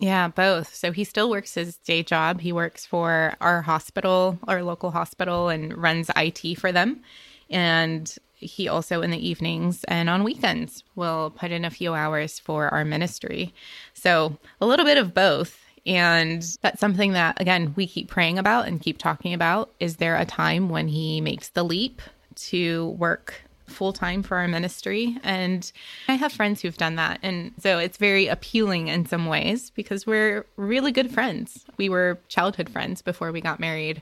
Yeah 0.00 0.28
both. 0.28 0.74
So 0.74 0.90
he 0.90 1.04
still 1.04 1.30
works 1.30 1.54
his 1.54 1.76
day 1.76 2.02
job. 2.02 2.40
He 2.40 2.52
works 2.52 2.84
for 2.84 3.34
our 3.40 3.62
hospital 3.62 4.38
our 4.48 4.62
local 4.62 4.90
hospital 4.90 5.48
and 5.48 5.76
runs 5.76 6.10
it 6.16 6.58
for 6.58 6.72
them. 6.72 7.00
And 7.48 8.12
he 8.32 8.68
also 8.68 9.00
in 9.00 9.10
the 9.10 9.26
evenings 9.26 9.84
and 9.84 10.10
on 10.10 10.24
weekends 10.24 10.82
will 10.96 11.30
put 11.30 11.52
in 11.52 11.64
a 11.64 11.70
few 11.70 11.94
hours 11.94 12.38
for 12.38 12.68
our 12.68 12.84
ministry. 12.84 13.54
So 13.94 14.36
a 14.60 14.66
little 14.66 14.84
bit 14.84 14.98
of 14.98 15.14
both 15.14 15.63
and 15.86 16.42
that's 16.62 16.80
something 16.80 17.12
that, 17.12 17.40
again, 17.40 17.74
we 17.76 17.86
keep 17.86 18.08
praying 18.08 18.38
about 18.38 18.66
and 18.66 18.80
keep 18.80 18.98
talking 18.98 19.34
about. 19.34 19.70
Is 19.80 19.96
there 19.96 20.16
a 20.16 20.24
time 20.24 20.68
when 20.68 20.88
he 20.88 21.20
makes 21.20 21.48
the 21.48 21.62
leap 21.62 22.00
to 22.36 22.88
work 22.90 23.42
full 23.66 23.92
time 23.92 24.22
for 24.22 24.38
our 24.38 24.48
ministry? 24.48 25.18
And 25.22 25.70
I 26.08 26.14
have 26.14 26.32
friends 26.32 26.62
who've 26.62 26.76
done 26.76 26.96
that. 26.96 27.18
And 27.22 27.52
so 27.60 27.78
it's 27.78 27.98
very 27.98 28.28
appealing 28.28 28.88
in 28.88 29.04
some 29.04 29.26
ways 29.26 29.70
because 29.70 30.06
we're 30.06 30.46
really 30.56 30.90
good 30.90 31.12
friends. 31.12 31.66
We 31.76 31.90
were 31.90 32.18
childhood 32.28 32.70
friends 32.70 33.02
before 33.02 33.30
we 33.30 33.42
got 33.42 33.60
married. 33.60 34.00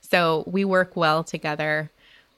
So 0.00 0.44
we 0.46 0.64
work 0.64 0.96
well 0.96 1.22
together. 1.22 1.90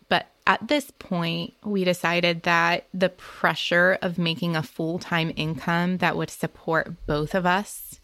But 0.09 0.27
at 0.45 0.67
this 0.67 0.91
point, 0.91 1.55
we 1.65 1.85
decided 1.85 2.43
that 2.43 2.87
the 2.93 3.09
pressure 3.11 3.97
of 4.03 4.19
making 4.19 4.57
a 4.57 4.63
full 4.63 4.99
time 4.99 5.33
income 5.37 5.99
that 5.99 6.17
would 6.17 6.31
support 6.31 7.07
both 7.07 7.35
of 7.37 7.47
us 7.47 8.01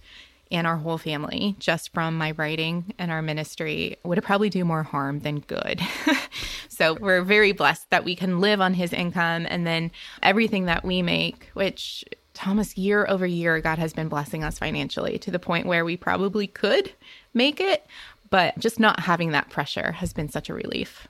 and 0.50 0.66
our 0.66 0.76
whole 0.76 0.98
family 0.98 1.56
just 1.58 1.92
from 1.92 2.16
my 2.16 2.32
writing 2.32 2.92
and 2.98 3.10
our 3.10 3.22
ministry 3.22 3.96
would 4.04 4.22
probably 4.22 4.50
do 4.50 4.64
more 4.64 4.82
harm 4.82 5.20
than 5.20 5.40
good. 5.40 5.80
so 6.68 6.94
we're 6.94 7.22
very 7.22 7.52
blessed 7.52 7.88
that 7.90 8.04
we 8.04 8.14
can 8.14 8.40
live 8.40 8.60
on 8.60 8.74
his 8.74 8.92
income 8.92 9.46
and 9.48 9.66
then 9.66 9.90
everything 10.22 10.66
that 10.66 10.84
we 10.84 11.02
make, 11.02 11.50
which 11.54 12.04
Thomas, 12.34 12.78
year 12.78 13.04
over 13.08 13.26
year, 13.26 13.60
God 13.60 13.78
has 13.78 13.92
been 13.92 14.08
blessing 14.08 14.44
us 14.44 14.58
financially 14.58 15.18
to 15.18 15.30
the 15.30 15.40
point 15.40 15.66
where 15.66 15.84
we 15.84 15.96
probably 15.96 16.46
could 16.46 16.92
make 17.34 17.60
it, 17.60 17.84
but 18.30 18.56
just 18.58 18.78
not 18.78 19.00
having 19.00 19.32
that 19.32 19.50
pressure 19.50 19.92
has 19.92 20.12
been 20.12 20.28
such 20.28 20.48
a 20.48 20.54
relief. 20.54 21.08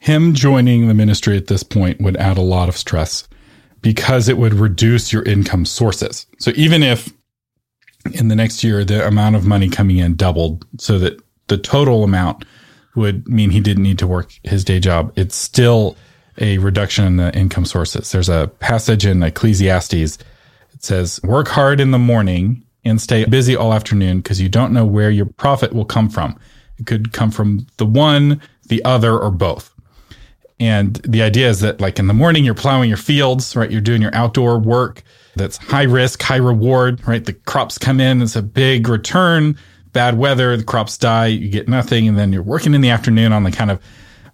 Him 0.00 0.34
joining 0.34 0.88
the 0.88 0.94
ministry 0.94 1.36
at 1.36 1.46
this 1.46 1.62
point 1.62 2.00
would 2.00 2.16
add 2.16 2.36
a 2.36 2.42
lot 2.42 2.68
of 2.68 2.76
stress 2.76 3.28
because 3.82 4.28
it 4.28 4.36
would 4.36 4.54
reduce 4.54 5.12
your 5.12 5.22
income 5.22 5.64
sources. 5.64 6.26
So 6.38 6.50
even 6.56 6.82
if 6.82 7.12
in 8.12 8.28
the 8.28 8.36
next 8.36 8.62
year, 8.62 8.84
the 8.84 9.06
amount 9.06 9.36
of 9.36 9.46
money 9.46 9.68
coming 9.68 9.98
in 9.98 10.16
doubled 10.16 10.66
so 10.78 10.98
that 10.98 11.20
the 11.48 11.58
total 11.58 12.04
amount 12.04 12.44
would 12.94 13.26
mean 13.28 13.50
he 13.50 13.60
didn't 13.60 13.82
need 13.82 13.98
to 13.98 14.06
work 14.06 14.32
his 14.44 14.64
day 14.64 14.80
job. 14.80 15.12
It's 15.16 15.34
still 15.34 15.96
a 16.38 16.58
reduction 16.58 17.06
in 17.06 17.16
the 17.16 17.36
income 17.36 17.64
sources. 17.64 18.10
There's 18.12 18.28
a 18.28 18.50
passage 18.58 19.06
in 19.06 19.22
Ecclesiastes. 19.22 19.92
It 19.92 20.84
says, 20.84 21.20
work 21.22 21.48
hard 21.48 21.80
in 21.80 21.90
the 21.90 21.98
morning 21.98 22.64
and 22.84 23.00
stay 23.00 23.24
busy 23.24 23.56
all 23.56 23.72
afternoon 23.72 24.18
because 24.18 24.40
you 24.40 24.48
don't 24.48 24.72
know 24.72 24.84
where 24.84 25.10
your 25.10 25.26
profit 25.26 25.72
will 25.72 25.84
come 25.84 26.08
from. 26.08 26.38
It 26.78 26.86
could 26.86 27.12
come 27.12 27.30
from 27.30 27.66
the 27.78 27.86
one, 27.86 28.40
the 28.68 28.84
other, 28.84 29.18
or 29.18 29.30
both. 29.30 29.72
And 30.60 30.96
the 30.96 31.22
idea 31.22 31.48
is 31.48 31.60
that 31.60 31.80
like 31.80 31.98
in 31.98 32.06
the 32.06 32.14
morning, 32.14 32.44
you're 32.44 32.54
plowing 32.54 32.88
your 32.88 32.98
fields, 32.98 33.56
right? 33.56 33.70
You're 33.70 33.80
doing 33.80 34.02
your 34.02 34.14
outdoor 34.14 34.58
work 34.58 35.02
that's 35.36 35.56
high 35.56 35.82
risk, 35.82 36.22
high 36.22 36.36
reward, 36.36 37.06
right? 37.06 37.24
The 37.24 37.32
crops 37.32 37.78
come 37.78 38.00
in, 38.00 38.22
it's 38.22 38.36
a 38.36 38.42
big 38.42 38.88
return, 38.88 39.58
bad 39.92 40.18
weather, 40.18 40.56
the 40.56 40.64
crops 40.64 40.96
die, 40.98 41.26
you 41.26 41.48
get 41.48 41.68
nothing. 41.68 42.08
And 42.08 42.18
then 42.18 42.32
you're 42.32 42.42
working 42.42 42.74
in 42.74 42.80
the 42.80 42.90
afternoon 42.90 43.32
on 43.32 43.44
the 43.44 43.50
kind 43.50 43.70
of 43.70 43.80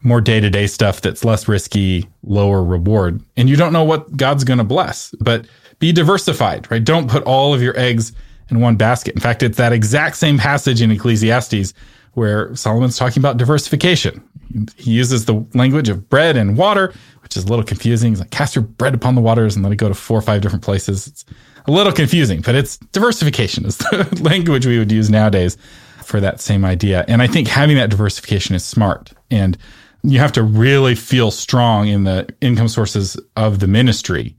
more 0.03 0.21
day 0.21 0.41
to 0.41 0.51
day 0.51 0.67
stuff 0.67 1.01
that's 1.01 1.25
less 1.25 1.47
risky, 1.47 2.09
lower 2.23 2.65
reward. 2.65 3.23
And 3.37 3.49
you 3.49 3.57
don't 3.57 3.73
know 3.73 3.85
what 3.85 4.17
God's 4.17 4.45
going 4.45 4.59
to 4.59 4.65
bless, 4.65 5.15
but 5.21 5.47
be 5.79 5.93
diversified, 5.93 6.71
right? 6.71 6.83
Don't 6.83 7.11
put 7.11 7.23
all 7.25 7.55
of 7.55 7.63
your 7.63 7.79
eggs 7.79 8.13
in 8.51 8.61
one 8.61 8.77
basket. 8.77 9.15
In 9.15 9.21
fact, 9.21 9.43
it's 9.43 9.59
that 9.59 9.73
exact 9.73 10.17
same 10.17 10.39
passage 10.39 10.83
in 10.83 10.91
Ecclesiastes 10.91 11.73
where 12.15 12.55
Solomon's 12.57 12.97
talking 12.97 13.21
about 13.21 13.37
diversification. 13.37 14.23
He 14.77 14.93
uses 14.93 15.25
the 15.25 15.47
language 15.55 15.89
of 15.89 16.09
bread 16.09 16.37
and 16.37 16.57
water, 16.57 16.93
which 17.23 17.37
is 17.37 17.45
a 17.45 17.49
little 17.49 17.65
confusing. 17.65 18.13
He's 18.13 18.21
like, 18.21 18.31
cast 18.31 18.55
your 18.55 18.63
bread 18.63 18.95
upon 18.95 19.15
the 19.15 19.21
waters 19.21 19.57
and 19.57 19.63
let 19.63 19.73
it 19.73 19.77
go 19.77 19.89
to 19.89 19.95
four 19.95 20.19
or 20.19 20.23
five 20.23 20.41
different 20.41 20.65
places. 20.65 21.07
It's 21.07 21.25
a 21.67 21.71
little 21.71 21.93
confusing, 21.93 22.41
but 22.41 22.55
it's 22.55 22.77
diversification 22.79 23.65
is 23.67 23.77
the 23.79 24.21
language 24.23 24.67
we 24.67 24.79
would 24.79 24.91
use 24.91 25.11
nowadays 25.11 25.57
for 26.05 26.21
that 26.21 26.41
same 26.41 26.65
idea. 26.65 27.05
And 27.07 27.23
I 27.23 27.27
think 27.27 27.49
having 27.49 27.77
that 27.77 27.91
diversification 27.91 28.55
is 28.55 28.65
smart. 28.65 29.13
And 29.31 29.57
you 30.03 30.19
have 30.19 30.33
to 30.33 30.43
really 30.43 30.95
feel 30.95 31.31
strong 31.31 31.89
in 31.89 32.05
the 32.05 32.29
income 32.41 32.69
sources 32.69 33.19
of 33.37 33.61
the 33.61 33.67
ministry, 33.67 34.37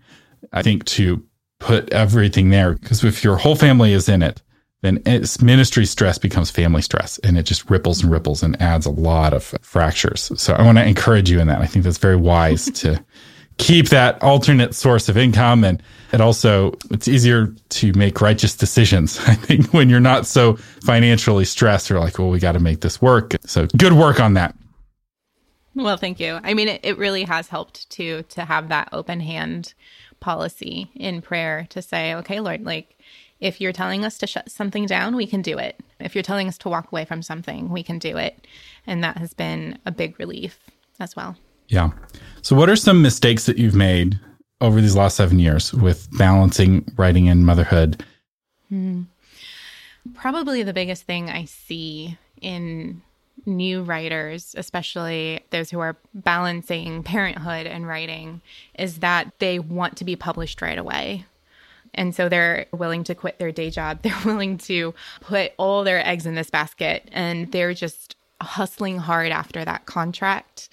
I 0.52 0.62
think, 0.64 0.86
to 0.86 1.24
put 1.60 1.92
everything 1.94 2.50
there. 2.50 2.74
Because 2.74 3.04
if 3.04 3.24
your 3.24 3.38
whole 3.38 3.56
family 3.56 3.94
is 3.94 4.10
in 4.10 4.24
it, 4.24 4.42
then 4.82 5.02
it's 5.06 5.42
ministry 5.42 5.86
stress 5.86 6.18
becomes 6.18 6.50
family 6.50 6.82
stress 6.82 7.20
and 7.20 7.38
it 7.38 7.44
just 7.44 7.70
ripples 7.70 8.02
and 8.02 8.12
ripples 8.12 8.42
and 8.42 8.60
adds 8.62 8.86
a 8.86 8.92
lot 8.92 9.34
of 9.34 9.44
fractures. 9.62 10.32
So 10.36 10.54
I 10.54 10.64
want 10.64 10.80
to 10.80 10.86
encourage 10.86 11.30
you 11.30 11.40
in 11.40 11.48
that. 11.48 11.62
I 11.62 11.68
think 11.68 11.86
that's 11.86 12.00
very 12.00 12.16
wise 12.16 12.66
to 12.82 13.04
keep 13.58 13.90
that 13.90 14.22
alternate 14.24 14.74
source 14.74 15.08
of 15.08 15.18
income. 15.18 15.64
And 15.64 15.84
it 16.12 16.20
also, 16.20 16.74
it's 16.90 17.08
easier 17.08 17.54
to 17.70 17.94
make 17.94 18.22
righteous 18.22 18.56
decisions. 18.56 19.20
I 19.28 19.36
think 19.36 19.72
when 19.72 19.90
you're 19.90 20.00
not 20.00 20.26
so 20.26 20.56
financially 20.56 21.46
stressed, 21.46 21.90
you're 21.90 22.00
like, 22.00 22.18
well, 22.18 22.30
we 22.30 22.40
got 22.40 22.54
to 22.54 22.60
make 22.60 22.82
this 22.82 23.00
work. 23.00 23.36
So 23.46 23.68
good 23.78 23.94
work 23.94 24.20
on 24.20 24.34
that. 24.34 24.56
Well, 25.76 25.98
thank 25.98 26.20
you. 26.20 26.40
I 26.44 26.54
mean, 26.54 26.68
it, 26.68 26.82
it 26.84 26.98
really 26.98 27.24
has 27.24 27.48
helped 27.48 27.90
to 27.92 28.24
to 28.24 28.44
have 28.44 28.70
that 28.70 28.90
open 28.92 29.22
hand 29.22 29.74
policy 30.20 30.92
in 30.96 31.22
prayer 31.22 31.66
to 31.70 31.82
say, 31.82 32.14
okay, 32.16 32.42
Lord, 32.42 32.66
like 32.66 32.98
if 33.42 33.60
you're 33.60 33.74
telling 33.74 34.06
us 34.06 34.18
to 34.20 34.28
shut 34.28 34.50
something 34.52 34.86
down, 34.86 35.16
we 35.16 35.26
can 35.26 35.42
do 35.42 35.58
it. 35.58 35.78
If 36.00 36.16
you're 36.16 36.24
telling 36.24 36.48
us 36.48 36.58
to 36.60 36.70
walk 36.70 36.92
away 36.92 37.06
from 37.06 37.24
something, 37.24 37.70
we 37.70 37.84
can 37.84 38.00
do 38.00 38.16
it. 38.18 38.48
And 38.88 39.04
that 39.04 39.18
has 39.18 39.34
been 39.34 39.80
a 39.86 39.92
big 39.92 40.18
relief 40.20 40.60
as 41.00 41.16
well. 41.16 41.36
Yeah. 41.68 41.90
So, 42.42 42.56
what 42.56 42.70
are 42.70 42.76
some 42.76 43.02
mistakes 43.02 43.46
that 43.48 43.58
you've 43.58 43.76
made 43.76 44.20
over 44.62 44.80
these 44.80 44.96
last 44.96 45.16
seven 45.16 45.40
years 45.40 45.74
with 45.74 46.08
balancing 46.18 46.86
writing 46.96 47.28
and 47.28 47.46
motherhood? 47.46 48.06
Hmm. 48.70 49.04
Probably 50.14 50.64
the 50.64 50.74
biggest 50.74 51.04
thing 51.04 51.30
I 51.30 51.46
see 51.46 52.18
in 52.42 53.02
new 53.46 53.84
writers, 53.84 54.56
especially 54.58 55.42
those 55.50 55.70
who 55.72 55.80
are 55.80 55.98
balancing 56.14 57.04
parenthood 57.04 57.66
and 57.68 57.88
writing, 57.88 58.42
is 58.78 59.00
that 59.00 59.32
they 59.40 59.60
want 59.60 59.98
to 59.98 60.06
be 60.06 60.16
published 60.16 60.62
right 60.62 60.78
away. 60.78 61.26
And 61.94 62.16
so 62.16 62.30
they're 62.30 62.68
willing 62.72 63.04
to 63.06 63.16
quit 63.16 63.38
their 63.40 63.52
day 63.52 63.70
job. 63.70 64.00
They're 64.04 64.18
willing 64.26 64.58
to 64.60 64.94
put 65.20 65.52
all 65.58 65.84
their 65.84 66.06
eggs 66.08 66.26
in 66.26 66.36
this 66.36 66.50
basket 66.50 67.10
and 67.12 67.52
they're 67.52 67.74
just 67.74 68.16
hustling 68.42 68.98
hard 68.98 69.32
after 69.32 69.64
that 69.66 69.86
contract. 69.86 70.70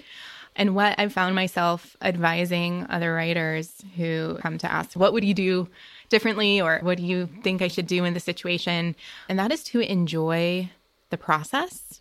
And 0.56 0.74
what 0.74 0.98
I've 0.98 1.12
found 1.12 1.34
myself 1.34 1.96
advising 2.02 2.86
other 2.90 3.14
writers 3.14 3.72
who 3.96 4.38
come 4.40 4.58
to 4.58 4.70
ask, 4.70 4.94
what 4.94 5.12
would 5.12 5.24
you 5.24 5.34
do 5.34 5.68
differently 6.08 6.60
or 6.60 6.80
what 6.82 6.98
do 6.98 7.04
you 7.04 7.28
think 7.42 7.62
I 7.62 7.68
should 7.68 7.86
do 7.86 8.04
in 8.04 8.14
the 8.14 8.20
situation? 8.20 8.96
And 9.28 9.38
that 9.38 9.52
is 9.52 9.62
to 9.64 9.80
enjoy 9.80 10.70
the 11.10 11.18
process 11.18 12.00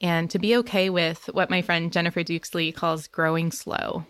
and 0.00 0.30
to 0.30 0.38
be 0.38 0.56
okay 0.56 0.88
with 0.90 1.28
what 1.32 1.50
my 1.50 1.62
friend 1.62 1.92
Jennifer 1.92 2.22
Dukes 2.22 2.54
Lee 2.54 2.72
calls 2.72 3.06
growing 3.06 3.52
slow. 3.52 4.04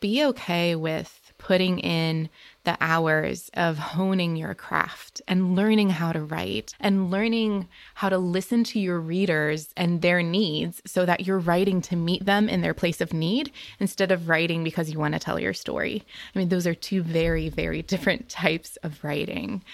Be 0.00 0.24
okay 0.24 0.74
with 0.74 1.32
putting 1.38 1.78
in 1.78 2.28
the 2.68 2.76
hours 2.82 3.50
of 3.54 3.78
honing 3.78 4.36
your 4.36 4.54
craft 4.54 5.22
and 5.26 5.56
learning 5.56 5.88
how 5.88 6.12
to 6.12 6.20
write 6.20 6.74
and 6.78 7.10
learning 7.10 7.66
how 7.94 8.10
to 8.10 8.18
listen 8.18 8.62
to 8.62 8.78
your 8.78 9.00
readers 9.00 9.70
and 9.74 10.02
their 10.02 10.22
needs 10.22 10.82
so 10.84 11.06
that 11.06 11.26
you're 11.26 11.38
writing 11.38 11.80
to 11.80 11.96
meet 11.96 12.26
them 12.26 12.46
in 12.46 12.60
their 12.60 12.74
place 12.74 13.00
of 13.00 13.14
need 13.14 13.50
instead 13.80 14.12
of 14.12 14.28
writing 14.28 14.62
because 14.62 14.90
you 14.90 14.98
want 14.98 15.14
to 15.14 15.18
tell 15.18 15.40
your 15.40 15.54
story. 15.54 16.04
I 16.34 16.38
mean, 16.38 16.50
those 16.50 16.66
are 16.66 16.74
two 16.74 17.00
very, 17.00 17.48
very 17.48 17.80
different 17.80 18.28
types 18.44 18.76
of 18.82 19.02
writing. 19.02 19.64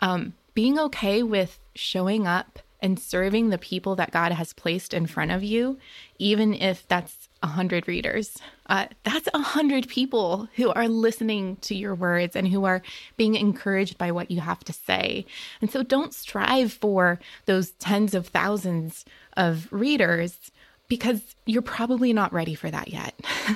Um, 0.00 0.34
being 0.52 0.78
okay 0.78 1.22
with 1.22 1.58
showing 1.74 2.26
up 2.26 2.58
and 2.82 3.00
serving 3.00 3.48
the 3.48 3.56
people 3.56 3.96
that 3.96 4.10
God 4.10 4.32
has 4.32 4.52
placed 4.52 4.92
in 4.92 5.06
front 5.06 5.30
of 5.30 5.42
you, 5.42 5.78
even 6.18 6.52
if 6.52 6.86
that's 6.88 7.23
a 7.44 7.46
hundred 7.46 7.86
readers. 7.86 8.38
Uh, 8.70 8.86
that's 9.02 9.28
a 9.34 9.38
hundred 9.38 9.86
people 9.86 10.48
who 10.56 10.72
are 10.72 10.88
listening 10.88 11.56
to 11.56 11.74
your 11.74 11.94
words 11.94 12.34
and 12.34 12.48
who 12.48 12.64
are 12.64 12.80
being 13.18 13.34
encouraged 13.34 13.98
by 13.98 14.10
what 14.10 14.30
you 14.30 14.40
have 14.40 14.64
to 14.64 14.72
say. 14.72 15.26
And 15.60 15.70
so 15.70 15.82
don't 15.82 16.14
strive 16.14 16.72
for 16.72 17.20
those 17.44 17.72
tens 17.72 18.14
of 18.14 18.28
thousands 18.28 19.04
of 19.36 19.68
readers 19.70 20.50
because 20.88 21.36
you're 21.44 21.60
probably 21.60 22.14
not 22.14 22.32
ready 22.32 22.54
for 22.54 22.70
that 22.70 22.88
yet. 22.88 23.14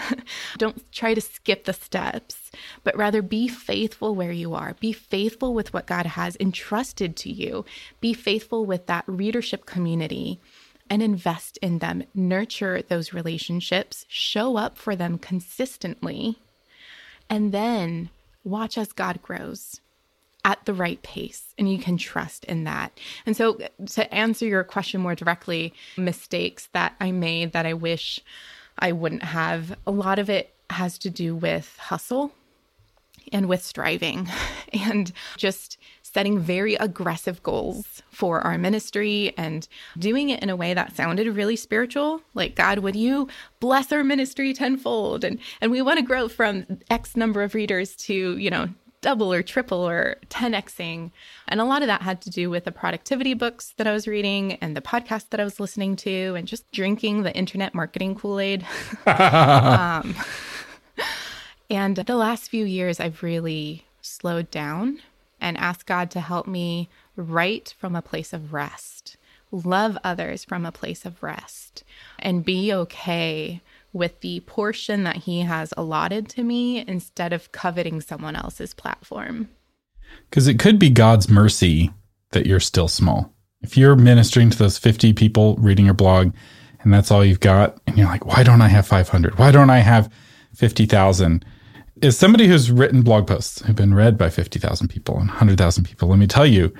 Don't 0.59 0.91
try 0.93 1.13
to 1.13 1.21
skip 1.21 1.65
the 1.65 1.75
steps, 1.75 2.51
but 2.85 2.97
rather 2.97 3.21
be 3.21 3.49
faithful 3.49 4.15
where 4.15 4.33
you 4.33 4.55
are. 4.55 4.75
Be 4.81 4.93
faithful 4.93 5.53
with 5.53 5.73
what 5.75 5.87
God 5.87 6.07
has 6.07 6.39
entrusted 6.41 7.17
to 7.17 7.31
you. 7.31 7.67
Be 8.01 8.15
faithful 8.15 8.65
with 8.65 8.87
that 8.87 9.05
readership 9.07 9.67
community 9.67 10.41
and 10.91 11.03
invest 11.03 11.59
in 11.59 11.79
them. 11.79 12.05
Nurture 12.15 12.83
those 12.83 13.13
relationships, 13.13 14.05
show 14.09 14.57
up 14.57 14.77
for 14.79 14.97
them 14.97 15.19
consistently, 15.19 16.39
and 17.29 17.53
then 17.53 18.11
watch 18.45 18.79
as 18.79 18.93
God 18.93 19.21
grows 19.23 19.81
at 20.45 20.65
the 20.65 20.73
right 20.73 21.03
pace 21.03 21.55
and 21.59 21.71
you 21.71 21.79
can 21.79 21.97
trust 21.97 22.45
in 22.45 22.65
that. 22.65 22.99
And 23.27 23.37
so, 23.37 23.61
to 23.87 24.15
answer 24.15 24.47
your 24.47 24.65
question 24.65 25.01
more 25.01 25.15
directly, 25.15 25.75
mistakes 25.97 26.69
that 26.73 26.95
I 27.01 27.13
made 27.13 27.53
that 27.53 27.67
I 27.67 27.75
wish 27.75 28.21
I 28.79 28.93
wouldn't 28.93 29.25
have, 29.25 29.77
a 29.87 29.91
lot 29.91 30.19
of 30.19 30.31
it 30.31 30.55
has 30.71 30.99
to 30.99 31.11
do 31.11 31.35
with 31.35 31.77
hustle 31.79 32.33
and 33.33 33.49
with 33.49 33.63
striving 33.63 34.29
and 34.73 35.13
just 35.37 35.79
setting 36.09 36.39
very 36.39 36.75
aggressive 36.77 37.43
goals 37.43 38.03
for 38.11 38.41
our 38.41 38.59
ministry 38.59 39.33
and 39.37 39.69
doing 39.99 40.31
it 40.31 40.43
in 40.43 40.51
a 40.51 40.57
way 40.57 40.75
that 40.75 40.97
sounded 40.97 41.27
really 41.29 41.57
spiritual 41.57 42.21
like 42.35 42.55
god 42.55 42.81
would 42.81 42.97
you 42.97 43.29
bless 43.61 43.93
our 43.93 44.03
ministry 44.03 44.53
tenfold 44.53 45.25
and 45.25 45.39
and 45.61 45.71
we 45.71 45.83
want 45.83 45.99
to 45.99 46.05
grow 46.05 46.29
from 46.29 46.67
x 46.91 47.17
number 47.17 47.43
of 47.43 47.55
readers 47.55 47.95
to 47.95 48.37
you 48.39 48.51
know 48.51 48.69
double 49.01 49.33
or 49.33 49.43
triple 49.43 49.89
or 49.89 50.17
10xing. 50.29 51.11
And 51.47 51.61
a 51.61 51.65
lot 51.65 51.83
of 51.83 51.89
that 51.89 52.03
had 52.03 52.21
to 52.23 52.31
do 52.31 52.51
with 52.51 52.65
the 52.65 52.73
productivity 52.73 53.35
books 53.35 53.75
that 53.77 53.87
I 53.87 53.93
was 53.93 54.09
reading 54.09 54.55
and 54.55 54.77
the 54.77 54.81
podcast 54.81 55.31
that 55.31 55.41
I 55.41 55.45
was 55.45 55.61
listening 55.61 55.97
to 55.97 56.35
and 56.35 56.49
just 56.49 56.71
drinking 56.73 57.23
the 57.23 57.35
internet 57.35 57.75
marketing 57.75 58.15
Kool 58.15 58.41
Aid. 58.41 58.67
um, 59.07 60.15
and 61.71 61.97
the 61.97 62.17
last 62.17 62.49
few 62.49 62.65
years, 62.65 63.01
I've 63.01 63.23
really 63.23 63.87
slowed 64.03 64.51
down 64.51 65.01
and 65.41 65.57
ask 65.57 65.87
God 65.87 66.11
to 66.13 66.21
help 66.21 66.47
me 66.47 66.89
write 67.17 67.75
from 67.79 67.95
a 67.97 68.03
place 68.03 68.33
of 68.33 68.53
rest, 68.53 69.17
love 69.51 69.99
others 70.05 70.45
from 70.45 70.67
a 70.67 70.73
place 70.73 71.05
of 71.05 71.23
rest, 71.23 71.85
and 72.19 72.45
be 72.45 72.73
okay 72.73 73.61
with 73.93 74.21
the 74.21 74.41
portion 74.41 75.05
that 75.05 75.17
he 75.17 75.41
has 75.41 75.73
allotted 75.77 76.29
to 76.29 76.43
me 76.43 76.85
instead 76.87 77.33
of 77.33 77.53
coveting 77.53 78.01
someone 78.01 78.37
else's 78.37 78.75
platform. 78.75 79.49
Because 80.29 80.47
it 80.47 80.59
could 80.59 80.79
be 80.79 80.91
God's 80.91 81.29
mercy 81.29 81.91
that 82.31 82.47
you're 82.47 82.61
still 82.61 82.89
small. 82.89 83.33
If 83.61 83.77
you're 83.77 83.97
ministering 83.97 84.51
to 84.51 84.59
those 84.59 84.79
50 84.79 85.13
people 85.15 85.57
reading 85.57 85.85
your 85.85 85.95
blog 85.95 86.33
and 86.81 86.95
that's 86.95 87.11
all 87.11 87.25
you've 87.25 87.41
got, 87.41 87.81
and 87.87 87.99
you're 87.99 88.07
like, 88.07 88.25
why 88.25 88.43
don't 88.43 88.63
I 88.63 88.69
have 88.69 88.87
500? 88.87 89.39
Why 89.39 89.51
don't 89.51 89.71
I 89.71 89.79
have 89.79 90.13
50,000? 90.55 91.45
As 92.03 92.19
somebody 92.19 92.47
who's 92.47 92.71
written 92.71 93.03
blog 93.03 93.27
posts 93.27 93.61
who've 93.63 93.77
been 93.77 93.95
read 93.95 94.17
by 94.19 94.31
50,000 94.31 94.89
people 94.89 95.19
and 95.19 95.29
100,000 95.29 95.85
people, 95.85 96.09
let 96.09 96.19
me 96.19 96.27
tell 96.27 96.47
you, 96.47 96.73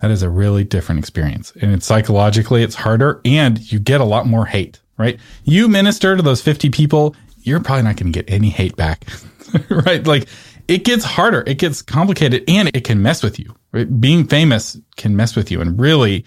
that 0.00 0.10
is 0.10 0.22
a 0.22 0.30
really 0.30 0.64
different 0.64 0.98
experience. 0.98 1.52
And 1.60 1.72
it's 1.72 1.86
psychologically, 1.86 2.62
it's 2.62 2.74
harder 2.74 3.20
and 3.24 3.60
you 3.70 3.78
get 3.78 4.00
a 4.00 4.04
lot 4.04 4.26
more 4.26 4.46
hate 4.46 4.80
right? 5.02 5.18
You 5.44 5.68
minister 5.68 6.16
to 6.16 6.22
those 6.22 6.40
50 6.40 6.70
people, 6.70 7.16
you're 7.42 7.60
probably 7.60 7.82
not 7.82 7.96
going 7.96 8.12
to 8.12 8.18
get 8.22 8.32
any 8.32 8.50
hate 8.50 8.76
back, 8.76 9.06
right? 9.70 10.06
Like 10.06 10.28
it 10.68 10.84
gets 10.84 11.04
harder, 11.04 11.42
it 11.46 11.58
gets 11.58 11.82
complicated, 11.82 12.44
and 12.48 12.70
it 12.74 12.84
can 12.84 13.02
mess 13.02 13.22
with 13.22 13.38
you. 13.38 13.54
Right? 13.72 14.00
Being 14.00 14.26
famous 14.26 14.78
can 14.96 15.16
mess 15.16 15.34
with 15.34 15.50
you 15.50 15.60
and 15.60 15.78
really 15.78 16.24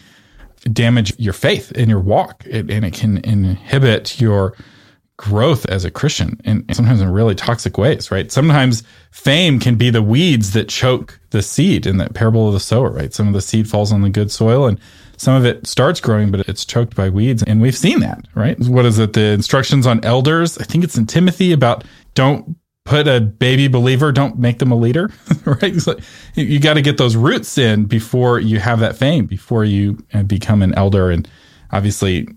damage 0.74 1.18
your 1.20 1.34
faith 1.34 1.72
in 1.72 1.90
your 1.90 2.00
walk, 2.00 2.44
it, 2.46 2.70
and 2.70 2.84
it 2.84 2.94
can 2.94 3.20
inhibit 3.20 4.20
your 4.20 4.56
growth 5.18 5.66
as 5.68 5.86
a 5.86 5.92
Christian, 5.92 6.40
and 6.44 6.66
sometimes 6.76 7.02
in 7.02 7.10
really 7.10 7.36
toxic 7.36 7.78
ways. 7.78 8.12
Right? 8.12 8.32
Sometimes 8.32 8.84
fame 9.12 9.60
can 9.60 9.76
be 9.76 9.90
the 9.90 10.02
weeds 10.02 10.54
that 10.54 10.70
choke 10.70 11.20
the 11.30 11.42
seed 11.42 11.86
in 11.86 11.98
that 11.98 12.14
parable 12.14 12.48
of 12.48 12.54
the 12.54 12.60
sower. 12.60 12.90
Right? 12.90 13.14
Some 13.14 13.28
of 13.28 13.34
the 13.34 13.42
seed 13.42 13.70
falls 13.70 13.92
on 13.92 14.02
the 14.02 14.10
good 14.10 14.32
soil, 14.32 14.68
and 14.68 14.80
some 15.18 15.36
of 15.36 15.46
it 15.46 15.66
starts 15.68 16.00
growing, 16.00 16.32
but 16.32 16.48
it's 16.48 16.66
choked 16.66 16.96
by 16.96 17.10
weeds. 17.10 17.44
And 17.44 17.62
we've 17.62 17.78
seen 17.78 18.00
that, 18.02 18.26
right? 18.36 18.60
What 18.60 18.86
is 18.86 19.00
it? 19.00 19.14
The 19.14 19.32
instructions 19.32 19.88
on 19.88 20.04
elders. 20.04 20.58
I 20.58 20.64
think 20.64 20.84
it's 20.84 20.98
in 20.98 21.06
Timothy 21.06 21.52
about 21.52 21.84
don't 22.14 22.58
put 22.86 23.08
a 23.08 23.20
baby 23.20 23.68
believer, 23.68 24.12
don't 24.12 24.38
make 24.38 24.60
them 24.60 24.72
a 24.72 24.76
leader, 24.76 25.10
right? 25.46 25.74
You 26.36 26.60
got 26.60 26.76
to 26.76 26.82
get 26.82 26.98
those 26.98 27.16
roots 27.16 27.58
in 27.58 27.86
before 27.86 28.40
you 28.40 28.60
have 28.60 28.80
that 28.80 28.96
fame, 28.96 29.26
before 29.26 29.66
you 29.66 29.98
uh, 30.14 30.24
become 30.24 30.62
an 30.62 30.74
elder. 30.76 31.10
And 31.10 31.28
obviously, 31.72 32.28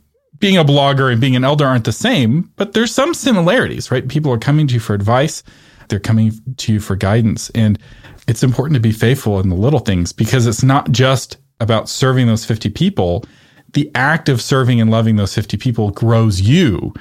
being 0.40 0.56
a 0.56 0.64
blogger 0.64 1.10
and 1.10 1.20
being 1.20 1.36
an 1.36 1.44
elder 1.44 1.66
aren't 1.66 1.84
the 1.84 1.92
same, 1.92 2.50
but 2.56 2.72
there's 2.72 2.94
some 2.94 3.14
similarities, 3.14 3.90
right? 3.90 4.06
People 4.08 4.32
are 4.32 4.38
coming 4.38 4.66
to 4.68 4.74
you 4.74 4.80
for 4.80 4.94
advice, 4.94 5.42
they're 5.88 5.98
coming 5.98 6.32
to 6.58 6.72
you 6.74 6.80
for 6.80 6.96
guidance. 6.96 7.50
And 7.50 7.78
it's 8.26 8.42
important 8.42 8.74
to 8.74 8.80
be 8.80 8.92
faithful 8.92 9.40
in 9.40 9.48
the 9.48 9.56
little 9.56 9.80
things 9.80 10.12
because 10.12 10.46
it's 10.46 10.62
not 10.62 10.90
just 10.92 11.38
about 11.60 11.88
serving 11.88 12.26
those 12.26 12.44
50 12.44 12.70
people, 12.70 13.24
the 13.72 13.90
act 13.94 14.28
of 14.28 14.40
serving 14.40 14.80
and 14.80 14.90
loving 14.90 15.16
those 15.16 15.34
50 15.34 15.56
people 15.56 15.90
grows 15.90 16.40
you 16.40 16.92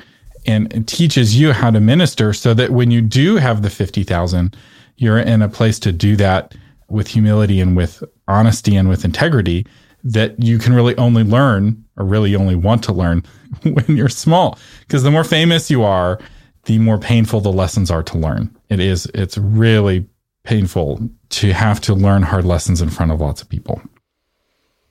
and, 0.45 0.87
teaches 0.87 1.37
you 1.37 1.51
how 1.51 1.69
to 1.69 1.79
minister 1.81 2.31
so 2.31 2.53
that 2.53 2.69
when 2.69 2.89
you 2.89 3.01
do 3.01 3.35
have 3.35 3.61
the 3.61 3.69
50,000, 3.69 4.55
you're 4.95 5.19
in 5.19 5.41
a 5.41 5.49
place 5.49 5.77
to 5.79 5.91
do 5.91 6.15
that 6.15 6.55
with 6.89 7.09
humility 7.09 7.59
and 7.59 7.75
with 7.75 8.01
honesty 8.27 8.75
and 8.75 8.87
with 8.87 9.03
integrity 9.03 9.65
that 10.03 10.41
you 10.41 10.57
can 10.57 10.73
really 10.73 10.95
only 10.97 11.23
learn 11.23 11.83
or 11.97 12.05
really 12.05 12.35
only 12.35 12.55
want 12.55 12.83
to 12.83 12.93
learn 12.93 13.23
when 13.63 13.97
you're 13.97 14.09
small. 14.09 14.57
Because 14.81 15.03
the 15.03 15.11
more 15.11 15.23
famous 15.23 15.69
you 15.69 15.83
are, 15.83 16.19
the 16.63 16.79
more 16.79 16.97
painful 16.97 17.41
the 17.41 17.51
lessons 17.51 17.89
are 17.89 18.03
to 18.03 18.17
learn. 18.17 18.55
It 18.69 18.79
is, 18.79 19.05
it's 19.13 19.37
really 19.37 20.07
painful 20.43 21.09
to 21.29 21.53
have 21.53 21.81
to 21.81 21.93
learn 21.93 22.23
hard 22.23 22.45
lessons 22.45 22.81
in 22.81 22.89
front 22.89 23.11
of 23.11 23.19
lots 23.19 23.41
of 23.41 23.49
people. 23.49 23.81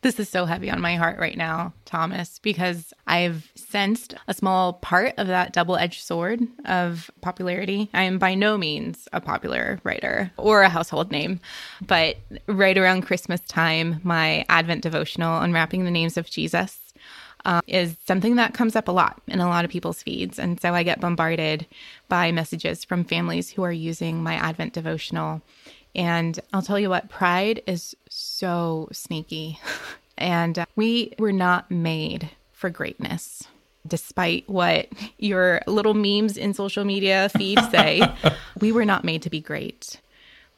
This 0.07 0.21
is 0.21 0.29
so 0.29 0.47
heavy 0.47 0.71
on 0.71 0.81
my 0.81 0.95
heart 0.95 1.19
right 1.19 1.37
now, 1.37 1.73
Thomas, 1.85 2.39
because 2.39 2.95
I've 3.09 3.51
sensed 3.57 4.15
a 4.29 4.35
small 4.35 4.75
part 4.75 5.15
of 5.17 5.27
that 5.27 5.53
double 5.53 5.77
edged 5.77 6.05
sword 6.05 6.47
of 6.65 7.11
popularity. 7.23 7.91
I 7.93 8.05
am 8.05 8.21
by 8.21 8.37
no 8.37 8.57
means 8.57 9.09
a 9.13 9.21
popular 9.21 9.81
writer 9.83 10.31
or 10.37 10.63
a 10.63 10.69
household 10.69 11.11
name, 11.11 11.41
but 11.85 12.19
right 12.47 12.79
around 12.79 13.03
Christmas 13.03 13.41
time, 13.41 14.01
my 14.05 14.45
Advent 14.49 14.85
devotional, 14.85 15.41
Unwrapping 15.41 15.85
the 15.85 15.91
Names 15.91 16.17
of 16.17 16.31
Jesus, 16.31 16.79
uh, 17.45 17.63
is 17.67 17.97
something 18.07 18.37
that 18.37 18.55
comes 18.55 18.77
up 18.77 18.87
a 18.87 18.93
lot 18.93 19.21
in 19.27 19.41
a 19.41 19.49
lot 19.49 19.65
of 19.65 19.73
people's 19.73 20.05
feeds. 20.05 20.39
And 20.39 20.61
so 20.61 20.73
I 20.73 20.85
get 20.85 21.01
bombarded 21.01 21.67
by 22.09 22.31
messages 22.31 22.85
from 22.85 23.03
families 23.03 23.51
who 23.51 23.65
are 23.65 23.73
using 23.73 24.23
my 24.23 24.35
Advent 24.35 24.73
devotional 24.73 25.43
and 25.97 26.39
I'll 26.53 26.63
tell 26.63 26.79
you 26.79 26.91
what, 26.91 27.09
pride 27.09 27.63
is 27.67 27.97
so 28.09 28.89
sneaky. 28.93 29.59
and 30.19 30.59
uh, 30.59 30.67
we 30.77 31.15
were 31.19 31.33
not 31.33 31.71
made 31.71 32.31
for 32.53 32.71
greatness. 32.71 33.45
Despite 33.87 34.49
what 34.49 34.89
your 35.19 35.63
little 35.67 35.95
memes 35.95 36.37
in 36.37 36.53
social 36.53 36.85
media 36.85 37.31
feed 37.31 37.59
say, 37.71 38.03
we 38.61 38.73
were 38.73 38.85
not 38.85 39.05
made 39.05 39.23
to 39.23 39.31
be 39.31 39.41
great. 39.41 40.01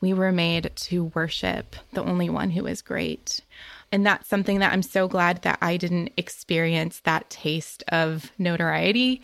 We 0.00 0.12
were 0.12 0.32
made 0.32 0.72
to 0.74 1.04
worship 1.14 1.76
the 1.92 2.02
only 2.02 2.28
one 2.28 2.50
who 2.50 2.66
is 2.66 2.82
great. 2.82 3.40
And 3.92 4.04
that's 4.04 4.28
something 4.28 4.58
that 4.58 4.72
I'm 4.72 4.82
so 4.82 5.08
glad 5.08 5.42
that 5.42 5.58
I 5.62 5.76
didn't 5.76 6.12
experience 6.16 7.00
that 7.00 7.30
taste 7.30 7.84
of 7.88 8.32
notoriety 8.38 9.22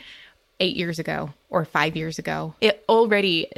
eight 0.61 0.77
years 0.77 0.99
ago 0.99 1.33
or 1.51 1.65
five 1.65 1.97
years 1.97 2.19
ago. 2.19 2.55
It 2.61 2.85
already 2.89 3.49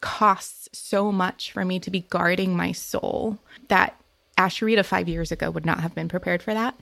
costs 0.00 0.68
so 0.72 1.12
much 1.12 1.52
for 1.52 1.64
me 1.64 1.78
to 1.80 1.90
be 1.90 2.00
guarding 2.00 2.56
my 2.56 2.72
soul 2.72 3.38
that 3.68 4.00
Asheritah 4.38 4.84
five 4.84 5.08
years 5.08 5.30
ago 5.30 5.50
would 5.50 5.66
not 5.66 5.80
have 5.80 5.94
been 5.94 6.08
prepared 6.08 6.42
for 6.42 6.54
that. 6.54 6.74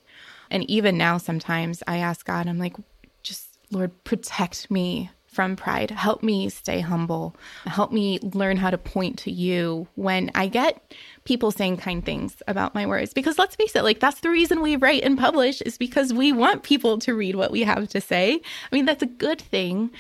And 0.51 0.69
even 0.71 0.97
now, 0.97 1.19
sometimes 1.19 1.83
I 1.87 1.99
ask 1.99 2.25
God, 2.25 2.47
I'm 2.47 2.59
like, 2.59 2.77
just 3.23 3.59
Lord, 3.71 4.05
protect 4.05 4.71
me 4.71 5.11
from 5.27 5.57
pride. 5.57 5.91
Help 5.91 6.23
me 6.23 6.49
stay 6.49 6.81
humble. 6.81 7.37
Help 7.65 7.93
me 7.93 8.19
learn 8.21 8.57
how 8.57 8.71
to 8.71 8.79
point 8.79 9.19
to 9.19 9.31
you 9.31 9.87
when 9.95 10.31
I 10.35 10.49
get 10.49 10.95
people 11.25 11.51
saying 11.51 11.77
kind 11.77 12.05
things 12.05 12.43
about 12.49 12.75
my 12.75 12.87
words. 12.87 13.13
Because 13.13 13.39
let's 13.39 13.55
face 13.55 13.77
it, 13.77 13.85
like 13.85 14.01
that's 14.01 14.21
the 14.21 14.31
reason 14.31 14.63
we 14.63 14.77
write 14.77 15.05
and 15.05 15.19
publish 15.19 15.61
is 15.63 15.79
because 15.79 16.13
we 16.13 16.33
want 16.33 16.63
people 16.63 16.99
to 16.99 17.15
read 17.15 17.37
what 17.37 17.53
we 17.53 17.63
have 17.63 17.89
to 17.89 18.01
say. 18.01 18.35
I 18.35 18.75
mean, 18.75 18.87
that's 18.87 19.03
a 19.03 19.07
good 19.07 19.41
thing. 19.41 19.91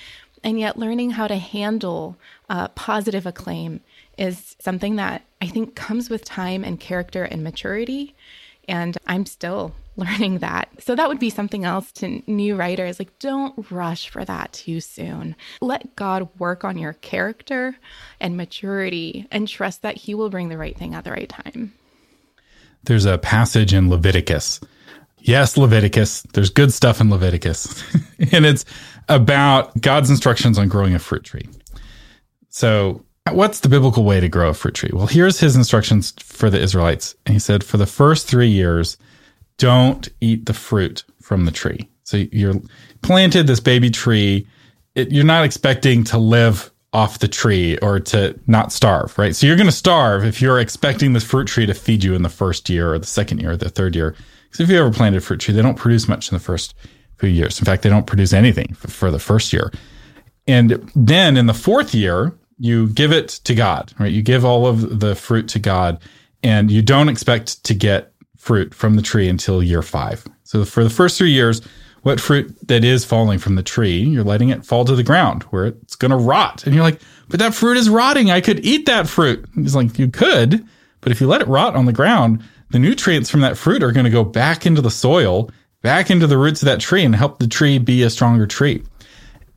And 0.45 0.59
yet, 0.59 0.79
learning 0.79 1.11
how 1.11 1.27
to 1.27 1.37
handle 1.37 2.17
uh, 2.49 2.69
positive 2.69 3.27
acclaim 3.27 3.81
is 4.17 4.57
something 4.59 4.97
that 4.97 5.23
I 5.41 5.47
think 5.47 5.75
comes 5.75 6.11
with 6.11 6.25
time 6.25 6.65
and 6.65 6.79
character 6.79 7.25
and 7.25 7.43
maturity. 7.43 8.15
And 8.69 8.97
I'm 9.07 9.27
still 9.27 9.75
learning 9.97 10.39
that. 10.39 10.69
So 10.79 10.95
that 10.95 11.09
would 11.09 11.19
be 11.19 11.31
something 11.31 11.65
else 11.65 11.91
to 11.93 12.23
new 12.31 12.55
writers 12.55 13.01
like 13.01 13.19
don't 13.19 13.69
rush 13.71 14.09
for 14.09 14.25
that 14.25 14.53
too 14.53 14.81
soon. 14.81 15.35
Let 15.61 15.97
God 15.97 16.29
work 16.39 16.63
on 16.65 16.79
your 16.79 16.93
character 16.93 17.77
and 18.21 18.37
maturity 18.37 19.27
and 19.33 19.49
trust 19.49 19.83
that 19.83 19.97
he 19.97 20.15
will 20.15 20.31
bring 20.31 20.51
the 20.51 20.59
right 20.59 20.77
thing 20.77 20.95
at 20.95 21.03
the 21.03 21.11
right 21.11 21.29
time. 21.29 21.73
There's 22.85 23.07
a 23.07 23.19
passage 23.19 23.75
in 23.75 23.91
Leviticus. 23.91 24.61
Yes, 25.21 25.57
Leviticus. 25.57 26.23
There's 26.33 26.51
good 26.51 26.73
stuff 26.73 27.01
in 27.01 27.11
Leviticus. 27.11 27.83
and 28.33 28.47
it's 28.47 28.65
about 29.09 29.79
God's 29.81 30.11
instructions 30.11 30.59
on 30.59 30.69
growing 30.69 30.95
a 30.95 30.99
fruit 30.99 31.25
tree. 31.25 31.49
So 32.49 33.05
What's 33.33 33.61
the 33.61 33.69
biblical 33.69 34.05
way 34.05 34.21
to 34.21 34.29
grow 34.29 34.51
a 34.51 34.55
fruit 34.55 34.75
tree? 34.75 34.91
Well, 34.93 35.07
here's 35.07 35.41
his 35.41 35.57
instructions 35.57 36.13
for 36.19 36.51
the 36.51 36.61
Israelites. 36.61 37.15
And 37.27 37.35
he 37.35 37.39
said, 37.39 37.65
for 37.65 37.77
the 37.77 37.87
first 37.87 38.27
three 38.27 38.49
years, 38.49 38.97
don't 39.59 40.09
eat 40.21 40.47
the 40.47 40.55
fruit 40.55 41.05
from 41.21 41.45
the 41.45 41.51
tree. 41.51 41.89
So 42.05 42.25
you're 42.33 42.55
planted 43.03 43.47
this 43.47 43.61
baby 43.61 43.91
tree. 43.91 44.47
It, 44.95 45.13
you're 45.13 45.25
not 45.25 45.45
expecting 45.45 46.05
to 46.05 46.19
live 46.19 46.71
off 46.93 47.19
the 47.19 47.29
tree 47.29 47.77
or 47.79 48.01
to 48.01 48.39
not 48.47 48.73
starve, 48.73 49.17
right? 49.19 49.37
So 49.37 49.47
you're 49.47 49.57
going 49.57 49.67
to 49.67 49.73
starve 49.73 50.25
if 50.25 50.41
you're 50.41 50.59
expecting 50.59 51.13
this 51.13 51.25
fruit 51.25 51.49
tree 51.49 51.67
to 51.67 51.75
feed 51.75 52.03
you 52.03 52.15
in 52.15 52.23
the 52.23 52.31
first 52.31 52.71
year 52.71 52.95
or 52.95 52.99
the 52.99 53.07
second 53.07 53.41
year 53.41 53.53
or 53.53 53.57
the 53.57 53.69
third 53.69 53.95
year. 53.95 54.15
Because 54.59 54.71
if 54.71 54.75
you 54.75 54.81
ever 54.81 54.93
planted 54.93 55.19
a 55.19 55.21
fruit 55.21 55.39
tree, 55.39 55.55
they 55.55 55.63
don't 55.63 55.77
produce 55.77 56.09
much 56.09 56.33
in 56.33 56.35
the 56.35 56.43
first 56.43 56.75
few 57.19 57.29
years. 57.29 57.61
In 57.61 57.65
fact, 57.65 57.83
they 57.83 57.89
don't 57.89 58.09
produce 58.09 58.33
anything 58.33 58.75
for 58.75 59.09
the 59.13 59.21
first 59.21 59.53
year. 59.53 59.73
And 60.49 60.91
then 60.97 61.37
in 61.37 61.47
the 61.47 61.55
fourth 61.55 61.95
year, 61.95 62.37
you 62.59 62.89
give 62.89 63.13
it 63.13 63.29
to 63.45 63.55
God, 63.55 63.93
right? 64.01 64.11
You 64.11 64.21
give 64.21 64.45
all 64.45 64.67
of 64.67 64.99
the 64.99 65.15
fruit 65.15 65.47
to 65.51 65.61
God 65.61 66.03
and 66.43 66.73
you 66.73 66.83
don't 66.83 67.09
expect 67.09 67.63
to 67.65 67.75
get 67.75 68.13
fruit 68.37 68.75
from 68.75 68.97
the 68.97 69.03
tree 69.03 69.29
until 69.29 69.63
year 69.63 69.83
five. 69.83 70.27
So 70.43 70.65
for 70.65 70.83
the 70.83 70.91
first 70.91 71.19
three 71.19 71.31
years, 71.31 71.61
what 72.03 72.21
fruit 72.21 72.53
that 72.67 72.83
is 72.83 73.05
falling 73.05 73.39
from 73.39 73.55
the 73.55 73.63
tree, 73.63 74.01
you're 74.01 74.25
letting 74.25 74.49
it 74.49 74.67
fall 74.67 74.85
to 74.87 74.97
the 74.97 75.05
ground 75.05 75.45
where 75.45 75.67
it's 75.67 75.95
going 75.95 76.11
to 76.11 76.17
rot. 76.17 76.65
And 76.67 76.75
you're 76.75 76.83
like, 76.83 77.01
but 77.29 77.39
that 77.39 77.55
fruit 77.55 77.77
is 77.77 77.89
rotting. 77.89 78.33
I 78.33 78.41
could 78.41 78.67
eat 78.67 78.87
that 78.87 79.09
fruit. 79.09 79.45
He's 79.55 79.77
like, 79.77 80.01
you 80.01 80.09
could, 80.09 80.67
but 81.01 81.13
if 81.13 81.21
you 81.21 81.29
let 81.29 81.43
it 81.43 81.47
rot 81.47 81.77
on 81.77 81.85
the 81.85 81.93
ground, 81.93 82.43
the 82.71 82.79
nutrients 82.79 83.31
from 83.31 83.41
that 83.41 83.57
fruit 83.57 83.83
are 83.83 83.93
going 83.93 84.05
to 84.05 84.11
go 84.11 84.25
back 84.25 84.67
into 84.67 84.83
the 84.83 84.91
soil, 84.91 85.51
back 85.83 86.11
into 86.11 86.27
the 86.27 86.39
roots 86.39 86.63
of 86.63 86.67
that 86.67 86.81
tree 86.81 87.05
and 87.05 87.15
help 87.15 87.39
the 87.39 87.49
tree 87.49 87.79
be 87.79 88.03
a 88.03 88.11
stronger 88.11 88.47
tree. 88.47 88.83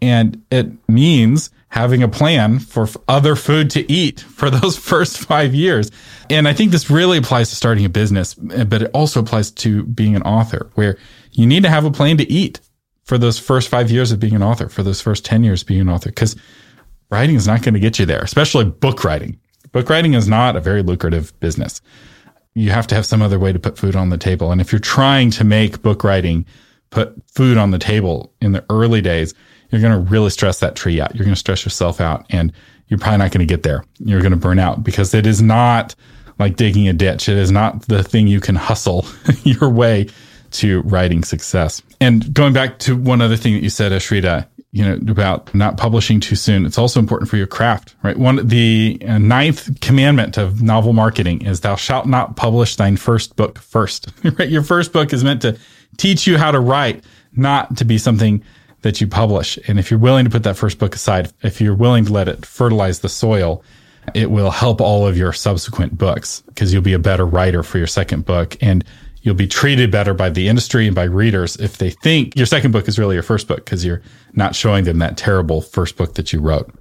And 0.01 0.41
it 0.49 0.71
means 0.89 1.49
having 1.69 2.03
a 2.03 2.07
plan 2.07 2.59
for 2.59 2.87
other 3.07 3.35
food 3.35 3.69
to 3.71 3.91
eat 3.91 4.19
for 4.35 4.49
those 4.49 4.77
first 4.77 5.17
five 5.17 5.53
years. 5.53 5.89
And 6.29 6.47
I 6.47 6.53
think 6.53 6.71
this 6.71 6.89
really 6.89 7.17
applies 7.17 7.49
to 7.49 7.55
starting 7.55 7.85
a 7.85 7.89
business, 7.89 8.35
eh, 8.51 8.63
but 8.63 8.83
it 8.83 8.91
also 8.93 9.19
applies 9.19 9.51
to 9.51 9.83
being 9.83 10.15
an 10.15 10.23
author 10.23 10.69
where 10.75 10.97
you 11.31 11.45
need 11.45 11.63
to 11.63 11.69
have 11.69 11.85
a 11.85 11.91
plan 11.91 12.17
to 12.17 12.29
eat 12.31 12.59
for 13.03 13.17
those 13.17 13.39
first 13.39 13.69
five 13.69 13.89
years 13.89 14.11
of 14.11 14.19
being 14.19 14.35
an 14.35 14.43
author, 14.43 14.69
for 14.69 14.83
those 14.83 15.01
first 15.01 15.25
10 15.25 15.43
years 15.43 15.61
of 15.61 15.67
being 15.67 15.81
an 15.81 15.89
author, 15.89 16.09
because 16.09 16.35
writing 17.09 17.35
is 17.35 17.47
not 17.47 17.61
going 17.61 17.73
to 17.73 17.79
get 17.79 17.99
you 17.99 18.05
there, 18.05 18.21
especially 18.21 18.65
book 18.65 19.03
writing. 19.03 19.39
Book 19.71 19.89
writing 19.89 20.13
is 20.13 20.27
not 20.27 20.55
a 20.55 20.61
very 20.61 20.83
lucrative 20.83 21.37
business. 21.39 21.81
You 22.53 22.71
have 22.71 22.87
to 22.87 22.95
have 22.95 23.05
some 23.05 23.21
other 23.21 23.39
way 23.39 23.53
to 23.53 23.59
put 23.59 23.77
food 23.77 23.95
on 23.95 24.09
the 24.09 24.17
table. 24.17 24.51
And 24.51 24.59
if 24.59 24.71
you're 24.71 24.79
trying 24.79 25.31
to 25.31 25.43
make 25.43 25.81
book 25.81 26.03
writing 26.03 26.45
put 26.89 27.15
food 27.33 27.57
on 27.57 27.71
the 27.71 27.79
table 27.79 28.33
in 28.41 28.51
the 28.51 28.65
early 28.69 29.01
days, 29.01 29.33
you're 29.69 29.81
going 29.81 29.93
to 29.93 30.11
really 30.11 30.29
stress 30.29 30.59
that 30.59 30.75
tree 30.75 30.99
out. 31.01 31.15
You're 31.15 31.23
going 31.23 31.33
to 31.33 31.39
stress 31.39 31.65
yourself 31.65 32.01
out 32.01 32.25
and 32.29 32.51
you're 32.87 32.99
probably 32.99 33.19
not 33.19 33.31
going 33.31 33.47
to 33.47 33.51
get 33.51 33.63
there. 33.63 33.85
You're 33.99 34.19
going 34.19 34.33
to 34.33 34.37
burn 34.37 34.59
out 34.59 34.83
because 34.83 35.13
it 35.13 35.25
is 35.25 35.41
not 35.41 35.95
like 36.39 36.57
digging 36.57 36.87
a 36.89 36.93
ditch. 36.93 37.29
It 37.29 37.37
is 37.37 37.51
not 37.51 37.87
the 37.87 38.03
thing 38.03 38.27
you 38.27 38.41
can 38.41 38.55
hustle 38.55 39.05
your 39.43 39.69
way 39.69 40.07
to 40.51 40.81
writing 40.81 41.23
success. 41.23 41.81
And 42.01 42.33
going 42.33 42.51
back 42.51 42.79
to 42.79 42.97
one 42.97 43.21
other 43.21 43.37
thing 43.37 43.53
that 43.53 43.63
you 43.63 43.69
said, 43.69 43.93
Asheritah, 43.93 44.47
you 44.71 44.85
know, 44.85 45.11
about 45.11 45.53
not 45.53 45.77
publishing 45.77 46.19
too 46.19 46.35
soon. 46.35 46.65
It's 46.65 46.77
also 46.77 46.99
important 46.99 47.29
for 47.29 47.35
your 47.35 47.47
craft, 47.47 47.95
right? 48.03 48.17
One, 48.17 48.47
the 48.47 49.01
uh, 49.05 49.17
ninth 49.17 49.81
commandment 49.81 50.37
of 50.37 50.61
novel 50.61 50.93
marketing 50.93 51.45
is 51.45 51.59
thou 51.59 51.75
shalt 51.75 52.07
not 52.07 52.37
publish 52.37 52.77
thine 52.77 52.95
first 52.95 53.35
book 53.35 53.59
first, 53.59 54.11
right? 54.23 54.49
Your 54.49 54.63
first 54.63 54.93
book 54.93 55.11
is 55.11 55.23
meant 55.23 55.41
to 55.41 55.57
teach 55.97 56.25
you 56.25 56.37
how 56.37 56.51
to 56.51 56.59
write, 56.59 57.03
not 57.35 57.75
to 57.77 57.85
be 57.85 57.97
something 57.97 58.43
that 58.81 59.01
you 59.01 59.07
publish. 59.07 59.59
And 59.67 59.77
if 59.77 59.91
you're 59.91 59.99
willing 59.99 60.23
to 60.25 60.31
put 60.31 60.43
that 60.43 60.57
first 60.57 60.79
book 60.79 60.95
aside, 60.95 61.31
if 61.43 61.59
you're 61.59 61.75
willing 61.75 62.05
to 62.05 62.13
let 62.13 62.29
it 62.29 62.45
fertilize 62.45 63.01
the 63.01 63.09
soil, 63.09 63.63
it 64.13 64.31
will 64.31 64.51
help 64.51 64.79
all 64.79 65.05
of 65.05 65.17
your 65.17 65.33
subsequent 65.33 65.97
books 65.97 66.41
because 66.47 66.73
you'll 66.73 66.81
be 66.81 66.93
a 66.93 66.99
better 66.99 67.25
writer 67.25 67.61
for 67.61 67.77
your 67.77 67.87
second 67.87 68.25
book 68.25 68.57
and 68.61 68.83
you'll 69.21 69.35
be 69.35 69.47
treated 69.47 69.91
better 69.91 70.13
by 70.13 70.29
the 70.29 70.47
industry 70.47 70.87
and 70.87 70.95
by 70.95 71.03
readers 71.03 71.55
if 71.57 71.77
they 71.77 71.89
think 71.89 72.35
your 72.35 72.45
second 72.45 72.71
book 72.71 72.87
is 72.87 72.99
really 72.99 73.15
your 73.15 73.23
first 73.23 73.47
book 73.47 73.63
because 73.63 73.85
you're 73.85 74.01
not 74.33 74.55
showing 74.55 74.83
them 74.83 74.99
that 74.99 75.17
terrible 75.17 75.61
first 75.61 75.97
book 75.97 76.15
that 76.15 76.33
you 76.33 76.39
wrote. 76.39 76.73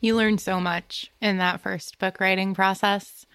You 0.00 0.16
learn 0.16 0.38
so 0.38 0.60
much 0.60 1.10
in 1.20 1.38
that 1.38 1.60
first 1.60 1.98
book 1.98 2.20
writing 2.20 2.54
process 2.54 3.26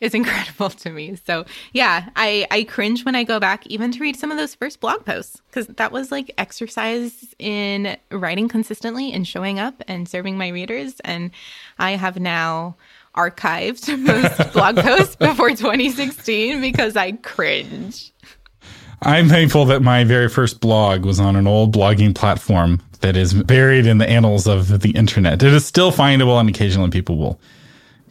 is 0.00 0.14
incredible 0.14 0.70
to 0.70 0.90
me. 0.90 1.16
So 1.26 1.44
yeah, 1.72 2.10
I, 2.16 2.46
I 2.50 2.64
cringe 2.64 3.04
when 3.04 3.14
I 3.14 3.24
go 3.24 3.40
back 3.40 3.66
even 3.66 3.92
to 3.92 4.00
read 4.00 4.16
some 4.16 4.30
of 4.30 4.36
those 4.36 4.54
first 4.54 4.80
blog 4.80 5.04
posts 5.04 5.40
because 5.46 5.66
that 5.68 5.92
was 5.92 6.10
like 6.10 6.32
exercise 6.38 7.34
in 7.38 7.96
writing 8.10 8.48
consistently 8.48 9.12
and 9.12 9.26
showing 9.26 9.58
up 9.58 9.82
and 9.86 10.08
serving 10.08 10.36
my 10.36 10.48
readers. 10.48 11.00
And 11.04 11.30
I 11.78 11.92
have 11.92 12.18
now 12.18 12.76
archived 13.18 13.98
most 14.06 14.52
blog 14.52 14.76
posts 14.76 15.16
before 15.16 15.50
2016 15.50 16.60
because 16.60 16.96
I 16.96 17.12
cringe. 17.12 18.12
I'm 19.02 19.28
thankful 19.28 19.64
that 19.66 19.82
my 19.82 20.04
very 20.04 20.28
first 20.28 20.60
blog 20.60 21.04
was 21.04 21.20
on 21.20 21.36
an 21.36 21.46
old 21.46 21.74
blogging 21.74 22.14
platform 22.14 22.80
that 23.00 23.16
is 23.16 23.34
buried 23.34 23.86
in 23.86 23.98
the 23.98 24.08
annals 24.08 24.46
of 24.46 24.80
the 24.80 24.90
internet. 24.90 25.42
It 25.42 25.52
is 25.52 25.66
still 25.66 25.92
findable 25.92 26.38
and 26.40 26.48
occasionally 26.48 26.90
people 26.90 27.16
will 27.16 27.40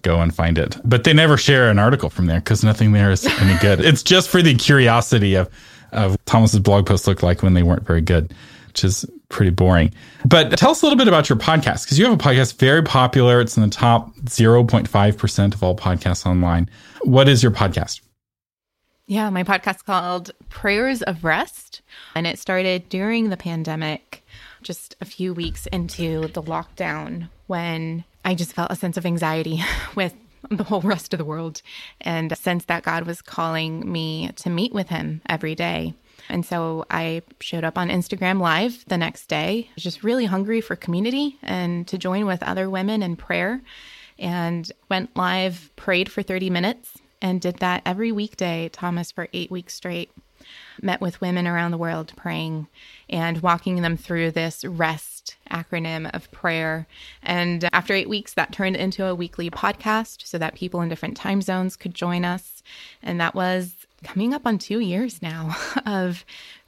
go 0.01 0.21
and 0.21 0.33
find 0.33 0.57
it. 0.57 0.77
But 0.85 1.03
they 1.03 1.13
never 1.13 1.37
share 1.37 1.69
an 1.69 1.79
article 1.79 2.09
from 2.09 2.27
there 2.27 2.39
because 2.39 2.63
nothing 2.63 2.91
there 2.91 3.11
is 3.11 3.25
any 3.25 3.57
good. 3.59 3.79
it's 3.83 4.03
just 4.03 4.29
for 4.29 4.41
the 4.41 4.55
curiosity 4.55 5.35
of 5.35 5.49
of 5.93 6.17
Thomas's 6.25 6.59
blog 6.59 6.85
posts 6.85 7.07
looked 7.07 7.23
like 7.23 7.41
when 7.41 7.53
they 7.53 7.63
weren't 7.63 7.87
very 7.87 8.01
good, 8.01 8.33
which 8.67 8.83
is 8.83 9.05
pretty 9.29 9.51
boring. 9.51 9.93
But 10.25 10.57
tell 10.57 10.71
us 10.71 10.81
a 10.81 10.85
little 10.85 10.97
bit 10.97 11.07
about 11.07 11.29
your 11.29 11.37
podcast 11.37 11.85
because 11.85 11.99
you 11.99 12.05
have 12.05 12.13
a 12.13 12.17
podcast 12.17 12.57
very 12.57 12.83
popular. 12.83 13.41
It's 13.41 13.57
in 13.57 13.63
the 13.63 13.69
top 13.69 14.15
0.5% 14.19 15.53
of 15.53 15.63
all 15.63 15.75
podcasts 15.75 16.25
online. 16.25 16.69
What 17.01 17.27
is 17.27 17.43
your 17.43 17.51
podcast? 17.51 18.01
Yeah, 19.05 19.29
my 19.29 19.43
podcast 19.43 19.85
called 19.85 20.31
Prayers 20.49 21.01
of 21.01 21.23
Rest, 21.23 21.81
and 22.13 22.27
it 22.27 22.37
started 22.39 22.89
during 22.89 23.29
the 23.29 23.37
pandemic, 23.37 24.25
just 24.61 24.97
a 24.99 25.05
few 25.05 25.33
weeks 25.33 25.65
into 25.67 26.27
the 26.27 26.43
lockdown 26.43 27.29
when 27.47 28.03
I 28.25 28.35
just 28.35 28.51
felt 28.51 28.71
a 28.71 28.75
sense 28.75 28.97
of 28.97 29.05
anxiety 29.05 29.63
with 29.95 30.13
the 30.51 30.65
whole 30.65 30.81
rest 30.81 31.13
of 31.13 31.17
the 31.17 31.25
world 31.25 31.61
and 32.01 32.31
a 32.31 32.35
sense 32.35 32.65
that 32.65 32.83
God 32.83 33.05
was 33.05 33.21
calling 33.21 33.89
me 33.89 34.29
to 34.35 34.49
meet 34.49 34.73
with 34.73 34.89
Him 34.89 35.21
every 35.29 35.55
day. 35.55 35.93
And 36.29 36.45
so 36.45 36.85
I 36.89 37.21
showed 37.39 37.63
up 37.63 37.77
on 37.77 37.89
Instagram 37.89 38.39
Live 38.39 38.85
the 38.87 38.97
next 38.97 39.27
day, 39.27 39.69
just 39.77 40.03
really 40.03 40.25
hungry 40.25 40.61
for 40.61 40.75
community 40.75 41.37
and 41.41 41.87
to 41.87 41.97
join 41.97 42.25
with 42.25 42.43
other 42.43 42.69
women 42.69 43.01
in 43.01 43.15
prayer. 43.15 43.61
And 44.19 44.71
went 44.89 45.15
live, 45.15 45.69
prayed 45.75 46.11
for 46.11 46.23
30 46.23 46.49
minutes, 46.49 46.97
and 47.21 47.39
did 47.39 47.57
that 47.57 47.83
every 47.85 48.11
weekday, 48.11 48.69
Thomas, 48.69 49.11
for 49.11 49.27
eight 49.31 49.51
weeks 49.51 49.75
straight. 49.75 50.11
Met 50.81 51.01
with 51.01 51.19
women 51.19 51.47
around 51.47 51.71
the 51.71 51.77
world 51.77 52.13
praying 52.15 52.67
and 53.09 53.41
walking 53.41 53.81
them 53.81 53.97
through 53.97 54.31
this 54.31 54.63
rest 54.63 55.35
acronym 55.51 56.09
of 56.13 56.31
prayer. 56.31 56.87
And 57.21 57.67
after 57.73 57.93
eight 57.93 58.09
weeks, 58.09 58.33
that 58.35 58.53
turned 58.53 58.75
into 58.75 59.05
a 59.05 59.15
weekly 59.15 59.49
podcast 59.49 60.25
so 60.25 60.37
that 60.37 60.55
people 60.55 60.81
in 60.81 60.89
different 60.89 61.17
time 61.17 61.41
zones 61.41 61.75
could 61.75 61.93
join 61.93 62.23
us. 62.23 62.61
And 63.01 63.19
that 63.19 63.35
was 63.35 63.86
coming 64.03 64.33
up 64.33 64.45
on 64.45 64.57
two 64.57 64.79
years 64.79 65.21
now 65.21 65.55
of 65.85 66.23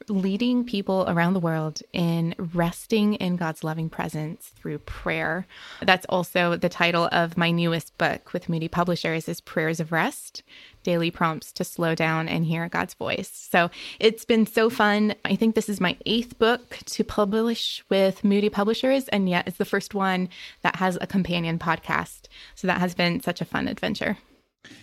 leading 0.08 0.64
people 0.64 1.06
around 1.08 1.34
the 1.34 1.40
world 1.40 1.82
in 1.94 2.34
resting 2.38 3.14
in 3.16 3.36
God's 3.36 3.64
loving 3.64 3.90
presence 3.90 4.52
through 4.56 4.80
prayer. 4.80 5.46
That's 5.82 6.06
also 6.10 6.56
the 6.56 6.70
title 6.70 7.08
of 7.12 7.38
my 7.38 7.52
newest 7.52 7.98
book 7.98 8.34
with 8.34 8.50
Moody 8.50 8.68
Publishers 8.68 9.30
is 9.30 9.42
Prayers 9.42 9.80
of 9.80 9.92
Rest, 9.92 10.42
daily 10.84 11.12
prompts 11.12 11.52
to 11.54 11.64
slow 11.64 11.94
down 11.94 12.28
and 12.28 12.46
hear 12.46 12.68
God's 12.70 12.96
voice. 12.96 13.30
So 13.30 13.70
it's 14.00 14.26
been 14.26 14.48
so 14.48 14.70
fun. 14.70 15.14
I 15.26 15.36
think 15.36 15.54
this 15.54 15.70
is 15.70 15.80
my 15.80 15.96
eighth 16.06 16.40
book 16.40 16.80
to 16.86 17.04
publish 17.04 17.84
with 17.90 18.24
Moody 18.24 18.50
Publishers, 18.50 19.08
and 19.10 19.30
yet 19.30 19.48
it's 19.48 19.58
the 19.58 19.66
first 19.66 19.94
one 19.94 20.30
that 20.64 20.78
has 20.78 20.98
a 21.00 21.08
companion 21.08 21.60
podcast. 21.60 22.22
So 22.56 22.68
that 22.68 22.80
has 22.80 22.96
been 22.96 23.22
such 23.22 23.42
a 23.42 23.46
fun 23.46 23.68
adventure. 23.68 24.18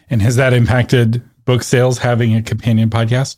And 0.08 0.22
has 0.22 0.36
that 0.36 0.52
impacted 0.52 1.22
book 1.46 1.62
sales 1.62 1.98
having 1.98 2.34
a 2.34 2.42
companion 2.42 2.90
podcast? 2.90 3.36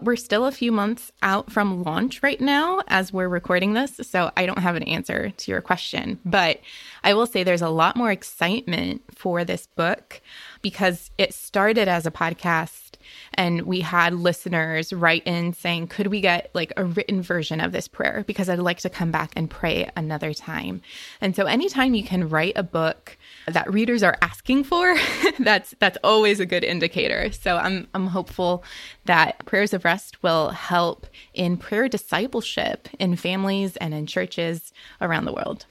We're 0.00 0.16
still 0.16 0.46
a 0.46 0.52
few 0.52 0.70
months 0.70 1.10
out 1.22 1.50
from 1.50 1.82
launch 1.82 2.22
right 2.22 2.40
now 2.40 2.82
as 2.86 3.12
we're 3.12 3.28
recording 3.28 3.72
this. 3.72 4.00
So 4.02 4.30
I 4.36 4.46
don't 4.46 4.60
have 4.60 4.76
an 4.76 4.84
answer 4.84 5.30
to 5.30 5.50
your 5.50 5.60
question. 5.60 6.20
But 6.24 6.60
I 7.02 7.14
will 7.14 7.26
say 7.26 7.42
there's 7.42 7.62
a 7.62 7.68
lot 7.68 7.96
more 7.96 8.12
excitement 8.12 9.02
for 9.12 9.44
this 9.44 9.66
book 9.66 10.20
because 10.62 11.10
it 11.18 11.34
started 11.34 11.88
as 11.88 12.06
a 12.06 12.12
podcast 12.12 12.88
and 13.34 13.62
we 13.62 13.80
had 13.80 14.14
listeners 14.14 14.92
write 14.92 15.26
in 15.26 15.52
saying, 15.52 15.88
could 15.88 16.08
we 16.08 16.20
get 16.20 16.50
like 16.54 16.72
a 16.76 16.84
written 16.84 17.22
version 17.22 17.60
of 17.60 17.72
this 17.72 17.88
prayer? 17.88 18.24
Because 18.26 18.48
I'd 18.48 18.58
like 18.58 18.78
to 18.80 18.90
come 18.90 19.10
back 19.10 19.32
and 19.34 19.50
pray 19.50 19.90
another 19.96 20.32
time. 20.32 20.80
And 21.20 21.34
so 21.34 21.46
anytime 21.46 21.94
you 21.94 22.04
can 22.04 22.28
write 22.28 22.54
a 22.56 22.62
book 22.62 23.16
that 23.50 23.72
readers 23.72 24.02
are 24.02 24.16
asking 24.22 24.64
for, 24.64 24.96
that's 25.38 25.74
that's 25.78 25.98
always 26.04 26.40
a 26.40 26.46
good 26.46 26.64
indicator. 26.64 27.32
So 27.32 27.56
I'm 27.56 27.88
I'm 27.94 28.08
hopeful 28.08 28.64
that 29.04 29.44
Prayers 29.46 29.72
of 29.72 29.84
Rest 29.84 30.22
will 30.22 30.50
help 30.50 31.06
in 31.34 31.56
prayer 31.56 31.88
discipleship 31.88 32.88
in 32.98 33.16
families 33.16 33.76
and 33.76 33.94
in 33.94 34.06
churches 34.06 34.72
around 35.00 35.24
the 35.24 35.32
world. 35.32 35.66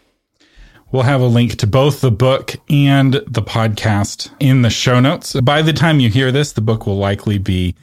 We'll 0.91 1.03
have 1.03 1.19
a 1.19 1.27
link 1.27 1.55
to 1.57 1.67
both 1.67 1.99
the 1.99 2.11
book 2.11 2.55
and 2.69 3.13
the 3.13 3.41
podcast 3.41 4.31
in 4.39 4.61
the 4.61 4.69
show 4.69 5.01
notes. 5.01 5.33
By 5.41 5.61
the 5.61 5.73
time 5.73 5.99
you 5.99 6.09
hear 6.09 6.31
this, 6.31 6.53
the 6.53 6.61
book 6.61 6.87
will 6.87 6.97
likely 6.97 7.37
be 7.37 7.75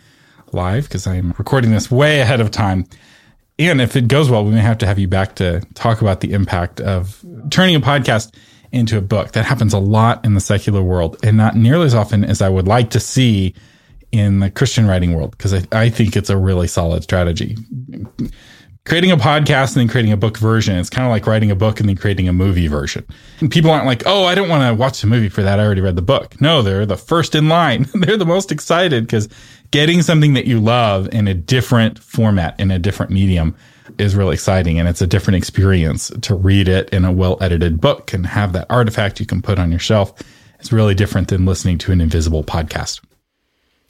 live 0.53 0.85
because 0.85 1.07
I'm 1.07 1.35
recording 1.37 1.71
this 1.71 1.91
way 1.91 2.21
ahead 2.21 2.41
of 2.41 2.51
time. 2.51 2.87
And 3.59 3.81
if 3.83 3.95
it 3.95 4.09
goes 4.09 4.31
well, 4.31 4.45
we 4.45 4.53
may 4.53 4.61
have 4.61 4.79
to 4.79 4.87
have 4.87 4.99
you 4.99 5.07
back 5.07 5.37
to 5.37 5.61
talk 5.75 6.01
about 6.01 6.21
the 6.21 6.33
impact 6.33 6.81
of 6.81 7.23
turning 7.51 7.77
a 7.77 7.81
podcast 7.81 8.35
into 8.75 8.99
a 8.99 9.01
book. 9.01 9.33
That 9.33 9.45
happens 9.45 9.73
a 9.73 9.79
lot 9.79 10.25
in 10.25 10.35
the 10.35 10.41
secular 10.41 10.83
world 10.83 11.17
and 11.23 11.37
not 11.37 11.57
nearly 11.57 11.87
as 11.87 11.95
often 11.95 12.25
as 12.25 12.43
I 12.43 12.49
would 12.49 12.67
like 12.67 12.91
to 12.91 13.01
see 13.01 13.55
in 14.13 14.41
the 14.41 14.51
Christian 14.51 14.87
writing 14.87 15.15
world 15.15 15.33
because 15.33 15.55
I, 15.55 15.63
I 15.73 15.89
think 15.89 16.17
it's 16.17 16.31
a 16.31 16.37
really 16.37 16.69
solid 16.69 17.03
strategy 17.03 17.57
creating 18.85 19.11
a 19.11 19.17
podcast 19.17 19.69
and 19.69 19.77
then 19.77 19.89
creating 19.89 20.13
a 20.13 20.17
book 20.17 20.37
version. 20.37 20.77
It's 20.77 20.91
kind 20.91 21.07
of 21.07 21.11
like 21.11 21.27
writing 21.27 21.51
a 21.51 21.55
book 21.55 21.81
and 21.81 21.89
then 21.89 21.97
creating 21.97 22.29
a 22.29 22.33
movie 22.33 22.67
version. 22.67 23.05
And 23.41 23.51
people 23.51 23.71
aren't 23.71 23.87
like, 23.87 24.03
oh, 24.07 24.25
I 24.25 24.35
don't 24.35 24.49
want 24.49 24.63
to 24.63 24.75
watch 24.75 25.01
the 25.01 25.07
movie 25.07 25.31
for 25.31 25.43
that. 25.43 25.59
I 25.59 25.65
already 25.65 25.81
read 25.81 25.97
the 25.97 26.03
book. 26.03 26.39
No, 26.41 26.63
they're 26.63 26.85
the 26.85 26.97
first 26.97 27.35
in 27.35 27.49
line. 27.49 27.87
they're 27.95 28.19
the 28.19 28.27
most 28.27 28.53
excited 28.53 29.07
because 29.07 29.29
getting 29.71 30.03
something 30.03 30.35
that 30.35 30.47
you 30.47 30.61
love 30.61 31.09
in 31.13 31.29
a 31.29 31.35
different 31.35 31.99
format, 31.99 32.59
in 32.61 32.71
a 32.71 32.79
different 32.79 33.11
medium 33.11 33.57
is 33.99 34.15
really 34.15 34.35
exciting. 34.35 34.79
And 34.79 34.89
it's 34.89 35.03
a 35.03 35.07
different 35.07 35.37
experience 35.37 36.11
to 36.23 36.35
read 36.35 36.69
it 36.69 36.89
in 36.91 37.05
a 37.05 37.13
well 37.13 37.39
edited 37.41 37.81
book 37.81 38.13
and 38.13 38.27
have 38.27 38.53
that 38.53 38.67
artifact 38.71 39.21
you 39.21 39.27
can 39.27 39.43
put 39.43 39.59
on 39.59 39.71
your 39.71 39.81
shelf. 39.81 40.15
It's 40.59 40.73
really 40.73 40.95
different 40.95 41.29
than 41.29 41.45
listening 41.45 41.79
to 41.79 41.93
an 41.93 42.01
invisible 42.01 42.45
podcast. 42.45 43.01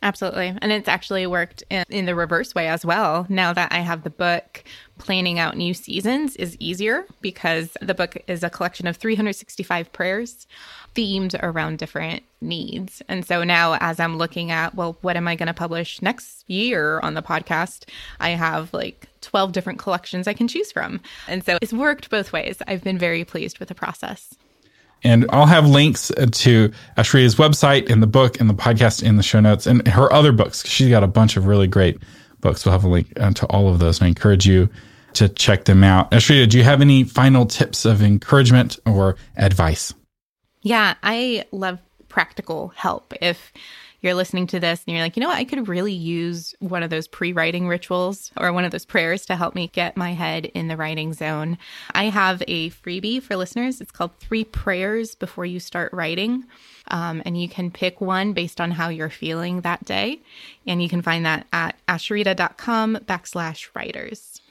Absolutely. 0.04 0.54
And 0.60 0.70
it's 0.70 0.86
actually 0.86 1.26
worked 1.26 1.64
in, 1.70 1.82
in, 1.88 2.04
the 2.04 2.14
reverse 2.14 2.54
way 2.54 2.68
as 2.68 2.84
well. 2.84 3.24
Now 3.30 3.54
that 3.54 3.72
I 3.72 3.78
have 3.78 4.02
the 4.02 4.10
book, 4.10 4.62
planning 4.98 5.38
out 5.38 5.56
new 5.56 5.72
seasons 5.72 6.36
is 6.36 6.58
easier 6.60 7.06
because 7.22 7.74
the 7.80 7.94
book 7.94 8.18
is 8.28 8.42
a 8.42 8.50
collection 8.50 8.86
of 8.86 8.98
365 8.98 9.90
prayers 9.94 10.46
themed 10.94 11.34
around 11.42 11.78
different 11.78 12.22
needs. 12.42 13.00
And 13.08 13.26
so 13.26 13.44
now, 13.44 13.78
as 13.80 13.98
I'm 13.98 14.18
looking 14.18 14.50
at, 14.50 14.74
well, 14.74 14.98
what 15.00 15.16
am 15.16 15.26
I 15.26 15.36
going 15.36 15.46
to 15.46 15.54
publish 15.54 16.02
next 16.02 16.44
year 16.50 17.00
on 17.00 17.14
the 17.14 17.22
podcast? 17.22 17.88
I 18.20 18.30
have 18.30 18.74
like 18.74 19.08
12 19.22 19.52
different 19.52 19.78
collections 19.78 20.28
I 20.28 20.34
can 20.34 20.48
choose 20.48 20.70
from. 20.70 21.00
And 21.26 21.42
so 21.42 21.56
it's 21.62 21.72
worked 21.72 22.10
both 22.10 22.30
ways. 22.30 22.58
I've 22.68 22.84
been 22.84 22.98
very 22.98 23.24
pleased 23.24 23.58
with 23.58 23.68
the 23.68 23.74
process. 23.74 24.34
And 25.04 25.26
I'll 25.30 25.46
have 25.46 25.68
links 25.68 26.08
to 26.08 26.72
Asheritah's 26.96 27.34
website 27.34 27.90
and 27.90 28.02
the 28.02 28.06
book 28.06 28.40
and 28.40 28.48
the 28.48 28.54
podcast 28.54 29.02
in 29.02 29.16
the 29.16 29.22
show 29.22 29.40
notes 29.40 29.66
and 29.66 29.86
her 29.86 30.10
other 30.12 30.32
books. 30.32 30.66
She's 30.66 30.88
got 30.88 31.04
a 31.04 31.06
bunch 31.06 31.36
of 31.36 31.46
really 31.46 31.66
great 31.66 32.02
books. 32.40 32.64
We'll 32.64 32.72
have 32.72 32.84
a 32.84 32.88
link 32.88 33.12
uh, 33.20 33.32
to 33.32 33.46
all 33.46 33.68
of 33.68 33.78
those. 33.78 33.98
And 34.00 34.06
I 34.06 34.08
encourage 34.08 34.46
you 34.46 34.70
to 35.14 35.28
check 35.28 35.64
them 35.64 35.84
out. 35.84 36.10
Ashria, 36.10 36.48
do 36.48 36.58
you 36.58 36.64
have 36.64 36.80
any 36.80 37.04
final 37.04 37.46
tips 37.46 37.84
of 37.84 38.02
encouragement 38.02 38.78
or 38.86 39.16
advice? 39.36 39.92
Yeah, 40.62 40.94
I 41.02 41.44
love 41.52 41.78
practical 42.08 42.68
help. 42.68 43.12
If 43.20 43.52
you're 44.04 44.14
listening 44.14 44.46
to 44.48 44.60
this 44.60 44.84
and 44.86 44.94
you're 44.94 45.02
like, 45.02 45.16
you 45.16 45.22
know 45.22 45.28
what, 45.28 45.38
I 45.38 45.44
could 45.44 45.66
really 45.66 45.94
use 45.94 46.54
one 46.60 46.82
of 46.82 46.90
those 46.90 47.08
pre 47.08 47.32
writing 47.32 47.66
rituals 47.66 48.30
or 48.36 48.52
one 48.52 48.66
of 48.66 48.70
those 48.70 48.84
prayers 48.84 49.24
to 49.26 49.34
help 49.34 49.54
me 49.54 49.68
get 49.68 49.96
my 49.96 50.12
head 50.12 50.44
in 50.46 50.68
the 50.68 50.76
writing 50.76 51.14
zone. 51.14 51.56
I 51.92 52.04
have 52.04 52.42
a 52.46 52.68
freebie 52.70 53.22
for 53.22 53.34
listeners. 53.34 53.80
It's 53.80 53.90
called 53.90 54.10
Three 54.20 54.44
Prayers 54.44 55.14
Before 55.14 55.46
You 55.46 55.58
Start 55.58 55.90
Writing. 55.94 56.44
Um, 56.88 57.22
and 57.24 57.40
you 57.40 57.48
can 57.48 57.70
pick 57.70 58.02
one 58.02 58.34
based 58.34 58.60
on 58.60 58.72
how 58.72 58.90
you're 58.90 59.08
feeling 59.08 59.62
that 59.62 59.86
day. 59.86 60.20
And 60.66 60.82
you 60.82 60.90
can 60.90 61.00
find 61.00 61.24
that 61.24 61.46
at 61.52 61.76
ashrita.com 61.88 62.98
backslash 63.06 63.68
writers. 63.74 64.42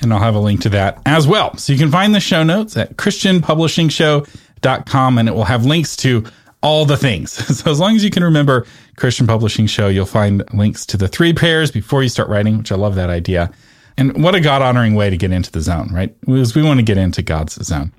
And 0.00 0.14
I'll 0.14 0.20
have 0.20 0.34
a 0.34 0.40
link 0.40 0.62
to 0.62 0.70
that 0.70 1.02
as 1.04 1.26
well. 1.26 1.54
So 1.58 1.74
you 1.74 1.78
can 1.78 1.90
find 1.90 2.14
the 2.14 2.20
show 2.20 2.42
notes 2.42 2.74
at 2.76 2.96
christianpublishingshow.com 2.96 5.18
and 5.18 5.28
it 5.28 5.34
will 5.34 5.44
have 5.44 5.66
links 5.66 5.94
to 5.96 6.24
all 6.62 6.84
the 6.84 6.96
things. 6.96 7.32
So 7.58 7.70
as 7.70 7.80
long 7.80 7.96
as 7.96 8.04
you 8.04 8.10
can 8.10 8.24
remember 8.24 8.66
Christian 8.96 9.26
Publishing 9.26 9.66
Show, 9.66 9.88
you'll 9.88 10.06
find 10.06 10.42
links 10.52 10.86
to 10.86 10.96
the 10.96 11.08
three 11.08 11.32
pairs 11.32 11.70
before 11.70 12.02
you 12.02 12.08
start 12.08 12.28
writing, 12.28 12.58
which 12.58 12.72
I 12.72 12.76
love 12.76 12.94
that 12.94 13.10
idea. 13.10 13.50
And 13.96 14.22
what 14.22 14.36
a 14.36 14.40
God 14.40 14.62
honoring 14.62 14.94
way 14.94 15.10
to 15.10 15.16
get 15.16 15.32
into 15.32 15.50
the 15.50 15.60
zone, 15.60 15.88
right? 15.92 16.18
Because 16.20 16.54
we 16.54 16.62
want 16.62 16.78
to 16.78 16.84
get 16.84 16.98
into 16.98 17.20
God's 17.20 17.54
zone. 17.64 17.92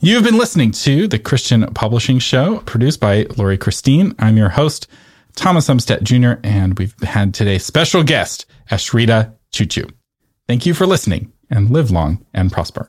You've 0.00 0.22
been 0.22 0.38
listening 0.38 0.70
to 0.72 1.08
the 1.08 1.18
Christian 1.18 1.66
Publishing 1.74 2.18
Show 2.18 2.58
produced 2.60 3.00
by 3.00 3.26
Lori 3.36 3.58
Christine. 3.58 4.14
I'm 4.18 4.36
your 4.36 4.50
host, 4.50 4.86
Thomas 5.34 5.68
Umstattd 5.68 6.02
Jr., 6.02 6.40
and 6.44 6.78
we've 6.78 6.98
had 7.00 7.34
today's 7.34 7.64
special 7.64 8.02
guest, 8.02 8.46
Asheritah 8.70 9.34
Ciuciu. 9.52 9.90
Thank 10.46 10.66
you 10.66 10.74
for 10.74 10.86
listening 10.86 11.32
and 11.50 11.70
live 11.70 11.90
long 11.90 12.24
and 12.34 12.52
prosper. 12.52 12.82